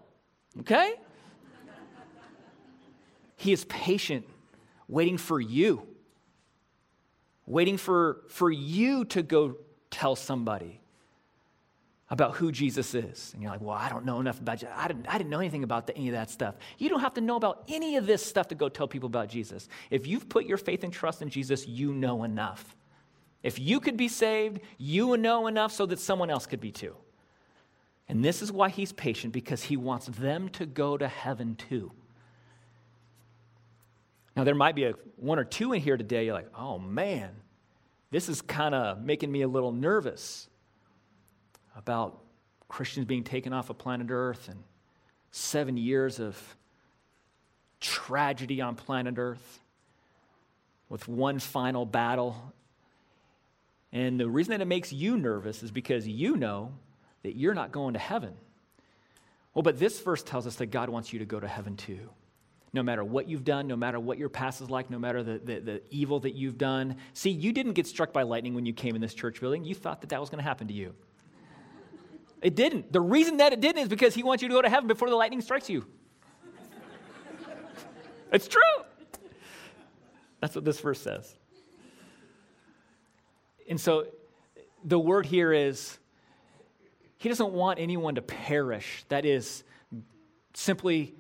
okay? 0.62 0.96
He 3.40 3.54
is 3.54 3.64
patient, 3.64 4.28
waiting 4.90 5.18
for 5.18 5.40
you, 5.40 5.88
waiting 7.46 7.78
for, 7.78 8.20
for 8.28 8.52
you 8.52 9.06
to 9.06 9.24
go 9.24 9.56
tell 9.90 10.18
somebody 10.18 10.82
about 12.10 12.36
who 12.36 12.52
Jesus 12.52 12.94
is. 12.94 13.32
And 13.34 13.42
you're 13.42 13.50
like, 13.50 13.62
well, 13.62 13.78
I 13.78 13.88
don't 13.88 14.04
know 14.04 14.20
enough 14.20 14.42
about 14.42 14.62
you. 14.62 14.68
I 14.76 14.90
didn't, 14.90 15.08
I 15.08 15.18
didn't 15.18 15.30
know 15.30 15.40
anything 15.40 15.64
about 15.64 15.88
the, 15.88 15.96
any 15.96 16.10
of 16.10 16.16
that 16.16 16.30
stuff. 16.30 16.56
You 16.78 16.90
don't 16.90 17.00
have 17.00 17.14
to 17.14 17.22
know 17.22 17.38
about 17.38 17.64
any 17.70 17.96
of 17.96 18.06
this 18.06 18.26
stuff 18.26 18.50
to 18.50 18.56
go 18.56 18.68
tell 18.68 18.90
people 18.90 19.08
about 19.08 19.30
Jesus. 19.30 19.70
If 19.90 20.06
you've 20.06 20.28
put 20.28 20.46
your 20.46 20.58
faith 20.58 20.84
and 20.84 20.92
trust 20.92 21.22
in 21.22 21.30
Jesus, 21.30 21.66
you 21.66 21.94
know 21.94 22.26
enough. 22.26 22.76
If 23.42 23.58
you 23.58 23.80
could 23.80 23.96
be 23.96 24.10
saved, 24.10 24.60
you 24.78 25.16
know 25.16 25.48
enough 25.48 25.72
so 25.72 25.86
that 25.86 26.02
someone 26.02 26.30
else 26.30 26.46
could 26.46 26.60
be 26.60 26.74
too. 26.74 26.94
And 28.10 28.22
this 28.26 28.42
is 28.42 28.52
why 28.52 28.68
he's 28.68 28.92
patient, 28.92 29.32
because 29.32 29.64
he 29.64 29.78
wants 29.78 30.08
them 30.08 30.50
to 30.50 30.66
go 30.66 30.98
to 30.98 31.08
heaven 31.08 31.56
too. 31.56 31.94
Now, 34.40 34.46
there 34.46 34.56
might 34.56 34.74
be 34.74 34.86
a, 34.86 34.94
one 35.18 35.38
or 35.38 35.44
two 35.44 35.74
in 35.74 35.82
here 35.82 35.98
today, 35.98 36.24
you're 36.24 36.34
like, 36.34 36.48
oh 36.58 36.80
man, 36.80 37.30
this 38.10 38.30
is 38.30 38.42
kind 38.42 38.74
of 38.74 39.02
making 39.02 39.30
me 39.30 39.42
a 39.42 39.50
little 39.50 39.74
nervous 39.74 40.48
about 41.76 42.22
Christians 42.70 43.06
being 43.06 43.26
taken 43.26 43.52
off 43.52 43.70
of 43.70 43.78
planet 43.78 44.08
Earth 44.10 44.48
and 44.48 44.64
seven 45.32 45.76
years 45.76 46.22
of 46.22 46.42
tragedy 47.82 48.62
on 48.62 48.76
planet 48.76 49.16
Earth 49.18 49.60
with 50.88 51.10
one 51.10 51.40
final 51.40 51.86
battle. 51.86 52.54
And 53.92 54.18
the 54.18 54.30
reason 54.30 54.52
that 54.52 54.62
it 54.62 54.68
makes 54.70 54.94
you 54.94 55.18
nervous 55.18 55.64
is 55.64 55.72
because 55.72 56.08
you 56.08 56.38
know 56.38 56.72
that 57.24 57.36
you're 57.36 57.54
not 57.54 57.74
going 57.74 57.92
to 57.92 58.00
heaven. 58.00 58.36
Well, 59.54 59.64
but 59.64 59.80
this 59.80 60.00
verse 60.00 60.24
tells 60.24 60.48
us 60.48 60.56
that 60.56 60.68
God 60.68 60.88
wants 60.88 61.12
you 61.12 61.20
to 61.20 61.26
go 61.26 61.42
to 61.42 61.48
heaven 61.50 61.76
too 61.76 62.10
no 62.74 62.84
matter 62.84 63.04
what 63.04 63.28
you've 63.28 63.44
done, 63.44 63.68
no 63.68 63.76
matter 63.76 64.00
what 64.00 64.18
your 64.18 64.30
past 64.30 64.62
is 64.62 64.70
like, 64.70 64.90
no 64.90 65.00
matter 65.00 65.24
the, 65.24 65.40
the, 65.40 65.60
the, 65.60 65.82
evil 65.90 66.20
that 66.20 66.36
you've 66.36 66.58
done. 66.58 66.98
See, 67.14 67.32
you 67.32 67.52
didn't 67.52 67.74
get 67.74 67.88
struck 67.88 68.14
by 68.14 68.24
lightning 68.24 68.54
when 68.54 68.66
you 68.66 68.74
came 68.74 68.96
in 68.96 69.02
this 69.02 69.14
church 69.14 69.40
building. 69.42 69.64
You 69.64 69.76
thought 69.76 70.02
that 70.02 70.10
that 70.12 70.20
was 70.20 70.30
going 70.30 70.38
to 70.38 70.48
happen 70.48 70.68
to 70.68 70.74
you. 70.74 70.94
It 72.42 72.56
didn't. 72.56 72.94
The 72.94 73.02
reason 73.02 73.38
that 73.38 73.54
it 73.54 73.60
didn't 73.60 73.82
is 73.82 73.90
because 73.90 74.14
he 74.16 74.24
wants 74.24 74.42
you 74.42 74.50
to 74.50 74.54
go 74.54 74.62
to 74.62 74.70
heaven 74.70 74.88
before 74.88 75.10
the 75.10 75.16
lightning 75.16 75.42
strikes 75.42 75.70
you. 75.70 75.86
it's 78.32 78.48
true. 78.48 78.62
That's 80.40 80.56
what 80.56 80.64
this 80.64 80.80
verse 80.80 81.02
says. 81.02 81.36
And 83.68 83.80
so 83.80 84.08
the 84.84 84.98
word 84.98 85.26
here 85.26 85.52
is 85.52 85.98
he 87.18 87.28
doesn't 87.28 87.52
want 87.52 87.80
anyone 87.80 88.16
to 88.16 88.22
perish. 88.22 89.04
That 89.10 89.26
is 89.26 89.64
simply 90.54 91.16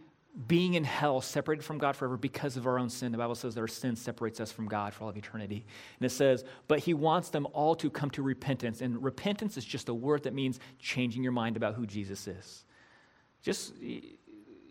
being 0.47 0.75
in 0.75 0.83
hell, 0.83 1.19
separated 1.21 1.63
from 1.63 1.77
God 1.77 1.95
forever 1.95 2.15
because 2.15 2.55
of 2.55 2.65
our 2.65 2.79
own 2.79 2.89
sin. 2.89 3.11
The 3.11 3.17
Bible 3.17 3.35
says 3.35 3.55
that 3.55 3.61
our 3.61 3.67
sin 3.67 3.95
separates 3.95 4.39
us 4.39 4.51
from 4.51 4.67
God 4.67 4.93
for 4.93 5.03
all 5.03 5.09
of 5.09 5.17
eternity. 5.17 5.65
And 5.99 6.05
it 6.05 6.11
says, 6.11 6.45
but 6.67 6.79
he 6.79 6.93
wants 6.93 7.29
them 7.29 7.47
all 7.51 7.75
to 7.75 7.89
come 7.89 8.09
to 8.11 8.21
repentance. 8.21 8.81
And 8.81 9.03
repentance 9.03 9.57
is 9.57 9.65
just 9.65 9.89
a 9.89 9.93
word 9.93 10.23
that 10.23 10.33
means 10.33 10.59
changing 10.79 11.23
your 11.23 11.33
mind 11.33 11.57
about 11.57 11.75
who 11.75 11.85
Jesus 11.85 12.27
is. 12.27 12.63
Just, 13.41 13.73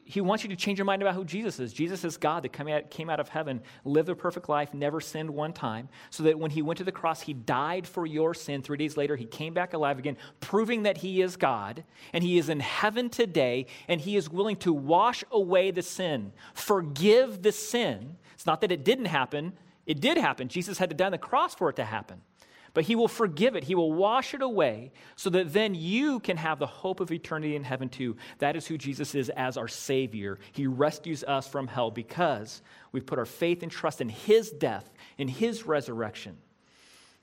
he 0.09 0.23
wants 0.23 0.43
you 0.43 0.49
to 0.49 0.57
change 0.57 0.79
your 0.79 0.87
mind 0.87 1.03
about 1.03 1.15
who 1.15 1.25
Jesus 1.25 1.61
is. 1.61 1.71
Jesus 1.71 2.03
is 2.03 2.17
God 2.17 2.43
that 2.43 2.53
came 2.55 2.67
out, 2.67 2.91
came 2.91 3.11
out 3.11 3.21
of 3.21 3.29
heaven, 3.29 3.61
lived 3.85 4.09
a 4.09 4.15
perfect 4.15 4.49
life, 4.49 4.73
never 4.73 5.03
sinned 5.03 5.29
one 5.29 5.53
time, 5.53 5.91
so 6.09 6.23
that 6.23 6.39
when 6.39 6.51
he 6.51 6.63
went 6.63 6.79
to 6.79 6.85
the 6.85 6.91
cross, 6.91 7.21
he 7.21 7.35
died 7.35 7.87
for 7.87 8.07
your 8.07 8.33
sin. 8.33 8.63
Three 8.63 8.79
days 8.79 8.97
later, 8.97 9.17
he 9.17 9.27
came 9.27 9.53
back 9.53 9.75
alive 9.75 9.99
again, 9.99 10.17
proving 10.41 10.85
that 10.85 10.97
he 10.97 11.21
is 11.21 11.37
God, 11.37 11.85
and 12.15 12.25
he 12.25 12.39
is 12.39 12.49
in 12.49 12.61
heaven 12.61 13.11
today, 13.11 13.67
and 13.87 14.01
he 14.01 14.17
is 14.17 14.31
willing 14.31 14.57
to 14.57 14.73
wash 14.73 15.25
away 15.31 15.71
the 15.73 15.83
sin, 15.83 16.33
forgive 16.55 17.43
the 17.43 17.53
sin. 17.53 18.17
It's 18.33 18.47
not 18.47 18.63
that 18.63 18.73
it 18.73 18.85
didn't 18.85 19.07
happen, 19.07 19.53
it 19.85 20.01
did 20.01 20.17
happen. 20.17 20.49
Jesus 20.49 20.79
had 20.79 20.89
to 20.89 20.97
die 20.97 21.07
on 21.07 21.13
the 21.13 21.19
cross 21.19 21.55
for 21.55 21.69
it 21.69 21.77
to 21.77 21.85
happen 21.85 22.23
but 22.75 22.85
he 22.85 22.95
will 22.95 23.09
forgive 23.09 23.57
it. 23.57 23.65
He 23.65 23.75
will 23.75 23.93
wash 23.93 24.35
it 24.35 24.43
away 24.43 24.93
so 25.17 25.31
that 25.31 25.53
then 25.53 25.75
you 25.75 26.21
can 26.21 26.37
have 26.37 26.59
the 26.59 26.67
hope 26.67 27.01
of 27.01 27.11
eternity 27.11 27.57
in 27.57 27.65
heaven 27.65 27.89
too. 27.89 28.17
That 28.39 28.57
is 28.57 28.67
who 28.67 28.79
Jesus 28.79 29.15
is 29.15 29.31
as 29.31 29.57
our 29.57 29.69
Savior. 29.69 30.39
He 30.53 30.67
rescues 30.67 31.25
us 31.25 31.49
from 31.49 31.67
hell 31.67 31.91
because 31.91 32.63
we've 32.93 33.07
put 33.07 33.19
our 33.19 33.27
faith 33.27 33.63
and 33.63 33.73
trust 33.73 34.01
in 34.01 34.09
his 34.09 34.51
death, 34.51 34.91
in 35.17 35.29
his 35.29 35.67
resurrection. 35.67 36.37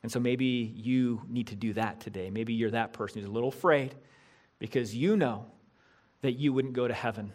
And 0.04 0.12
so 0.12 0.20
maybe 0.20 0.74
you 0.76 1.22
need 1.28 1.48
to 1.48 1.56
do 1.56 1.74
that 1.74 2.00
today. 2.00 2.30
Maybe 2.30 2.54
you're 2.54 2.72
that 2.72 2.94
person 2.94 3.20
who's 3.20 3.30
a 3.30 3.34
little 3.34 3.50
afraid 3.50 3.96
because 4.60 4.96
you 4.96 5.18
know 5.18 5.46
that 6.22 6.34
you 6.34 6.54
wouldn't 6.54 6.74
go 6.74 6.88
to 6.88 6.94
heaven 6.94 7.34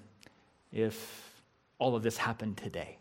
if 0.72 1.42
all 1.78 1.96
of 1.96 2.02
this 2.02 2.16
happened 2.16 2.56
today. 2.56 2.98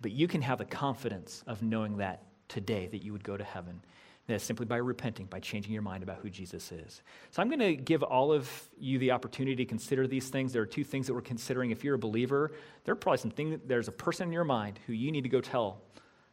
But 0.00 0.12
you 0.12 0.28
can 0.28 0.42
have 0.42 0.58
the 0.58 0.64
confidence 0.64 1.44
of 1.46 1.62
knowing 1.62 1.98
that 1.98 2.24
today 2.52 2.86
that 2.88 3.02
you 3.02 3.12
would 3.12 3.24
go 3.24 3.36
to 3.36 3.44
heaven. 3.44 3.80
That's 4.28 4.44
simply 4.44 4.66
by 4.66 4.76
repenting, 4.76 5.26
by 5.26 5.40
changing 5.40 5.72
your 5.72 5.82
mind 5.82 6.04
about 6.04 6.18
who 6.22 6.30
Jesus 6.30 6.70
is. 6.70 7.02
So 7.30 7.42
I'm 7.42 7.48
going 7.48 7.58
to 7.58 7.74
give 7.74 8.04
all 8.04 8.32
of 8.32 8.48
you 8.78 8.98
the 8.98 9.10
opportunity 9.10 9.56
to 9.56 9.64
consider 9.64 10.06
these 10.06 10.28
things. 10.28 10.52
There 10.52 10.62
are 10.62 10.66
two 10.66 10.84
things 10.84 11.08
that 11.08 11.14
we're 11.14 11.22
considering. 11.22 11.72
If 11.72 11.82
you're 11.82 11.96
a 11.96 11.98
believer, 11.98 12.52
there 12.84 12.92
are 12.92 12.96
probably 12.96 13.18
some 13.18 13.32
things, 13.32 13.60
there's 13.66 13.88
a 13.88 13.92
person 13.92 14.28
in 14.28 14.32
your 14.32 14.44
mind 14.44 14.78
who 14.86 14.92
you 14.92 15.10
need 15.10 15.22
to 15.22 15.28
go 15.28 15.40
tell 15.40 15.80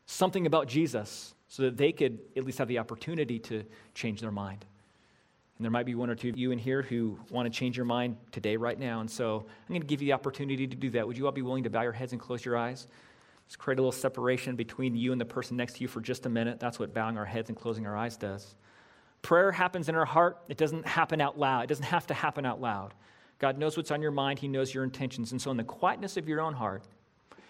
something 0.05 0.45
about 0.45 0.67
Jesus 0.67 1.34
so 1.47 1.63
that 1.63 1.78
they 1.78 1.91
could 1.91 2.20
at 2.38 2.45
least 2.45 2.59
have 2.59 2.67
the 2.67 2.78
opportunity 2.78 3.39
to 3.39 3.63
change 3.95 4.22
their 4.22 4.32
mind. 4.32 4.65
And 5.57 5.65
there 5.65 5.72
might 5.72 5.86
be 5.86 5.95
one 5.95 6.09
or 6.09 6.15
two 6.15 6.30
of 6.30 6.38
you 6.38 6.51
in 6.51 6.59
here 6.59 6.84
who 6.84 7.20
want 7.32 7.51
to 7.51 7.59
change 7.59 7.76
your 7.76 7.86
mind 7.86 8.15
today, 8.32 8.55
right 8.55 8.80
now. 8.80 9.01
And 9.01 9.09
so 9.09 9.45
I'm 9.47 9.67
going 9.67 9.82
to 9.82 9.88
give 9.88 10.01
you 10.01 10.07
the 10.07 10.13
opportunity 10.13 10.67
to 10.67 10.76
do 10.76 10.91
that. 10.91 11.05
Would 11.05 11.17
you 11.17 11.26
all 11.26 11.34
be 11.34 11.41
willing 11.41 11.63
to 11.63 11.70
bow 11.70 11.82
your 11.82 11.91
heads 11.91 12.13
and 12.13 12.22
close 12.22 12.45
your 12.45 12.55
eyes? 12.55 12.88
Just 13.49 13.57
create 13.57 13.79
a 13.79 13.81
little 13.81 13.91
separation 13.91 14.55
between 14.55 14.95
you 14.95 15.11
and 15.11 15.19
the 15.19 15.25
person 15.25 15.57
next 15.57 15.77
to 15.77 15.81
you 15.81 15.87
for 15.87 16.01
just 16.01 16.27
a 16.27 16.29
minute. 16.29 16.59
That's 16.59 16.77
what 16.77 16.93
bowing 16.93 17.17
our 17.17 17.25
heads 17.25 17.49
and 17.49 17.57
closing 17.57 17.87
our 17.87 17.97
eyes 17.97 18.15
does. 18.15 18.55
Prayer 19.23 19.51
happens 19.51 19.89
in 19.89 19.95
our 19.95 20.05
heart, 20.05 20.37
it 20.47 20.57
doesn't 20.57 20.85
happen 20.85 21.19
out 21.19 21.37
loud. 21.37 21.63
It 21.63 21.67
doesn't 21.67 21.85
have 21.85 22.05
to 22.07 22.13
happen 22.13 22.45
out 22.45 22.61
loud. 22.61 22.93
God 23.39 23.57
knows 23.57 23.75
what's 23.75 23.89
on 23.89 24.03
your 24.03 24.11
mind, 24.11 24.37
He 24.37 24.47
knows 24.47 24.71
your 24.71 24.83
intentions. 24.83 25.31
And 25.31 25.41
so, 25.41 25.49
in 25.49 25.57
the 25.57 25.63
quietness 25.63 26.15
of 26.15 26.29
your 26.29 26.41
own 26.41 26.53
heart, 26.53 26.83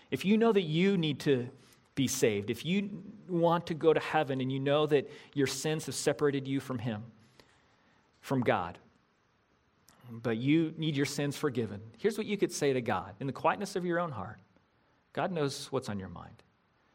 if 0.09 0.23
you 0.23 0.37
know 0.37 0.53
that 0.53 0.61
you 0.61 0.97
need 0.97 1.19
to 1.21 1.49
be 1.95 2.07
saved, 2.07 2.49
if 2.49 2.65
you 2.65 3.03
want 3.27 3.67
to 3.67 3.73
go 3.73 3.91
to 3.91 3.99
heaven 3.99 4.39
and 4.39 4.49
you 4.49 4.59
know 4.59 4.87
that 4.87 5.11
your 5.33 5.47
sins 5.47 5.85
have 5.87 5.95
separated 5.95 6.47
you 6.47 6.61
from 6.61 6.79
Him, 6.79 7.03
from 8.21 8.39
God, 8.39 8.77
but 10.09 10.37
you 10.37 10.73
need 10.77 10.95
your 10.95 11.05
sins 11.05 11.35
forgiven, 11.35 11.81
here's 11.97 12.17
what 12.17 12.25
you 12.25 12.37
could 12.37 12.53
say 12.53 12.71
to 12.71 12.81
God 12.81 13.15
in 13.19 13.27
the 13.27 13.33
quietness 13.33 13.75
of 13.75 13.83
your 13.83 13.99
own 13.99 14.11
heart 14.11 14.39
God 15.13 15.31
knows 15.31 15.71
what's 15.71 15.89
on 15.89 15.99
your 15.99 16.09
mind. 16.09 16.43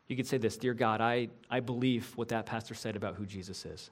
You 0.07 0.17
could 0.17 0.27
say 0.27 0.39
this 0.39 0.57
Dear 0.57 0.75
God, 0.75 1.01
I, 1.01 1.29
I 1.51 1.61
believe 1.61 2.13
what 2.17 2.29
that 2.29 2.47
pastor 2.47 2.75
said 2.75 2.97
about 2.97 3.17
who 3.17 3.27
Jesus 3.27 3.65
is. 3.65 3.91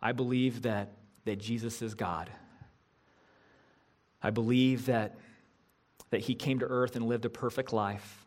I 0.00 0.12
believe 0.12 0.62
that, 0.62 0.92
that 1.24 1.36
Jesus 1.36 1.82
is 1.82 1.94
God. 1.94 2.30
I 4.22 4.30
believe 4.30 4.86
that, 4.86 5.16
that 6.10 6.20
he 6.20 6.34
came 6.34 6.58
to 6.60 6.66
earth 6.66 6.96
and 6.96 7.06
lived 7.06 7.24
a 7.24 7.30
perfect 7.30 7.72
life. 7.72 8.24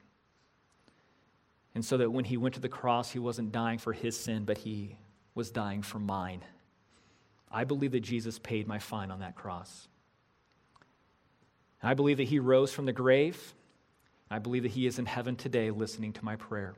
And 1.73 1.83
so 1.83 1.97
that 1.97 2.09
when 2.09 2.25
he 2.25 2.37
went 2.37 2.55
to 2.55 2.61
the 2.61 2.69
cross, 2.69 3.11
he 3.11 3.19
wasn't 3.19 3.51
dying 3.51 3.77
for 3.77 3.93
his 3.93 4.17
sin, 4.17 4.43
but 4.43 4.57
he 4.57 4.97
was 5.35 5.51
dying 5.51 5.81
for 5.81 5.99
mine. 5.99 6.43
I 7.49 7.63
believe 7.63 7.91
that 7.91 8.01
Jesus 8.01 8.39
paid 8.39 8.67
my 8.67 8.79
fine 8.79 9.11
on 9.11 9.19
that 9.19 9.35
cross. 9.35 9.87
I 11.83 11.93
believe 11.93 12.17
that 12.17 12.27
he 12.27 12.39
rose 12.39 12.71
from 12.71 12.85
the 12.85 12.93
grave 12.93 13.53
I 14.31 14.39
believe 14.39 14.63
that 14.63 14.71
He 14.71 14.87
is 14.87 14.97
in 14.97 15.05
heaven 15.05 15.35
today 15.35 15.69
listening 15.71 16.13
to 16.13 16.25
my 16.25 16.37
prayer. 16.37 16.73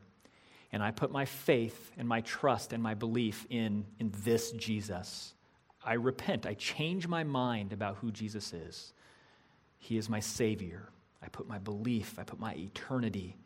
And 0.72 0.82
I 0.82 0.90
put 0.90 1.12
my 1.12 1.26
faith 1.26 1.92
and 2.00 2.08
my 2.08 2.22
trust 2.22 2.74
and 2.74 2.82
my 2.82 2.96
belief 2.96 3.46
in, 3.52 3.86
in 4.00 4.12
this 4.24 4.52
Jesus. 4.54 5.36
I 5.86 5.94
repent. 5.94 6.48
I 6.48 6.56
change 6.56 7.08
my 7.08 7.24
mind 7.24 7.72
about 7.72 7.98
who 7.98 8.12
Jesus 8.12 8.54
is. 8.54 8.94
He 9.78 9.98
is 9.98 10.10
my 10.10 10.20
Savior. 10.20 10.90
I 11.22 11.28
put 11.28 11.48
my 11.48 11.60
belief, 11.60 12.18
I 12.18 12.24
put 12.24 12.40
my 12.40 12.54
eternity, 12.56 13.38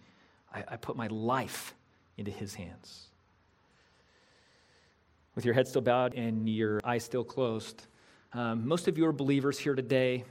I, 0.53 0.63
I 0.67 0.77
put 0.77 0.95
my 0.95 1.07
life 1.07 1.75
into 2.17 2.31
His 2.31 2.55
hands. 2.55 3.07
With 5.35 5.45
your 5.45 5.53
head 5.53 5.67
still 5.67 5.81
bowed 5.81 6.15
and 6.15 6.49
your 6.49 6.79
eyes 6.83 7.03
still 7.03 7.23
closed, 7.23 7.85
um, 8.33 8.67
most 8.67 8.87
of 8.87 8.97
you 8.97 9.05
are 9.05 9.11
believers 9.11 9.59
here 9.59 9.75
today, 9.75 10.23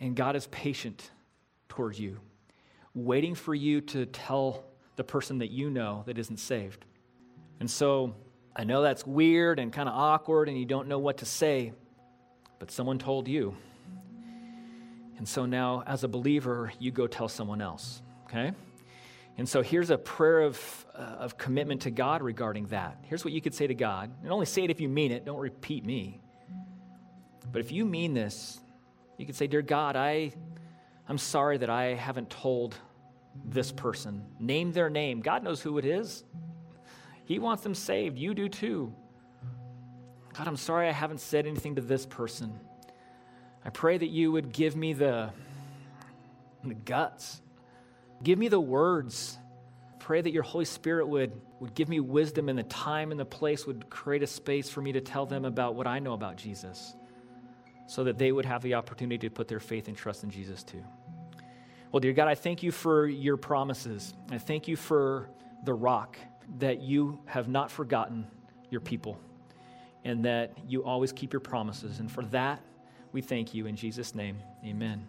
and 0.00 0.14
God 0.14 0.36
is 0.36 0.48
patient 0.48 1.10
towards 1.68 1.98
you 1.98 2.20
waiting 2.94 3.34
for 3.34 3.54
you 3.54 3.80
to 3.80 4.06
tell 4.06 4.64
the 4.96 5.04
person 5.04 5.38
that 5.38 5.50
you 5.50 5.70
know 5.70 6.02
that 6.06 6.18
isn't 6.18 6.38
saved. 6.38 6.84
And 7.60 7.70
so 7.70 8.14
I 8.54 8.64
know 8.64 8.82
that's 8.82 9.06
weird 9.06 9.58
and 9.58 9.72
kind 9.72 9.88
of 9.88 9.94
awkward 9.94 10.48
and 10.48 10.58
you 10.58 10.66
don't 10.66 10.88
know 10.88 10.98
what 10.98 11.18
to 11.18 11.24
say, 11.24 11.72
but 12.58 12.70
someone 12.70 12.98
told 12.98 13.28
you. 13.28 13.56
And 15.16 15.28
so 15.28 15.46
now, 15.46 15.84
as 15.86 16.04
a 16.04 16.08
believer, 16.08 16.72
you 16.80 16.90
go 16.90 17.06
tell 17.06 17.28
someone 17.28 17.62
else, 17.62 18.02
okay? 18.24 18.52
And 19.38 19.48
so 19.48 19.62
here's 19.62 19.90
a 19.90 19.98
prayer 19.98 20.40
of, 20.40 20.86
uh, 20.94 20.98
of 20.98 21.38
commitment 21.38 21.82
to 21.82 21.90
God 21.90 22.22
regarding 22.22 22.66
that. 22.66 22.98
Here's 23.02 23.24
what 23.24 23.32
you 23.32 23.40
could 23.40 23.54
say 23.54 23.66
to 23.66 23.74
God, 23.74 24.10
and 24.22 24.32
only 24.32 24.46
say 24.46 24.64
it 24.64 24.70
if 24.70 24.80
you 24.80 24.88
mean 24.88 25.12
it, 25.12 25.24
don't 25.24 25.38
repeat 25.38 25.84
me. 25.84 26.20
But 27.50 27.60
if 27.60 27.70
you 27.70 27.84
mean 27.84 28.14
this, 28.14 28.60
you 29.16 29.26
could 29.26 29.36
say, 29.36 29.46
Dear 29.46 29.62
God, 29.62 29.94
I 29.94 30.32
I'm 31.08 31.18
sorry 31.18 31.58
that 31.58 31.70
I 31.70 31.94
haven't 31.94 32.30
told 32.30 32.76
this 33.44 33.72
person. 33.72 34.24
Name 34.38 34.72
their 34.72 34.90
name. 34.90 35.20
God 35.20 35.42
knows 35.42 35.60
who 35.60 35.78
it 35.78 35.84
is. 35.84 36.24
He 37.24 37.38
wants 37.38 37.62
them 37.62 37.74
saved. 37.74 38.18
You 38.18 38.34
do 38.34 38.48
too. 38.48 38.94
God, 40.34 40.46
I'm 40.46 40.56
sorry 40.56 40.88
I 40.88 40.92
haven't 40.92 41.20
said 41.20 41.46
anything 41.46 41.76
to 41.76 41.82
this 41.82 42.06
person. 42.06 42.58
I 43.64 43.70
pray 43.70 43.98
that 43.98 44.08
you 44.08 44.32
would 44.32 44.52
give 44.52 44.76
me 44.76 44.92
the, 44.92 45.30
the 46.64 46.74
guts, 46.74 47.40
give 48.22 48.38
me 48.38 48.48
the 48.48 48.60
words. 48.60 49.38
Pray 49.98 50.20
that 50.20 50.32
your 50.32 50.42
Holy 50.42 50.64
Spirit 50.64 51.06
would, 51.06 51.32
would 51.60 51.74
give 51.74 51.88
me 51.88 52.00
wisdom 52.00 52.48
and 52.48 52.58
the 52.58 52.64
time 52.64 53.12
and 53.12 53.20
the 53.20 53.24
place 53.24 53.66
would 53.66 53.88
create 53.88 54.22
a 54.22 54.26
space 54.26 54.68
for 54.68 54.80
me 54.80 54.92
to 54.92 55.00
tell 55.00 55.26
them 55.26 55.44
about 55.44 55.76
what 55.76 55.86
I 55.86 56.00
know 56.00 56.12
about 56.12 56.36
Jesus 56.36 56.96
so 57.92 58.04
that 58.04 58.16
they 58.16 58.32
would 58.32 58.46
have 58.46 58.62
the 58.62 58.72
opportunity 58.72 59.28
to 59.28 59.30
put 59.30 59.48
their 59.48 59.60
faith 59.60 59.86
and 59.86 59.94
trust 59.94 60.24
in 60.24 60.30
Jesus 60.30 60.62
too. 60.62 60.82
Well, 61.92 62.00
dear 62.00 62.14
God, 62.14 62.26
I 62.26 62.34
thank 62.34 62.62
you 62.62 62.72
for 62.72 63.06
your 63.06 63.36
promises. 63.36 64.14
I 64.30 64.38
thank 64.38 64.66
you 64.66 64.76
for 64.76 65.28
the 65.64 65.74
rock 65.74 66.16
that 66.58 66.80
you 66.80 67.20
have 67.26 67.48
not 67.48 67.70
forgotten 67.70 68.26
your 68.70 68.80
people 68.80 69.20
and 70.04 70.24
that 70.24 70.56
you 70.66 70.82
always 70.84 71.12
keep 71.12 71.34
your 71.34 71.40
promises. 71.40 72.00
And 72.00 72.10
for 72.10 72.24
that, 72.26 72.62
we 73.12 73.20
thank 73.20 73.52
you 73.52 73.66
in 73.66 73.76
Jesus' 73.76 74.14
name. 74.14 74.38
Amen. 74.64 75.06